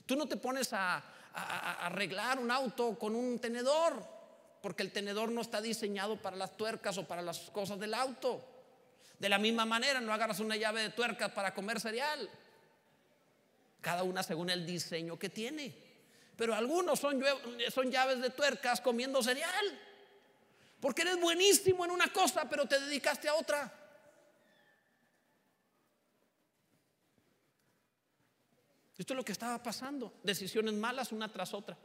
Tú 0.05 0.15
no 0.15 0.27
te 0.27 0.37
pones 0.37 0.71
a, 0.73 1.03
arreglar 1.33 2.39
un 2.39 2.49
auto 2.49 2.97
con 2.97 3.13
un 3.13 3.37
tenedor, 3.37 4.03
porque 4.61 4.81
el 4.81 4.91
tenedor 4.91 5.29
no 5.29 5.41
está 5.41 5.61
diseñado 5.61 6.19
para 6.19 6.35
las 6.35 6.57
tuercas 6.57 6.97
o 6.97 7.07
para 7.07 7.21
las 7.21 7.51
cosas 7.51 7.79
del 7.79 7.93
auto. 7.93 8.43
De 9.19 9.29
la 9.29 9.39
misma 9.39 9.65
manera, 9.65 9.99
no 9.99 10.13
agarras 10.13 10.39
una 10.39 10.55
llave 10.55 10.81
de 10.81 10.89
tuerca 10.89 11.33
para 11.33 11.53
comer 11.53 11.79
cereal. 11.79 12.29
Cada 13.81 14.03
una 14.03 14.21
según 14.21 14.49
el 14.49 14.65
diseño 14.65 15.17
que 15.17 15.29
tiene. 15.29 15.73
Pero 16.35 16.53
algunos 16.53 16.99
son, 16.99 17.23
son 17.73 17.91
llaves 17.91 18.21
de 18.21 18.29
tuercas 18.29 18.79
comiendo 18.81 19.23
cereal. 19.23 19.79
Porque 20.79 21.01
eres 21.01 21.19
buenísimo 21.19 21.83
en 21.85 21.91
una 21.91 22.13
cosa, 22.13 22.47
pero 22.47 22.67
te 22.67 22.79
dedicaste 22.79 23.27
a 23.27 23.33
otra. 23.33 23.73
Esto 28.97 29.13
es 29.13 29.17
lo 29.17 29.25
que 29.25 29.31
estaba 29.31 29.61
pasando. 29.61 30.13
Decisiones 30.23 30.73
malas 30.73 31.11
una 31.11 31.31
tras 31.31 31.53
otra. 31.53 31.77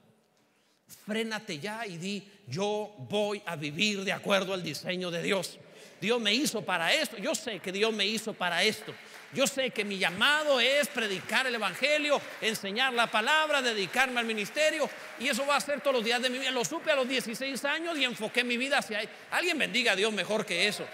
Frénate 1.06 1.58
ya 1.58 1.86
y 1.86 1.96
di, 1.96 2.30
yo 2.46 2.94
voy 2.98 3.42
a 3.46 3.56
vivir 3.56 4.04
de 4.04 4.12
acuerdo 4.12 4.52
al 4.52 4.62
diseño 4.62 5.10
de 5.10 5.22
Dios. 5.22 5.58
Dios 6.02 6.20
me 6.20 6.34
hizo 6.34 6.62
para 6.62 6.92
esto. 6.92 7.16
Yo 7.18 7.32
sé 7.32 7.60
que 7.60 7.70
Dios 7.70 7.92
me 7.92 8.04
hizo 8.04 8.34
para 8.34 8.64
esto. 8.64 8.92
Yo 9.32 9.46
sé 9.46 9.70
que 9.70 9.84
mi 9.84 9.98
llamado 9.98 10.58
es 10.58 10.88
predicar 10.88 11.46
el 11.46 11.54
Evangelio, 11.54 12.20
enseñar 12.40 12.92
la 12.92 13.06
palabra, 13.06 13.62
dedicarme 13.62 14.18
al 14.18 14.26
ministerio. 14.26 14.90
Y 15.20 15.28
eso 15.28 15.46
va 15.46 15.54
a 15.54 15.60
ser 15.60 15.80
todos 15.80 15.94
los 15.94 16.04
días 16.04 16.20
de 16.20 16.28
mi 16.28 16.40
vida. 16.40 16.50
Lo 16.50 16.64
supe 16.64 16.90
a 16.90 16.96
los 16.96 17.08
16 17.08 17.64
años 17.66 17.96
y 17.96 18.02
enfoqué 18.02 18.42
mi 18.42 18.56
vida 18.56 18.78
hacia 18.78 18.98
ahí. 18.98 19.08
Alguien 19.30 19.56
bendiga 19.56 19.92
a 19.92 19.96
Dios 19.96 20.12
mejor 20.12 20.44
que 20.44 20.66
eso. 20.66 20.84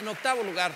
En 0.00 0.08
octavo 0.08 0.42
lugar, 0.42 0.72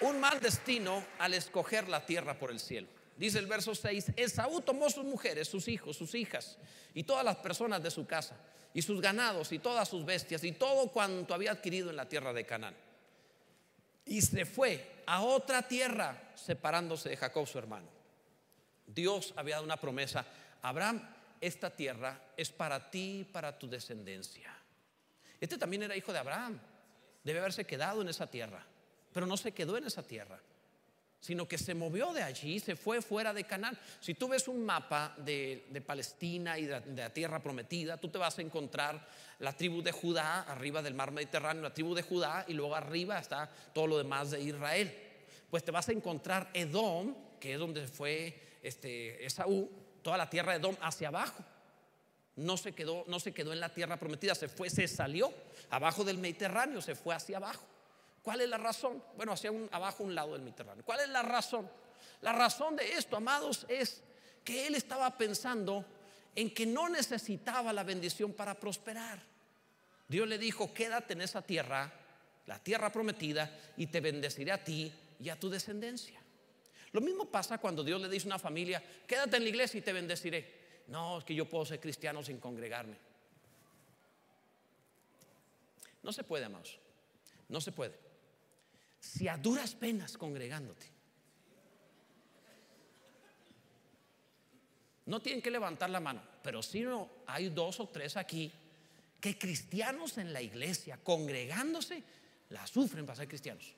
un 0.00 0.18
mal 0.18 0.40
destino 0.40 1.06
al 1.20 1.34
escoger 1.34 1.88
la 1.88 2.04
tierra 2.04 2.34
por 2.34 2.50
el 2.50 2.58
cielo. 2.58 2.88
Dice 3.16 3.38
el 3.38 3.46
verso 3.46 3.74
6, 3.74 4.12
Esaú 4.16 4.60
tomó 4.60 4.90
sus 4.90 5.04
mujeres, 5.04 5.48
sus 5.48 5.68
hijos, 5.68 5.96
sus 5.96 6.14
hijas 6.14 6.58
y 6.94 7.04
todas 7.04 7.24
las 7.24 7.36
personas 7.36 7.82
de 7.82 7.90
su 7.90 8.06
casa 8.06 8.36
y 8.72 8.82
sus 8.82 9.00
ganados 9.00 9.52
y 9.52 9.60
todas 9.60 9.88
sus 9.88 10.04
bestias 10.04 10.42
y 10.42 10.52
todo 10.52 10.88
cuanto 10.88 11.32
había 11.32 11.52
adquirido 11.52 11.90
en 11.90 11.96
la 11.96 12.08
tierra 12.08 12.32
de 12.32 12.44
Canaán. 12.44 12.74
Y 14.04 14.20
se 14.20 14.44
fue 14.44 15.02
a 15.06 15.22
otra 15.22 15.62
tierra 15.62 16.32
separándose 16.34 17.08
de 17.08 17.16
Jacob 17.16 17.46
su 17.46 17.58
hermano. 17.58 17.88
Dios 18.86 19.32
había 19.36 19.54
dado 19.54 19.64
una 19.64 19.80
promesa, 19.80 20.26
Abraham, 20.60 21.08
esta 21.40 21.70
tierra 21.70 22.20
es 22.36 22.50
para 22.50 22.90
ti, 22.90 23.26
para 23.32 23.56
tu 23.58 23.68
descendencia. 23.68 24.54
Este 25.40 25.56
también 25.56 25.84
era 25.84 25.96
hijo 25.96 26.12
de 26.12 26.18
Abraham, 26.18 26.58
debe 27.22 27.38
haberse 27.38 27.64
quedado 27.64 28.02
en 28.02 28.08
esa 28.08 28.26
tierra, 28.26 28.66
pero 29.12 29.26
no 29.26 29.36
se 29.36 29.52
quedó 29.52 29.76
en 29.76 29.84
esa 29.84 30.02
tierra 30.02 30.40
sino 31.24 31.48
que 31.48 31.56
se 31.56 31.74
movió 31.74 32.12
de 32.12 32.22
allí, 32.22 32.60
se 32.60 32.76
fue 32.76 33.00
fuera 33.00 33.32
de 33.32 33.44
Canaán. 33.44 33.78
Si 33.98 34.12
tú 34.12 34.28
ves 34.28 34.46
un 34.46 34.62
mapa 34.62 35.14
de, 35.16 35.82
Palestina 35.86 36.58
y 36.58 36.66
de, 36.66 36.82
la 36.94 37.08
tierra 37.14 37.42
prometida, 37.42 37.96
tú 37.96 38.10
te 38.10 38.18
vas 38.18 38.38
a 38.38 38.42
encontrar 38.42 39.08
la 39.38 39.56
tribu 39.56 39.80
de 39.80 39.90
Judá 39.90 40.42
arriba 40.42 40.82
del 40.82 40.92
mar 40.92 41.12
Mediterráneo, 41.12 41.62
la 41.62 41.72
tribu 41.72 41.94
de 41.94 42.02
Judá 42.02 42.44
y 42.46 42.52
luego 42.52 42.74
arriba 42.74 43.18
está 43.18 43.50
todo 43.72 43.86
lo 43.86 43.96
demás 43.96 44.32
de 44.32 44.42
Israel. 44.42 44.94
Pues 45.48 45.64
te 45.64 45.70
vas 45.70 45.88
a 45.88 45.92
encontrar 45.92 46.50
Edom, 46.52 47.14
que 47.40 47.54
es 47.54 47.58
donde 47.58 47.88
fue 47.88 48.58
este, 48.62 49.24
Esaú, 49.24 49.70
toda 50.02 50.18
la 50.18 50.28
tierra 50.28 50.52
de 50.52 50.58
Edom 50.58 50.76
hacia 50.82 51.08
abajo. 51.08 51.42
No 52.36 52.58
se 52.58 52.72
quedó, 52.72 53.02
no 53.08 53.18
se 53.18 53.32
quedó 53.32 53.54
en 53.54 53.60
la 53.60 53.70
tierra 53.70 53.96
prometida, 53.96 54.34
se 54.34 54.48
fue, 54.48 54.68
se 54.68 54.86
salió 54.88 55.32
abajo 55.70 56.04
del 56.04 56.18
Mediterráneo, 56.18 56.82
se 56.82 56.94
fue 56.94 57.14
hacia 57.14 57.38
abajo. 57.38 57.64
¿Cuál 58.24 58.40
es 58.40 58.48
la 58.48 58.56
razón? 58.56 59.04
Bueno, 59.18 59.32
hacia 59.32 59.52
un, 59.52 59.68
abajo 59.70 60.02
un 60.02 60.14
lado 60.14 60.32
del 60.32 60.40
Mediterráneo. 60.40 60.82
¿Cuál 60.82 61.00
es 61.00 61.10
la 61.10 61.20
razón? 61.20 61.70
La 62.22 62.32
razón 62.32 62.74
de 62.74 62.94
esto, 62.94 63.18
amados, 63.18 63.66
es 63.68 64.02
que 64.42 64.66
él 64.66 64.74
estaba 64.76 65.18
pensando 65.18 65.84
en 66.34 66.52
que 66.54 66.64
no 66.64 66.88
necesitaba 66.88 67.70
la 67.74 67.84
bendición 67.84 68.32
para 68.32 68.58
prosperar. 68.58 69.22
Dios 70.08 70.26
le 70.26 70.38
dijo, 70.38 70.72
quédate 70.72 71.12
en 71.12 71.20
esa 71.20 71.42
tierra, 71.42 71.92
la 72.46 72.58
tierra 72.58 72.90
prometida, 72.90 73.60
y 73.76 73.88
te 73.88 74.00
bendeciré 74.00 74.52
a 74.52 74.64
ti 74.64 74.90
y 75.20 75.28
a 75.28 75.38
tu 75.38 75.50
descendencia. 75.50 76.18
Lo 76.92 77.02
mismo 77.02 77.26
pasa 77.26 77.58
cuando 77.58 77.84
Dios 77.84 78.00
le 78.00 78.08
dice 78.08 78.26
a 78.26 78.28
una 78.28 78.38
familia, 78.38 78.82
quédate 79.06 79.36
en 79.36 79.42
la 79.42 79.48
iglesia 79.50 79.76
y 79.76 79.82
te 79.82 79.92
bendeciré. 79.92 80.84
No, 80.86 81.18
es 81.18 81.24
que 81.24 81.34
yo 81.34 81.46
puedo 81.46 81.66
ser 81.66 81.78
cristiano 81.78 82.22
sin 82.22 82.38
congregarme. 82.40 82.96
No 86.02 86.10
se 86.10 86.24
puede, 86.24 86.46
amados. 86.46 86.78
No 87.50 87.60
se 87.60 87.70
puede 87.70 88.03
si 89.04 89.28
a 89.28 89.36
duras 89.36 89.74
penas 89.74 90.16
congregándote. 90.16 90.86
No 95.06 95.20
tienen 95.20 95.42
que 95.42 95.50
levantar 95.50 95.90
la 95.90 96.00
mano, 96.00 96.22
pero 96.42 96.62
si 96.62 96.80
no, 96.80 97.10
hay 97.26 97.50
dos 97.50 97.78
o 97.80 97.88
tres 97.88 98.16
aquí 98.16 98.50
que 99.20 99.38
cristianos 99.38 100.16
en 100.16 100.32
la 100.32 100.40
iglesia, 100.40 100.98
congregándose, 101.02 102.02
la 102.48 102.66
sufren 102.66 103.04
para 103.04 103.16
ser 103.16 103.28
cristianos. 103.28 103.74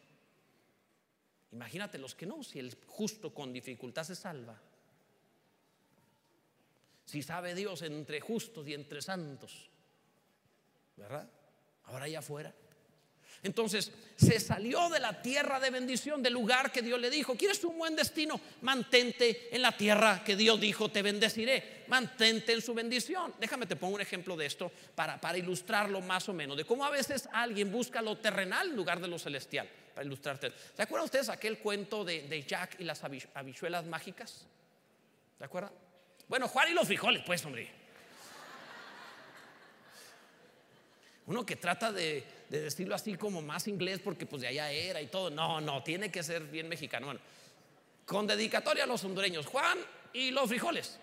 Imagínate 1.51 1.99
los 1.99 2.15
que 2.15 2.27
no, 2.27 2.45
si 2.45 2.61
el 2.61 2.77
justo 2.87 3.35
con 3.35 3.53
dificultad 3.53 4.05
se 4.05 4.15
salva. 4.15 4.61
Si 7.05 7.23
sabe 7.23 7.55
Dios 7.55 7.83
entre 7.83 8.21
justos 8.21 8.67
y 8.69 8.75
entre 8.75 9.03
santos, 9.03 9.71
¿verdad? 10.97 11.29
Ahora 11.85 12.05
allá 12.05 12.21
afuera. 12.21 12.55
Entonces 13.47 13.91
se 14.17 14.41
salió 14.41 14.89
de 14.89 15.01
la 15.01 15.23
tierra 15.23 15.61
de 15.61 15.71
bendición, 15.71 16.23
del 16.23 16.33
lugar 16.33 16.73
que 16.73 16.83
Dios 16.83 17.01
le 17.01 17.11
dijo. 17.11 17.37
¿Quieres 17.37 17.63
un 17.65 17.79
buen 17.79 17.97
destino? 17.97 18.41
Mantente 18.63 19.55
en 19.55 19.63
la 19.63 19.73
tierra 19.73 20.23
que 20.25 20.37
Dios 20.37 20.61
dijo, 20.61 20.91
te 20.91 21.03
bendeciré. 21.03 21.85
Mantente 21.89 22.53
en 22.53 22.61
su 22.61 22.75
bendición. 22.75 23.35
Déjame 23.39 23.67
te 23.67 23.77
pongo 23.77 23.95
un 23.95 24.01
ejemplo 24.01 24.37
de 24.37 24.47
esto 24.47 24.71
para, 24.95 25.21
para 25.21 25.39
ilustrarlo 25.39 26.01
más 26.01 26.29
o 26.29 26.33
menos. 26.33 26.57
De 26.57 26.65
cómo 26.65 26.85
a 26.85 26.91
veces 26.91 27.29
alguien 27.33 27.71
busca 27.71 28.03
lo 28.03 28.19
terrenal 28.19 28.71
en 28.71 28.77
lugar 28.77 29.01
de 29.01 29.09
lo 29.09 29.19
celestial. 29.19 29.69
Para 29.95 30.05
ilustrarte. 30.05 30.53
¿Se 30.75 30.83
acuerdan 30.83 31.05
ustedes 31.05 31.29
aquel 31.29 31.59
cuento 31.59 32.05
de, 32.05 32.23
de 32.23 32.43
Jack 32.43 32.81
y 32.81 32.85
las 32.85 33.03
habichuelas 33.35 33.87
mágicas? 33.87 34.47
¿Se 35.39 35.45
acuerdan? 35.45 35.73
Bueno, 36.29 36.49
Juan 36.49 36.71
y 36.71 36.75
los 36.75 36.87
frijoles, 36.87 37.23
pues, 37.25 37.45
hombre. 37.45 37.86
Uno 41.27 41.45
que 41.45 41.57
trata 41.57 41.93
de, 41.93 42.25
decirlo 42.49 42.95
así 42.95 43.17
como 43.17 43.43
más 43.43 43.67
inglés 43.67 44.01
porque 44.03 44.27
pues 44.27 44.43
de 44.43 44.49
allá 44.49 44.71
era 44.71 45.01
y 45.01 45.09
todo. 45.09 45.29
No, 45.31 45.61
no, 45.61 45.83
tiene 45.83 46.11
que 46.11 46.23
ser 46.23 46.45
bien 46.45 46.69
mexicano. 46.69 47.07
Bueno, 47.07 47.21
con 48.05 48.27
dedicatoria 48.27 48.85
a 48.85 48.87
los 48.87 49.03
hondureños, 49.05 49.47
Juan 49.47 49.79
y 50.13 50.31
los 50.31 50.49
frijoles. 50.49 51.01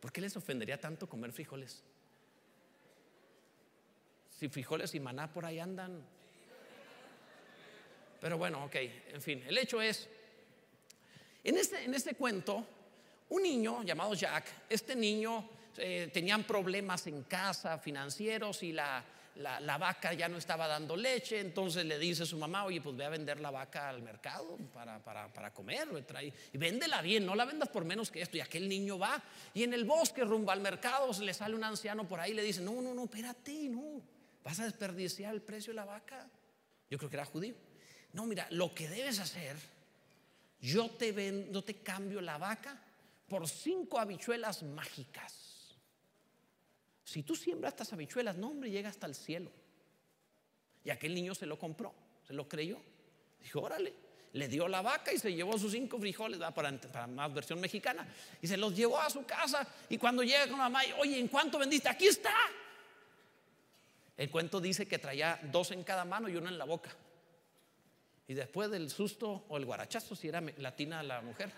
¿Por 0.00 0.10
qué 0.10 0.20
les 0.22 0.36
ofendería 0.36 0.80
tanto 0.80 1.08
comer 1.08 1.32
frijoles? 1.32 1.82
Si 4.30 4.48
frijoles 4.48 4.94
y 4.94 5.00
maná 5.00 5.32
por 5.32 5.44
ahí 5.44 5.60
andan. 5.60 6.02
Pero 8.20 8.38
bueno, 8.38 8.64
ok, 8.64 8.74
en 8.74 9.20
fin, 9.20 9.44
el 9.46 9.58
hecho 9.58 9.82
es, 9.82 10.08
en 11.44 11.58
este, 11.58 11.84
en 11.84 11.94
este 11.94 12.14
cuento, 12.14 12.66
un 13.32 13.42
niño 13.42 13.82
llamado 13.82 14.12
Jack, 14.12 14.44
este 14.68 14.94
niño 14.94 15.48
eh, 15.78 16.10
tenían 16.12 16.44
problemas 16.44 17.06
en 17.06 17.22
casa 17.22 17.78
financieros 17.78 18.62
y 18.62 18.72
la, 18.72 19.02
la, 19.36 19.78
vaca 19.78 20.12
ya 20.12 20.28
no 20.28 20.36
estaba 20.36 20.66
dando 20.66 20.94
leche, 20.96 21.40
entonces 21.40 21.86
le 21.86 21.98
dice 21.98 22.24
a 22.24 22.26
su 22.26 22.36
mamá, 22.36 22.66
oye, 22.66 22.82
pues 22.82 22.94
ve 22.94 23.06
a 23.06 23.08
vender 23.08 23.40
la 23.40 23.50
vaca 23.50 23.88
al 23.88 24.02
mercado 24.02 24.58
para, 24.74 25.02
para, 25.02 25.32
para 25.32 25.50
comer, 25.50 26.04
trae, 26.04 26.30
y 26.52 26.58
véndela 26.58 27.00
bien, 27.00 27.24
no 27.24 27.34
la 27.34 27.46
vendas 27.46 27.70
por 27.70 27.86
menos 27.86 28.10
que 28.10 28.20
esto. 28.20 28.36
Y 28.36 28.40
aquel 28.40 28.68
niño 28.68 28.98
va, 28.98 29.22
y 29.54 29.62
en 29.62 29.72
el 29.72 29.86
bosque 29.86 30.24
rumbo 30.24 30.50
al 30.50 30.60
mercado 30.60 31.10
le 31.18 31.32
sale 31.32 31.54
un 31.54 31.64
anciano 31.64 32.06
por 32.06 32.20
ahí 32.20 32.32
y 32.32 32.34
le 32.34 32.42
dice, 32.42 32.60
no, 32.60 32.82
no, 32.82 32.92
no, 32.92 33.04
espérate, 33.04 33.70
no, 33.70 34.02
vas 34.44 34.60
a 34.60 34.64
desperdiciar 34.64 35.32
el 35.32 35.40
precio 35.40 35.72
de 35.72 35.76
la 35.76 35.86
vaca. 35.86 36.28
Yo 36.90 36.98
creo 36.98 37.08
que 37.08 37.16
era 37.16 37.24
judío. 37.24 37.54
No, 38.12 38.26
mira, 38.26 38.46
lo 38.50 38.74
que 38.74 38.90
debes 38.90 39.20
hacer, 39.20 39.56
yo 40.60 40.90
te, 40.90 41.12
vendo, 41.12 41.64
te 41.64 41.76
cambio 41.76 42.20
la 42.20 42.36
vaca 42.36 42.78
por 43.32 43.48
cinco 43.48 43.98
habichuelas 43.98 44.62
mágicas. 44.62 45.74
Si 47.02 47.22
tú 47.22 47.34
siembras 47.34 47.72
estas 47.72 47.90
habichuelas, 47.94 48.36
no 48.36 48.48
hombre, 48.48 48.70
llega 48.70 48.90
hasta 48.90 49.06
el 49.06 49.14
cielo. 49.14 49.50
Y 50.84 50.90
aquel 50.90 51.14
niño 51.14 51.34
se 51.34 51.46
lo 51.46 51.58
compró, 51.58 51.94
se 52.26 52.34
lo 52.34 52.46
creyó. 52.46 52.78
Dijo, 53.40 53.62
órale, 53.62 53.94
le 54.34 54.48
dio 54.48 54.68
la 54.68 54.82
vaca 54.82 55.14
y 55.14 55.18
se 55.18 55.32
llevó 55.32 55.56
sus 55.56 55.72
cinco 55.72 55.98
frijoles, 55.98 56.38
para, 56.52 56.78
para, 56.78 57.06
más 57.06 57.32
versión 57.32 57.58
mexicana, 57.58 58.06
y 58.42 58.46
se 58.46 58.58
los 58.58 58.76
llevó 58.76 59.00
a 59.00 59.08
su 59.08 59.24
casa. 59.24 59.66
Y 59.88 59.96
cuando 59.96 60.22
llega 60.22 60.46
con 60.48 60.58
la 60.58 60.68
mamá, 60.68 60.80
oye, 60.98 61.18
¿en 61.18 61.28
cuánto 61.28 61.58
vendiste? 61.58 61.88
Aquí 61.88 62.08
está. 62.08 62.34
El 64.14 64.30
cuento 64.30 64.60
dice 64.60 64.86
que 64.86 64.98
traía 64.98 65.40
dos 65.44 65.70
en 65.70 65.84
cada 65.84 66.04
mano 66.04 66.28
y 66.28 66.36
uno 66.36 66.50
en 66.50 66.58
la 66.58 66.66
boca. 66.66 66.94
Y 68.28 68.34
después 68.34 68.70
del 68.70 68.90
susto 68.90 69.46
o 69.48 69.56
el 69.56 69.64
guarachazo, 69.64 70.14
si 70.14 70.28
era 70.28 70.42
latina 70.58 71.02
la 71.02 71.22
mujer, 71.22 71.50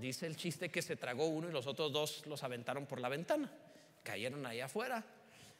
dice 0.00 0.26
el 0.26 0.36
chiste 0.36 0.70
que 0.70 0.82
se 0.82 0.96
tragó 0.96 1.26
uno 1.26 1.48
y 1.48 1.52
los 1.52 1.66
otros 1.66 1.92
dos 1.92 2.26
los 2.26 2.42
aventaron 2.42 2.86
por 2.86 3.00
la 3.00 3.08
ventana. 3.08 3.52
Cayeron 4.02 4.44
ahí 4.46 4.60
afuera 4.60 5.04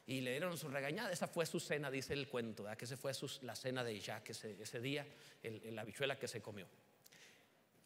y 0.06 0.20
le 0.20 0.32
dieron 0.32 0.56
su 0.56 0.68
regañada. 0.68 1.12
Esa 1.12 1.28
fue 1.28 1.46
su 1.46 1.60
cena, 1.60 1.90
dice 1.90 2.14
el 2.14 2.28
cuento, 2.28 2.66
que 2.76 2.84
ese 2.84 2.96
fue 2.96 3.12
la 3.42 3.54
cena 3.54 3.84
de 3.84 4.00
Jack 4.00 4.30
ese, 4.30 4.60
ese 4.60 4.80
día, 4.80 5.06
la 5.42 5.82
habichuela 5.82 6.18
que 6.18 6.26
se 6.26 6.40
comió. 6.40 6.66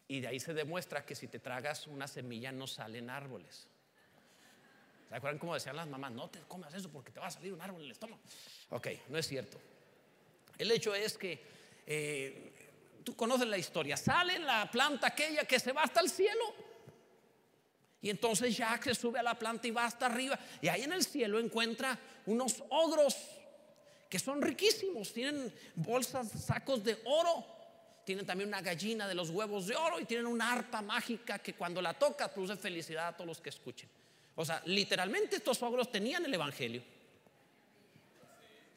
Y 0.07 0.19
de 0.21 0.27
ahí 0.27 0.39
se 0.39 0.53
demuestra 0.53 1.05
que 1.05 1.15
si 1.15 1.27
te 1.27 1.39
tragas 1.39 1.87
una 1.87 2.07
semilla 2.07 2.51
no 2.51 2.67
salen 2.67 3.09
árboles. 3.09 3.67
¿Se 5.09 5.15
acuerdan 5.15 5.39
cómo 5.39 5.53
decían 5.53 5.75
las 5.75 5.87
mamás? 5.87 6.11
No 6.11 6.29
te 6.29 6.39
comas 6.41 6.73
eso 6.73 6.89
porque 6.89 7.11
te 7.11 7.19
va 7.19 7.27
a 7.27 7.31
salir 7.31 7.53
un 7.53 7.61
árbol 7.61 7.81
en 7.81 7.85
el 7.85 7.91
estómago. 7.91 8.21
Ok, 8.69 8.87
no 9.09 9.17
es 9.17 9.27
cierto. 9.27 9.59
El 10.57 10.71
hecho 10.71 10.95
es 10.95 11.17
que 11.17 11.41
eh, 11.85 12.64
tú 13.05 13.15
conoces 13.15 13.47
la 13.47 13.57
historia. 13.57 13.95
Sale 13.95 14.39
la 14.39 14.69
planta 14.69 15.07
aquella 15.07 15.45
que 15.45 15.59
se 15.59 15.71
va 15.71 15.83
hasta 15.83 16.01
el 16.01 16.09
cielo. 16.09 16.53
Y 18.01 18.09
entonces 18.09 18.57
Jack 18.57 18.83
se 18.83 18.95
sube 18.95 19.19
a 19.19 19.23
la 19.23 19.39
planta 19.39 19.67
y 19.67 19.71
va 19.71 19.85
hasta 19.85 20.07
arriba. 20.07 20.37
Y 20.61 20.67
ahí 20.67 20.83
en 20.83 20.91
el 20.91 21.03
cielo 21.03 21.39
encuentra 21.39 21.97
unos 22.25 22.63
ogros 22.69 23.15
que 24.09 24.19
son 24.19 24.41
riquísimos. 24.41 25.13
Tienen 25.13 25.53
bolsas, 25.75 26.29
sacos 26.29 26.83
de 26.83 26.99
oro. 27.05 27.45
Tienen 28.03 28.25
también 28.25 28.49
una 28.49 28.61
gallina 28.61 29.07
de 29.07 29.15
los 29.15 29.29
huevos 29.29 29.67
de 29.67 29.75
oro 29.75 29.99
y 29.99 30.05
tienen 30.05 30.27
una 30.27 30.51
arpa 30.51 30.81
mágica 30.81 31.39
que 31.39 31.53
cuando 31.53 31.81
la 31.81 31.93
toca 31.93 32.31
produce 32.31 32.55
felicidad 32.55 33.07
a 33.07 33.13
todos 33.15 33.27
los 33.27 33.41
que 33.41 33.49
escuchen. 33.49 33.89
O 34.35 34.43
sea, 34.43 34.61
literalmente 34.65 35.37
estos 35.37 35.61
ogros 35.63 35.91
tenían 35.91 36.25
el 36.25 36.33
evangelio. 36.33 36.83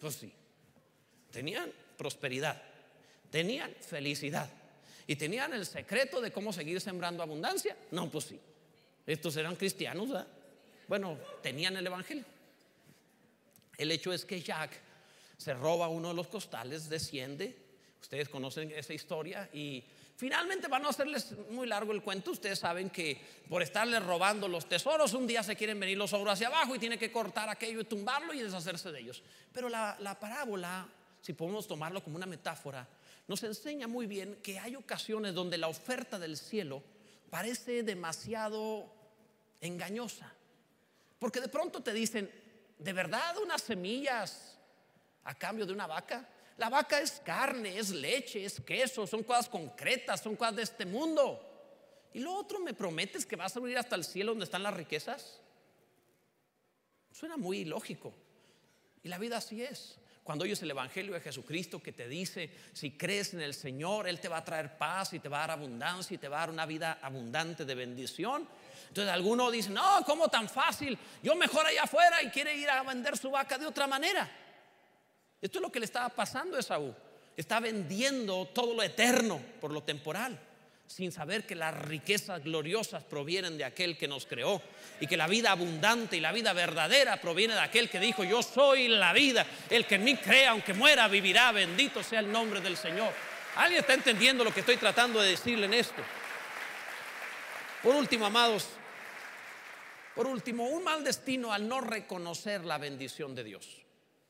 Pues 0.01 0.15
sí, 0.15 0.33
tenían 1.31 1.71
prosperidad, 1.97 2.63
tenían 3.31 3.75
felicidad 3.81 4.51
y 5.07 5.17
tenían 5.17 5.55
el 5.55 5.65
secreto 5.65 6.21
de 6.21 6.31
cómo 6.31 6.53
seguir 6.53 6.81
sembrando 6.81 7.23
abundancia. 7.23 7.77
No, 7.91 8.11
pues 8.11 8.27
sí. 8.27 8.39
Estos 9.07 9.37
eran 9.37 9.57
cristianos. 9.57 10.11
Bueno, 10.87 11.19
tenían 11.43 11.77
el 11.79 11.87
Evangelio. 11.87 12.25
El 13.79 13.91
hecho 13.91 14.13
es 14.13 14.27
que 14.27 14.43
Jack 14.43 14.73
se 15.39 15.55
roba 15.55 15.89
uno 15.89 16.09
de 16.09 16.15
los 16.15 16.27
costales, 16.27 16.91
desciende. 16.91 17.57
Ustedes 18.03 18.29
conocen 18.29 18.71
esa 18.73 18.93
historia 18.93 19.49
y 19.53 19.83
finalmente, 20.17 20.69
para 20.69 20.83
no 20.83 20.91
hacerles 20.91 21.33
muy 21.51 21.67
largo 21.67 21.93
el 21.93 22.03
cuento, 22.03 22.33
ustedes 22.33 22.59
saben 22.59 22.91
que 22.91 23.19
por 23.49 23.63
estarles 23.63 24.05
robando 24.05 24.47
los 24.47 24.69
tesoros, 24.69 25.15
un 25.15 25.27
día 25.27 25.43
se 25.43 25.57
quieren 25.57 25.81
venir 25.81 25.97
los 25.97 26.13
ogros 26.13 26.35
hacia 26.35 26.49
abajo 26.49 26.75
y 26.75 26.79
tiene 26.79 26.99
que 26.99 27.11
cortar 27.11 27.49
aquello 27.49 27.81
y 27.81 27.85
tumbarlo 27.85 28.35
y 28.35 28.43
deshacerse 28.43 28.93
de 28.93 29.01
ellos. 29.01 29.23
Pero 29.53 29.71
la, 29.71 29.97
la 30.01 30.19
parábola, 30.19 30.87
si 31.23 31.33
podemos 31.33 31.67
tomarlo 31.67 32.03
como 32.05 32.17
una 32.17 32.27
metáfora, 32.27 32.87
nos 33.29 33.43
enseña 33.43 33.87
muy 33.87 34.07
bien 34.07 34.41
que 34.43 34.59
hay 34.59 34.75
ocasiones 34.75 35.35
donde 35.35 35.59
la 35.59 35.69
oferta 35.69 36.19
del 36.19 36.37
cielo 36.37 36.83
parece 37.31 37.83
demasiado 37.83 38.91
engañosa. 39.61 40.33
Porque 41.19 41.41
de 41.41 41.49
pronto 41.49 41.83
te 41.83 41.93
dicen, 41.93 42.31
¿de 42.79 42.93
verdad 42.93 43.37
unas 43.39 43.61
semillas 43.61 44.59
a 45.25 45.35
cambio 45.35 45.67
de 45.67 45.75
una 45.75 45.87
vaca? 45.87 46.27
La 46.57 46.71
vaca 46.71 47.01
es 47.01 47.21
carne, 47.25 47.79
es 47.79 47.91
leche, 47.91 48.45
es 48.45 48.61
queso, 48.61 49.07
son 49.07 49.23
cosas 49.23 49.49
concretas, 49.49 50.23
son 50.23 50.35
cosas 50.35 50.57
de 50.57 50.63
este 50.63 50.87
mundo. 50.87 51.45
Y 52.15 52.21
lo 52.21 52.33
otro, 52.35 52.59
¿me 52.61 52.73
prometes 52.73 53.27
que 53.27 53.37
vas 53.37 53.53
a 53.53 53.61
subir 53.61 53.77
hasta 53.77 53.95
el 53.95 54.05
cielo 54.05 54.33
donde 54.33 54.47
están 54.47 54.63
las 54.63 54.75
riquezas? 54.75 55.39
Suena 57.13 57.37
muy 57.37 57.59
ilógico. 57.59 58.15
Y 59.03 59.09
la 59.09 59.19
vida 59.19 59.37
así 59.37 59.63
es. 59.63 59.99
Cuando 60.29 60.45
oyes 60.45 60.61
el 60.61 60.71
Evangelio 60.71 61.15
de 61.15 61.23
Jesucristo 61.23 61.83
que 61.83 61.93
te 61.93 62.07
dice, 62.07 62.51
si 62.75 62.91
crees 62.91 63.33
en 63.33 63.41
el 63.41 63.55
Señor, 63.55 64.07
Él 64.07 64.21
te 64.21 64.29
va 64.29 64.37
a 64.37 64.45
traer 64.45 64.77
paz 64.77 65.15
y 65.15 65.21
te 65.21 65.29
va 65.31 65.39
a 65.39 65.41
dar 65.47 65.53
abundancia 65.53 66.15
y 66.15 66.19
te 66.19 66.29
va 66.29 66.37
a 66.37 66.41
dar 66.41 66.51
una 66.51 66.67
vida 66.67 66.99
abundante 67.01 67.65
de 67.65 67.75
bendición. 67.75 68.47
Entonces 68.89 69.11
alguno 69.11 69.51
dice, 69.51 69.71
no, 69.71 70.05
¿cómo 70.05 70.29
tan 70.29 70.47
fácil? 70.47 70.99
Yo 71.23 71.35
mejor 71.35 71.65
allá 71.65 71.85
afuera 71.85 72.23
y 72.23 72.29
quiere 72.29 72.55
ir 72.55 72.69
a 72.69 72.83
vender 72.83 73.17
su 73.17 73.31
vaca 73.31 73.57
de 73.57 73.65
otra 73.65 73.87
manera. 73.87 74.31
Esto 75.41 75.61
es 75.61 75.63
lo 75.63 75.73
que 75.73 75.81
le 75.81 75.87
estaba 75.87 76.11
pasando 76.11 76.59
a 76.59 76.61
Esaú. 76.61 76.95
Está 77.35 77.59
vendiendo 77.59 78.49
todo 78.49 78.75
lo 78.75 78.83
eterno 78.83 79.41
por 79.63 79.73
lo 79.73 79.83
temporal, 79.83 80.39
sin 80.89 81.13
saber 81.13 81.47
que 81.47 81.55
las 81.55 81.75
riquezas 81.83 82.43
gloriosas 82.43 83.05
provienen 83.05 83.59
de 83.59 83.65
aquel 83.65 83.99
que 83.99 84.09
nos 84.09 84.25
creó 84.25 84.61
y 85.01 85.07
que 85.07 85.19
la 85.19 85.29
vida 85.29 85.53
abundante 85.53 86.17
y 86.17 86.21
la 86.21 86.33
vida 86.33 86.55
verdadera 86.55 87.21
proviene 87.21 87.55
de 87.55 87.61
aquel 87.61 87.91
que 87.91 88.01
dijo, 88.01 88.25
yo 88.25 88.43
soy 88.43 88.89
la 88.89 89.13
vida, 89.13 89.47
el 89.69 89.87
que 89.87 89.97
en 89.97 90.05
mí 90.05 90.17
crea, 90.17 90.51
aunque 90.51 90.73
muera, 90.73 91.07
vivirá, 91.07 91.53
bendito 91.53 92.03
sea 92.03 92.21
el 92.21 92.33
nombre 92.33 92.63
del 92.63 92.77
Señor. 92.77 93.13
¿Alguien 93.57 93.81
está 93.81 93.95
entendiendo 93.95 94.45
lo 94.45 94.53
que 94.53 94.61
estoy 94.61 94.79
tratando 94.79 95.21
de 95.21 95.31
decirle 95.31 95.67
en 95.67 95.75
esto? 95.75 96.03
Por 97.83 97.95
último, 97.95 98.25
amados, 98.25 98.69
por 100.15 100.27
último, 100.27 100.69
un 100.69 100.83
mal 100.85 101.05
destino 101.05 101.53
al 101.53 101.69
no 101.69 101.83
reconocer 101.83 102.65
la 102.65 102.79
bendición 102.79 103.35
de 103.35 103.45
Dios. 103.45 103.85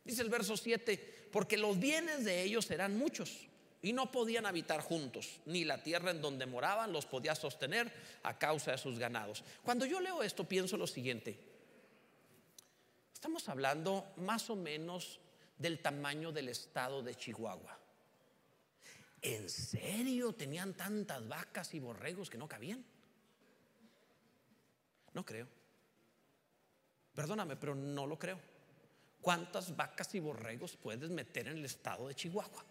Dice 0.04 0.22
el 0.22 0.28
verso 0.28 0.56
7, 0.56 1.28
porque 1.30 1.56
los 1.56 1.78
bienes 1.78 2.24
de 2.24 2.42
ellos 2.42 2.70
eran 2.70 2.98
muchos 2.98 3.47
y 3.82 3.92
no 3.92 4.10
podían 4.10 4.46
habitar 4.46 4.80
juntos, 4.80 5.40
ni 5.46 5.64
la 5.64 5.82
tierra 5.82 6.10
en 6.10 6.20
donde 6.20 6.46
moraban 6.46 6.92
los 6.92 7.06
podía 7.06 7.34
sostener 7.34 7.92
a 8.22 8.38
causa 8.38 8.72
de 8.72 8.78
sus 8.78 8.98
ganados. 8.98 9.44
Cuando 9.62 9.86
yo 9.86 10.00
leo 10.00 10.22
esto 10.22 10.44
pienso 10.44 10.76
lo 10.76 10.86
siguiente, 10.86 11.38
estamos 13.12 13.48
hablando 13.48 14.12
más 14.16 14.50
o 14.50 14.56
menos 14.56 15.20
del 15.56 15.80
tamaño 15.80 16.32
del 16.32 16.48
estado 16.48 17.02
de 17.02 17.14
Chihuahua. 17.14 17.78
¿En 19.20 19.48
serio 19.48 20.32
tenían 20.32 20.74
tantas 20.74 21.26
vacas 21.26 21.74
y 21.74 21.80
borregos 21.80 22.30
que 22.30 22.38
no 22.38 22.48
cabían? 22.48 22.84
No 25.12 25.24
creo. 25.24 25.48
Perdóname, 27.14 27.56
pero 27.56 27.74
no 27.74 28.06
lo 28.06 28.16
creo. 28.18 28.38
¿Cuántas 29.20 29.74
vacas 29.74 30.14
y 30.14 30.20
borregos 30.20 30.76
puedes 30.76 31.10
meter 31.10 31.48
en 31.48 31.58
el 31.58 31.64
estado 31.64 32.06
de 32.06 32.14
Chihuahua? 32.14 32.64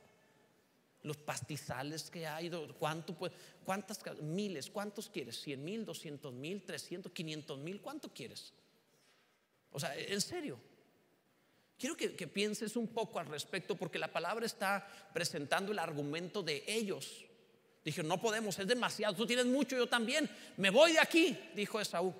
Los 1.07 1.17
pastizales 1.17 2.09
que 2.09 2.27
hay, 2.27 2.51
¿cuánto 2.77 3.15
¿cuántas? 3.63 3.99
Miles, 4.21 4.69
¿cuántos 4.69 5.09
quieres? 5.09 5.41
¿100 5.45 5.57
mil, 5.57 5.85
200 5.85 6.33
mil, 6.33 6.61
300, 6.63 7.11
500 7.11 7.57
mil? 7.59 7.79
¿Cuánto 7.81 8.13
quieres? 8.13 8.53
O 9.71 9.79
sea, 9.79 9.97
en 9.97 10.19
serio. 10.19 10.59
Quiero 11.79 11.95
que, 11.95 12.15
que, 12.15 12.27
pienses 12.27 12.75
un 12.75 12.87
poco 12.87 13.19
al 13.19 13.27
respecto 13.27 13.75
porque 13.75 13.99
la 13.99 14.11
palabra 14.11 14.45
está 14.45 14.85
presentando 15.13 15.71
el 15.71 15.79
argumento 15.79 16.43
de 16.43 16.63
ellos. 16.67 17.23
Dije, 17.85 18.03
no 18.03 18.19
podemos, 18.19 18.59
es 18.59 18.67
demasiado, 18.67 19.15
tú 19.15 19.25
tienes 19.25 19.45
mucho, 19.45 19.77
yo 19.77 19.87
también, 19.87 20.29
me 20.57 20.71
voy 20.71 20.91
de 20.91 20.99
aquí, 20.99 21.39
dijo 21.55 21.79
Esaú. 21.79 22.13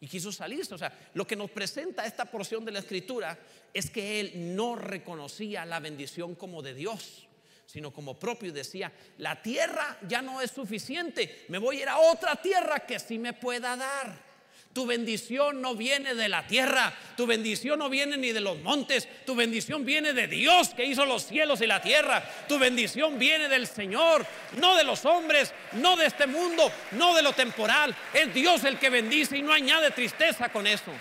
Y 0.00 0.06
quiso 0.06 0.32
salirse. 0.32 0.74
O 0.74 0.78
sea, 0.78 1.10
lo 1.14 1.26
que 1.26 1.36
nos 1.36 1.50
presenta 1.50 2.06
esta 2.06 2.24
porción 2.24 2.64
de 2.64 2.72
la 2.72 2.78
escritura 2.78 3.38
es 3.74 3.90
que 3.90 4.20
él 4.20 4.56
no 4.56 4.76
reconocía 4.76 5.66
la 5.66 5.80
bendición 5.80 6.34
como 6.34 6.62
de 6.62 6.74
Dios, 6.74 7.27
sino 7.68 7.92
como 7.92 8.18
propio 8.18 8.48
y 8.48 8.52
decía, 8.52 8.90
la 9.18 9.42
tierra 9.42 9.98
ya 10.08 10.22
no 10.22 10.40
es 10.40 10.50
suficiente, 10.50 11.44
me 11.48 11.58
voy 11.58 11.76
a 11.76 11.82
ir 11.82 11.88
a 11.90 11.98
otra 11.98 12.36
tierra 12.36 12.80
que 12.80 12.98
sí 12.98 13.18
me 13.18 13.34
pueda 13.34 13.76
dar. 13.76 14.26
Tu 14.72 14.86
bendición 14.86 15.60
no 15.60 15.74
viene 15.74 16.14
de 16.14 16.30
la 16.30 16.46
tierra, 16.46 16.94
tu 17.14 17.26
bendición 17.26 17.78
no 17.78 17.90
viene 17.90 18.16
ni 18.16 18.32
de 18.32 18.40
los 18.40 18.58
montes, 18.60 19.06
tu 19.26 19.34
bendición 19.34 19.84
viene 19.84 20.14
de 20.14 20.28
Dios 20.28 20.70
que 20.70 20.86
hizo 20.86 21.04
los 21.04 21.26
cielos 21.26 21.60
y 21.60 21.66
la 21.66 21.82
tierra, 21.82 22.24
tu 22.48 22.58
bendición 22.58 23.18
viene 23.18 23.48
del 23.48 23.66
Señor, 23.66 24.24
no 24.56 24.74
de 24.74 24.84
los 24.84 25.04
hombres, 25.04 25.52
no 25.72 25.96
de 25.96 26.06
este 26.06 26.26
mundo, 26.26 26.72
no 26.92 27.14
de 27.14 27.22
lo 27.22 27.34
temporal. 27.34 27.94
Es 28.14 28.32
Dios 28.32 28.64
el 28.64 28.78
que 28.78 28.88
bendice 28.88 29.36
y 29.36 29.42
no 29.42 29.52
añade 29.52 29.90
tristeza 29.90 30.48
con 30.48 30.66
eso. 30.66 30.92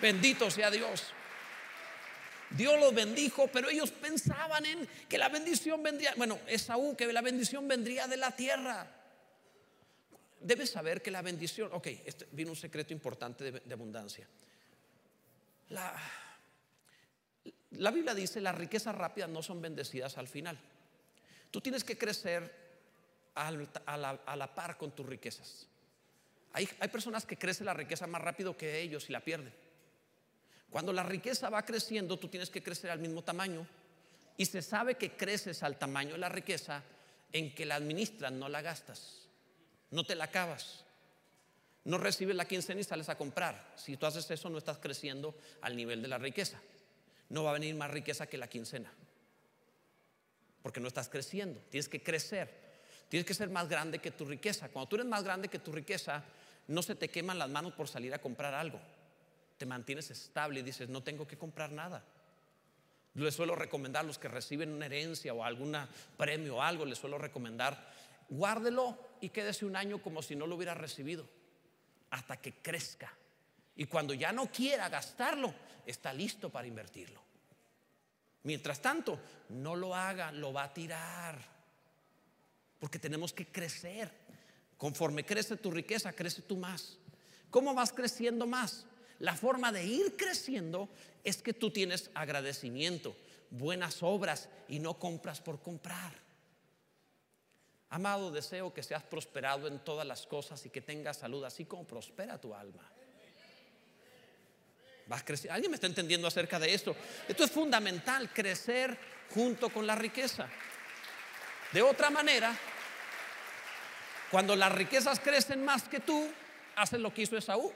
Bendito 0.00 0.50
sea 0.50 0.70
Dios. 0.70 1.12
Dios 2.56 2.78
los 2.78 2.94
bendijo, 2.94 3.48
pero 3.48 3.68
ellos 3.68 3.90
pensaban 3.90 4.66
en 4.66 4.88
que 5.08 5.18
la 5.18 5.28
bendición 5.28 5.82
vendría, 5.82 6.14
bueno, 6.16 6.38
Esaú, 6.46 6.96
que 6.96 7.12
la 7.12 7.22
bendición 7.22 7.66
vendría 7.66 8.06
de 8.06 8.16
la 8.16 8.30
tierra 8.36 9.02
debes 10.42 10.70
saber 10.70 11.02
que 11.02 11.10
la 11.10 11.22
bendición, 11.22 11.70
ok, 11.72 11.86
este, 12.04 12.28
vino 12.32 12.50
un 12.50 12.56
secreto 12.56 12.92
importante 12.92 13.50
de, 13.52 13.74
abundancia. 13.74 14.26
La, 15.70 15.94
Biblia 17.90 18.14
dice, 18.14 18.40
las 18.40 18.54
riquezas 18.54 18.94
rápidas 18.94 19.30
no 19.30 19.42
son 19.42 19.60
bendecidas 19.62 20.18
al 20.18 20.28
final. 20.28 20.58
Tú 21.50 21.60
tienes 21.60 21.84
que 21.84 21.96
crecer 21.96 22.60
a 23.34 23.50
la, 23.50 24.20
a 24.26 24.36
la 24.36 24.54
par 24.54 24.76
con 24.76 24.92
tus 24.92 25.06
riquezas. 25.06 25.66
Hay, 26.52 26.68
hay 26.80 26.88
personas 26.88 27.24
que 27.24 27.38
crecen 27.38 27.66
la 27.66 27.74
riqueza 27.74 28.06
más 28.06 28.20
rápido 28.20 28.56
que 28.56 28.80
ellos 28.80 29.08
y 29.08 29.12
la 29.12 29.20
pierden. 29.20 29.54
Cuando 30.72 30.90
la 30.90 31.02
riqueza 31.02 31.50
va 31.50 31.66
creciendo, 31.66 32.18
tú 32.18 32.28
tienes 32.28 32.48
que 32.48 32.62
crecer 32.62 32.90
al 32.90 32.98
mismo 32.98 33.22
tamaño. 33.22 33.66
Y 34.38 34.46
se 34.46 34.62
sabe 34.62 34.94
que 34.94 35.12
creces 35.12 35.62
al 35.62 35.78
tamaño 35.78 36.12
de 36.12 36.18
la 36.18 36.30
riqueza 36.30 36.82
en 37.30 37.54
que 37.54 37.66
la 37.66 37.74
administras, 37.74 38.32
no 38.32 38.48
la 38.48 38.62
gastas. 38.62 39.28
No 39.90 40.02
te 40.04 40.14
la 40.14 40.24
acabas. 40.24 40.84
No 41.84 41.98
recibes 41.98 42.34
la 42.34 42.46
quincena 42.46 42.80
y 42.80 42.84
sales 42.84 43.10
a 43.10 43.18
comprar. 43.18 43.74
Si 43.76 43.98
tú 43.98 44.06
haces 44.06 44.30
eso, 44.30 44.48
no 44.48 44.56
estás 44.56 44.78
creciendo 44.78 45.34
al 45.60 45.76
nivel 45.76 46.00
de 46.00 46.08
la 46.08 46.16
riqueza. 46.16 46.58
No 47.28 47.44
va 47.44 47.50
a 47.50 47.54
venir 47.54 47.74
más 47.74 47.90
riqueza 47.90 48.26
que 48.26 48.38
la 48.38 48.48
quincena. 48.48 48.90
Porque 50.62 50.80
no 50.80 50.88
estás 50.88 51.10
creciendo. 51.10 51.60
Tienes 51.68 51.90
que 51.90 52.02
crecer. 52.02 52.48
Tienes 53.10 53.26
que 53.26 53.34
ser 53.34 53.50
más 53.50 53.68
grande 53.68 53.98
que 53.98 54.10
tu 54.10 54.24
riqueza. 54.24 54.70
Cuando 54.70 54.88
tú 54.88 54.96
eres 54.96 55.06
más 55.06 55.22
grande 55.22 55.48
que 55.48 55.58
tu 55.58 55.70
riqueza, 55.70 56.24
no 56.68 56.82
se 56.82 56.94
te 56.94 57.10
queman 57.10 57.38
las 57.38 57.50
manos 57.50 57.74
por 57.74 57.88
salir 57.88 58.14
a 58.14 58.18
comprar 58.18 58.54
algo. 58.54 58.80
Te 59.62 59.66
mantienes 59.66 60.10
estable 60.10 60.58
y 60.58 60.64
dices, 60.64 60.88
no 60.88 61.04
tengo 61.04 61.24
que 61.24 61.38
comprar 61.38 61.70
nada. 61.70 62.04
Les 63.14 63.32
suelo 63.32 63.54
recomendar 63.54 64.02
a 64.02 64.06
los 64.08 64.18
que 64.18 64.26
reciben 64.26 64.72
una 64.72 64.86
herencia 64.86 65.32
o 65.32 65.44
algún 65.44 65.76
premio 66.16 66.56
o 66.56 66.62
algo, 66.62 66.84
les 66.84 66.98
suelo 66.98 67.16
recomendar, 67.16 67.88
guárdelo 68.28 68.98
y 69.20 69.28
quédese 69.28 69.64
un 69.64 69.76
año 69.76 70.02
como 70.02 70.20
si 70.20 70.34
no 70.34 70.48
lo 70.48 70.56
hubiera 70.56 70.74
recibido, 70.74 71.28
hasta 72.10 72.38
que 72.38 72.54
crezca. 72.54 73.14
Y 73.76 73.84
cuando 73.84 74.14
ya 74.14 74.32
no 74.32 74.50
quiera 74.50 74.88
gastarlo, 74.88 75.54
está 75.86 76.12
listo 76.12 76.50
para 76.50 76.66
invertirlo. 76.66 77.22
Mientras 78.42 78.82
tanto, 78.82 79.20
no 79.50 79.76
lo 79.76 79.94
haga, 79.94 80.32
lo 80.32 80.52
va 80.52 80.64
a 80.64 80.74
tirar. 80.74 81.38
Porque 82.80 82.98
tenemos 82.98 83.32
que 83.32 83.46
crecer. 83.46 84.10
Conforme 84.76 85.24
crece 85.24 85.56
tu 85.56 85.70
riqueza, 85.70 86.12
crece 86.12 86.42
tú 86.42 86.56
más. 86.56 86.98
¿Cómo 87.48 87.74
vas 87.74 87.92
creciendo 87.92 88.44
más? 88.44 88.86
La 89.22 89.36
forma 89.36 89.70
de 89.70 89.84
ir 89.84 90.16
creciendo 90.16 90.88
es 91.22 91.42
que 91.42 91.52
tú 91.52 91.70
tienes 91.70 92.10
agradecimiento, 92.12 93.14
buenas 93.50 94.02
obras 94.02 94.48
y 94.66 94.80
no 94.80 94.98
compras 94.98 95.40
por 95.40 95.62
comprar. 95.62 96.12
Amado, 97.90 98.32
deseo 98.32 98.74
que 98.74 98.82
seas 98.82 99.04
prosperado 99.04 99.68
en 99.68 99.78
todas 99.78 100.04
las 100.04 100.26
cosas 100.26 100.66
y 100.66 100.70
que 100.70 100.80
tengas 100.80 101.18
salud, 101.18 101.44
así 101.44 101.66
como 101.66 101.84
prospera 101.84 102.40
tu 102.40 102.52
alma. 102.52 102.82
Vas 105.06 105.22
creciendo. 105.22 105.54
¿Alguien 105.54 105.70
me 105.70 105.76
está 105.76 105.86
entendiendo 105.86 106.26
acerca 106.26 106.58
de 106.58 106.74
esto? 106.74 106.96
Esto 107.28 107.44
es 107.44 107.50
fundamental, 107.52 108.32
crecer 108.32 108.98
junto 109.30 109.70
con 109.70 109.86
la 109.86 109.94
riqueza. 109.94 110.48
De 111.72 111.80
otra 111.80 112.10
manera, 112.10 112.58
cuando 114.32 114.56
las 114.56 114.72
riquezas 114.72 115.20
crecen 115.20 115.64
más 115.64 115.84
que 115.84 116.00
tú, 116.00 116.28
haces 116.74 116.98
lo 116.98 117.14
que 117.14 117.22
hizo 117.22 117.36
Esaú. 117.36 117.72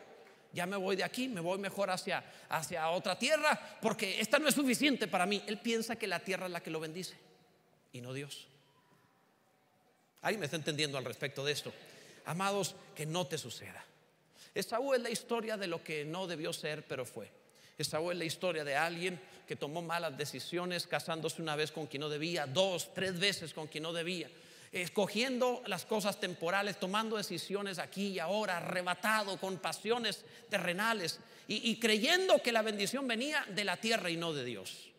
Ya 0.57 0.64
me 0.64 0.78
voy 0.78 0.96
de 0.96 1.04
aquí, 1.04 1.28
me 1.28 1.42
voy 1.42 1.59
mejor 1.59 1.90
hacia, 1.90 2.24
hacia 2.48 2.88
otra 2.88 3.18
tierra, 3.18 3.61
porque 3.82 4.18
esta 4.22 4.38
no 4.38 4.48
es 4.48 4.54
suficiente 4.54 5.07
para 5.07 5.26
mí. 5.26 5.42
Él 5.46 5.59
piensa 5.59 5.96
que 5.96 6.07
la 6.07 6.20
tierra 6.20 6.46
es 6.46 6.52
la 6.52 6.62
que 6.62 6.70
lo 6.70 6.80
bendice 6.80 7.14
y 7.92 8.00
no 8.00 8.14
Dios. 8.14 8.46
¿Alguien 10.22 10.40
me 10.40 10.46
está 10.46 10.57
entendiendo 10.57 10.96
al 10.96 11.04
respecto 11.04 11.44
de 11.44 11.52
esto? 11.52 11.74
Amados, 12.24 12.74
que 12.94 13.04
no 13.04 13.26
te 13.26 13.36
suceda. 13.36 13.84
Esaú 14.54 14.94
es 14.94 15.02
la 15.02 15.11
historia 15.11 15.59
de 15.59 15.66
lo 15.66 15.84
que 15.84 16.07
no 16.07 16.26
debió 16.26 16.54
ser, 16.54 16.86
pero 16.86 17.04
fue. 17.04 17.30
Esaú 17.76 18.11
es 18.11 18.16
la 18.16 18.24
historia 18.24 18.64
de 18.64 18.76
alguien 18.76 19.20
que 19.46 19.57
tomó 19.57 19.82
malas 19.82 20.16
decisiones, 20.16 20.86
casándose 20.86 21.42
una 21.42 21.54
vez 21.54 21.70
con 21.70 21.86
quien 21.86 22.00
no 22.00 22.09
debía, 22.09 22.46
dos, 22.46 22.94
tres 22.94 23.18
veces 23.18 23.52
con 23.52 23.66
quien 23.66 23.82
no 23.82 23.92
debía, 23.92 24.30
escogiendo 24.82 25.62
las 25.66 25.84
cosas 25.84 26.20
temporales, 26.20 26.78
tomando 26.78 27.16
decisiones 27.16 27.78
aquí 27.78 28.08
y 28.08 28.18
ahora, 28.18 28.58
arrebatado 28.58 29.38
con 29.38 29.58
pasiones 29.58 30.24
terrenales 30.48 31.20
y, 31.48 31.78
creyendo 31.78 32.42
que 32.42 32.52
la 32.52 32.62
bendición 32.62 33.06
venía 33.06 33.44
de 33.50 33.64
la 33.64 33.76
tierra 33.76 34.10
y 34.10 34.16
no 34.16 34.32
de 34.32 34.44
Dios. 34.44 34.90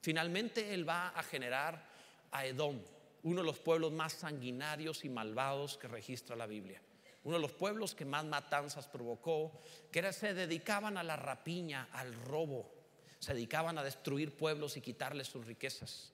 Finalmente 0.00 0.74
él 0.74 0.88
va 0.88 1.08
a 1.08 1.22
generar 1.22 1.86
a 2.30 2.46
Edom, 2.46 2.80
uno 3.22 3.40
de 3.40 3.46
los 3.46 3.58
pueblos 3.58 3.92
más 3.92 4.14
sanguinarios 4.14 5.04
y 5.04 5.08
malvados 5.08 5.76
que 5.76 5.88
registra 5.88 6.36
la 6.36 6.46
Biblia 6.46 6.80
uno 7.24 7.36
de 7.36 7.42
los 7.42 7.52
pueblos 7.52 7.94
que 7.94 8.04
más 8.04 8.24
matanzas 8.24 8.86
provocó, 8.86 9.60
que 9.90 10.12
se 10.12 10.34
dedicaban 10.34 10.98
a 10.98 11.02
la 11.02 11.16
rapiña, 11.16 11.88
al 11.92 12.12
robo, 12.12 12.70
se 13.18 13.32
dedicaban 13.32 13.78
a 13.78 13.82
destruir 13.82 14.36
pueblos 14.36 14.76
y 14.76 14.82
quitarles 14.82 15.28
sus 15.28 15.46
riquezas. 15.46 16.12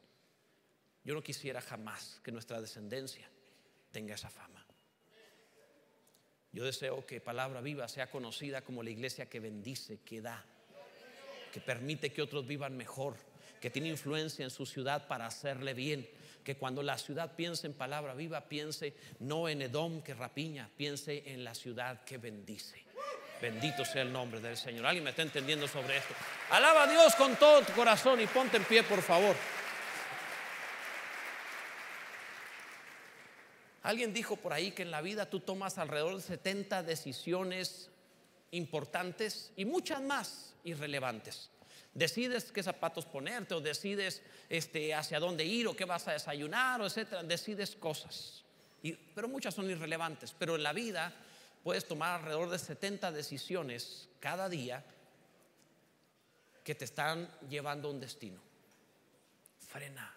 Yo 1.04 1.14
no 1.14 1.22
quisiera 1.22 1.60
jamás 1.60 2.20
que 2.22 2.32
nuestra 2.32 2.60
descendencia 2.60 3.28
tenga 3.90 4.14
esa 4.14 4.30
fama. 4.30 4.64
Yo 6.52 6.64
deseo 6.64 7.06
que 7.06 7.20
Palabra 7.20 7.60
Viva 7.60 7.86
sea 7.88 8.10
conocida 8.10 8.62
como 8.62 8.82
la 8.82 8.90
iglesia 8.90 9.28
que 9.28 9.40
bendice, 9.40 10.00
que 10.00 10.20
da, 10.20 10.44
que 11.52 11.60
permite 11.60 12.12
que 12.12 12.22
otros 12.22 12.46
vivan 12.46 12.76
mejor, 12.76 13.16
que 13.60 13.70
tiene 13.70 13.88
influencia 13.88 14.44
en 14.44 14.50
su 14.50 14.66
ciudad 14.66 15.06
para 15.06 15.26
hacerle 15.26 15.74
bien, 15.74 16.08
que 16.42 16.56
cuando 16.56 16.82
la 16.82 16.98
ciudad 16.98 17.36
piense 17.36 17.66
en 17.66 17.74
palabra 17.74 18.14
viva, 18.14 18.48
piense 18.48 18.94
no 19.20 19.48
en 19.48 19.62
Edom 19.62 20.02
que 20.02 20.14
rapiña, 20.14 20.70
piense 20.76 21.22
en 21.26 21.44
la 21.44 21.54
ciudad 21.54 22.02
que 22.04 22.18
bendice. 22.18 22.84
Bendito 23.40 23.84
sea 23.84 24.02
el 24.02 24.12
nombre 24.12 24.40
del 24.40 24.56
Señor. 24.56 24.86
¿Alguien 24.86 25.04
me 25.04 25.10
está 25.10 25.22
entendiendo 25.22 25.66
sobre 25.68 25.96
esto? 25.96 26.14
Alaba 26.50 26.84
a 26.84 26.86
Dios 26.90 27.14
con 27.14 27.36
todo 27.36 27.62
tu 27.62 27.72
corazón 27.72 28.20
y 28.20 28.26
ponte 28.26 28.56
en 28.56 28.64
pie, 28.64 28.82
por 28.82 29.00
favor. 29.00 29.36
Alguien 33.82 34.12
dijo 34.12 34.36
por 34.36 34.52
ahí 34.52 34.72
que 34.72 34.82
en 34.82 34.90
la 34.90 35.00
vida 35.00 35.28
tú 35.28 35.40
tomas 35.40 35.78
alrededor 35.78 36.16
de 36.16 36.22
70 36.22 36.82
decisiones 36.82 37.90
importantes 38.50 39.52
y 39.56 39.64
muchas 39.64 40.02
más 40.02 40.54
irrelevantes. 40.64 41.50
Decides 41.94 42.52
qué 42.52 42.62
zapatos 42.62 43.06
ponerte 43.06 43.54
o 43.54 43.60
decides 43.60 44.22
este, 44.48 44.94
hacia 44.94 45.18
dónde 45.18 45.44
ir 45.44 45.66
o 45.66 45.74
qué 45.74 45.84
vas 45.84 46.06
a 46.08 46.12
desayunar 46.12 46.80
o 46.80 46.86
etcétera. 46.86 47.22
Decides 47.22 47.74
cosas. 47.74 48.44
Y, 48.82 48.92
pero 48.92 49.28
muchas 49.28 49.54
son 49.54 49.68
irrelevantes. 49.70 50.34
Pero 50.38 50.56
en 50.56 50.62
la 50.62 50.72
vida 50.72 51.12
puedes 51.64 51.86
tomar 51.88 52.20
alrededor 52.20 52.50
de 52.50 52.58
70 52.58 53.12
decisiones 53.12 54.08
cada 54.20 54.48
día 54.48 54.84
que 56.62 56.74
te 56.74 56.84
están 56.84 57.28
llevando 57.48 57.88
a 57.88 57.90
un 57.92 58.00
destino. 58.00 58.40
Frena. 59.66 60.14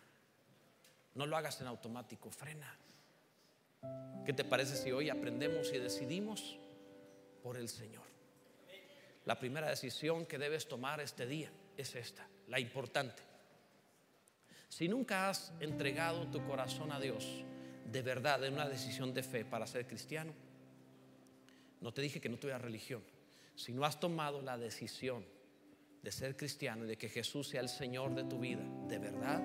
No 1.16 1.26
lo 1.26 1.38
hagas 1.38 1.60
en 1.62 1.68
automático. 1.68 2.30
Frena. 2.30 2.83
¿Qué 4.26 4.34
te 4.34 4.44
parece 4.44 4.78
si 4.78 4.92
hoy 4.92 5.10
aprendemos 5.10 5.72
y 5.74 5.80
decidimos 5.80 6.58
por 7.42 7.58
el 7.58 7.68
Señor? 7.68 8.04
La 9.26 9.40
primera 9.40 9.70
decisión 9.70 10.26
que 10.26 10.38
debes 10.38 10.68
tomar 10.68 11.02
este 11.02 11.26
día 11.26 11.52
es 11.78 11.96
esta, 11.96 12.28
la 12.48 12.60
importante. 12.60 13.22
Si 14.70 14.88
nunca 14.88 15.30
has 15.30 15.54
entregado 15.60 16.28
tu 16.28 16.44
corazón 16.46 16.92
a 16.92 17.00
Dios 17.00 17.44
de 17.92 18.02
verdad 18.02 18.44
en 18.44 18.54
una 18.54 18.68
decisión 18.68 19.14
de 19.14 19.24
fe 19.24 19.46
para 19.46 19.68
ser 19.68 19.86
cristiano, 19.86 20.34
no 21.80 21.94
te 21.94 22.02
dije 22.02 22.20
que 22.20 22.30
no 22.30 22.38
tuviera 22.38 22.58
religión. 22.58 23.04
Si 23.56 23.74
no 23.74 23.86
has 23.86 24.00
tomado 24.00 24.42
la 24.42 24.58
decisión 24.58 25.26
de 26.02 26.12
ser 26.12 26.36
cristiano 26.36 26.86
y 26.86 26.88
de 26.88 26.98
que 26.98 27.10
Jesús 27.10 27.50
sea 27.50 27.62
el 27.62 27.70
Señor 27.70 28.16
de 28.16 28.24
tu 28.24 28.40
vida, 28.40 28.64
de 28.88 29.00
verdad, 29.00 29.42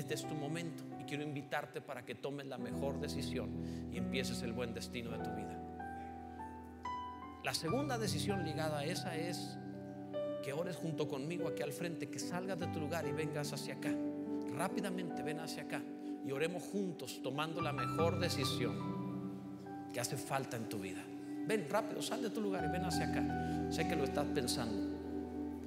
este 0.00 0.14
es 0.14 0.26
tu 0.26 0.34
momento 0.34 0.82
y 0.98 1.04
quiero 1.04 1.22
invitarte 1.22 1.80
para 1.80 2.04
que 2.04 2.14
tomes 2.14 2.46
la 2.46 2.58
mejor 2.58 2.98
decisión 3.00 3.50
y 3.92 3.98
empieces 3.98 4.42
el 4.42 4.52
buen 4.52 4.74
destino 4.74 5.10
de 5.10 5.18
tu 5.18 5.30
vida. 5.30 5.58
La 7.44 7.54
segunda 7.54 7.98
decisión 7.98 8.44
ligada 8.44 8.80
a 8.80 8.84
esa 8.84 9.16
es 9.16 9.56
que 10.42 10.52
ores 10.52 10.76
junto 10.76 11.06
conmigo 11.06 11.48
aquí 11.48 11.62
al 11.62 11.72
frente, 11.72 12.08
que 12.08 12.18
salgas 12.18 12.58
de 12.58 12.66
tu 12.68 12.80
lugar 12.80 13.06
y 13.06 13.12
vengas 13.12 13.52
hacia 13.52 13.74
acá. 13.74 13.90
Rápidamente 14.56 15.22
ven 15.22 15.40
hacia 15.40 15.64
acá 15.64 15.82
y 16.26 16.32
oremos 16.32 16.62
juntos 16.62 17.20
tomando 17.22 17.60
la 17.60 17.72
mejor 17.72 18.18
decisión 18.18 19.00
que 19.92 20.00
hace 20.00 20.16
falta 20.16 20.56
en 20.56 20.68
tu 20.68 20.78
vida. 20.78 21.02
Ven 21.46 21.66
rápido, 21.68 22.00
sal 22.00 22.22
de 22.22 22.30
tu 22.30 22.40
lugar 22.40 22.64
y 22.64 22.72
ven 22.72 22.84
hacia 22.84 23.06
acá. 23.06 23.70
Sé 23.70 23.86
que 23.86 23.96
lo 23.96 24.04
estás 24.04 24.26
pensando. 24.34 24.98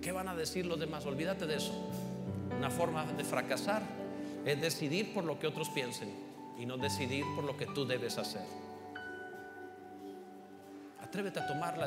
¿Qué 0.01 0.11
van 0.11 0.27
a 0.27 0.36
decir 0.36 0.65
los 0.65 0.79
demás? 0.79 1.05
Olvídate 1.05 1.45
de 1.45 1.55
eso. 1.55 1.73
Una 2.57 2.69
forma 2.69 3.05
de 3.13 3.23
fracasar 3.23 4.03
es 4.46 4.62
decidir 4.62 5.14
por 5.14 5.24
lo 5.24 5.39
que 5.39 5.48
otros 5.48 5.70
piensen 5.70 6.10
y 6.60 6.66
no 6.66 6.78
decidir 6.78 7.26
por 7.36 7.44
lo 7.44 7.58
que 7.58 7.66
tú 7.68 7.86
debes 7.86 8.18
hacer. 8.18 8.46
Atrévete 11.02 11.39
a 11.39 11.48
tomar 11.48 11.78
la 11.78 11.82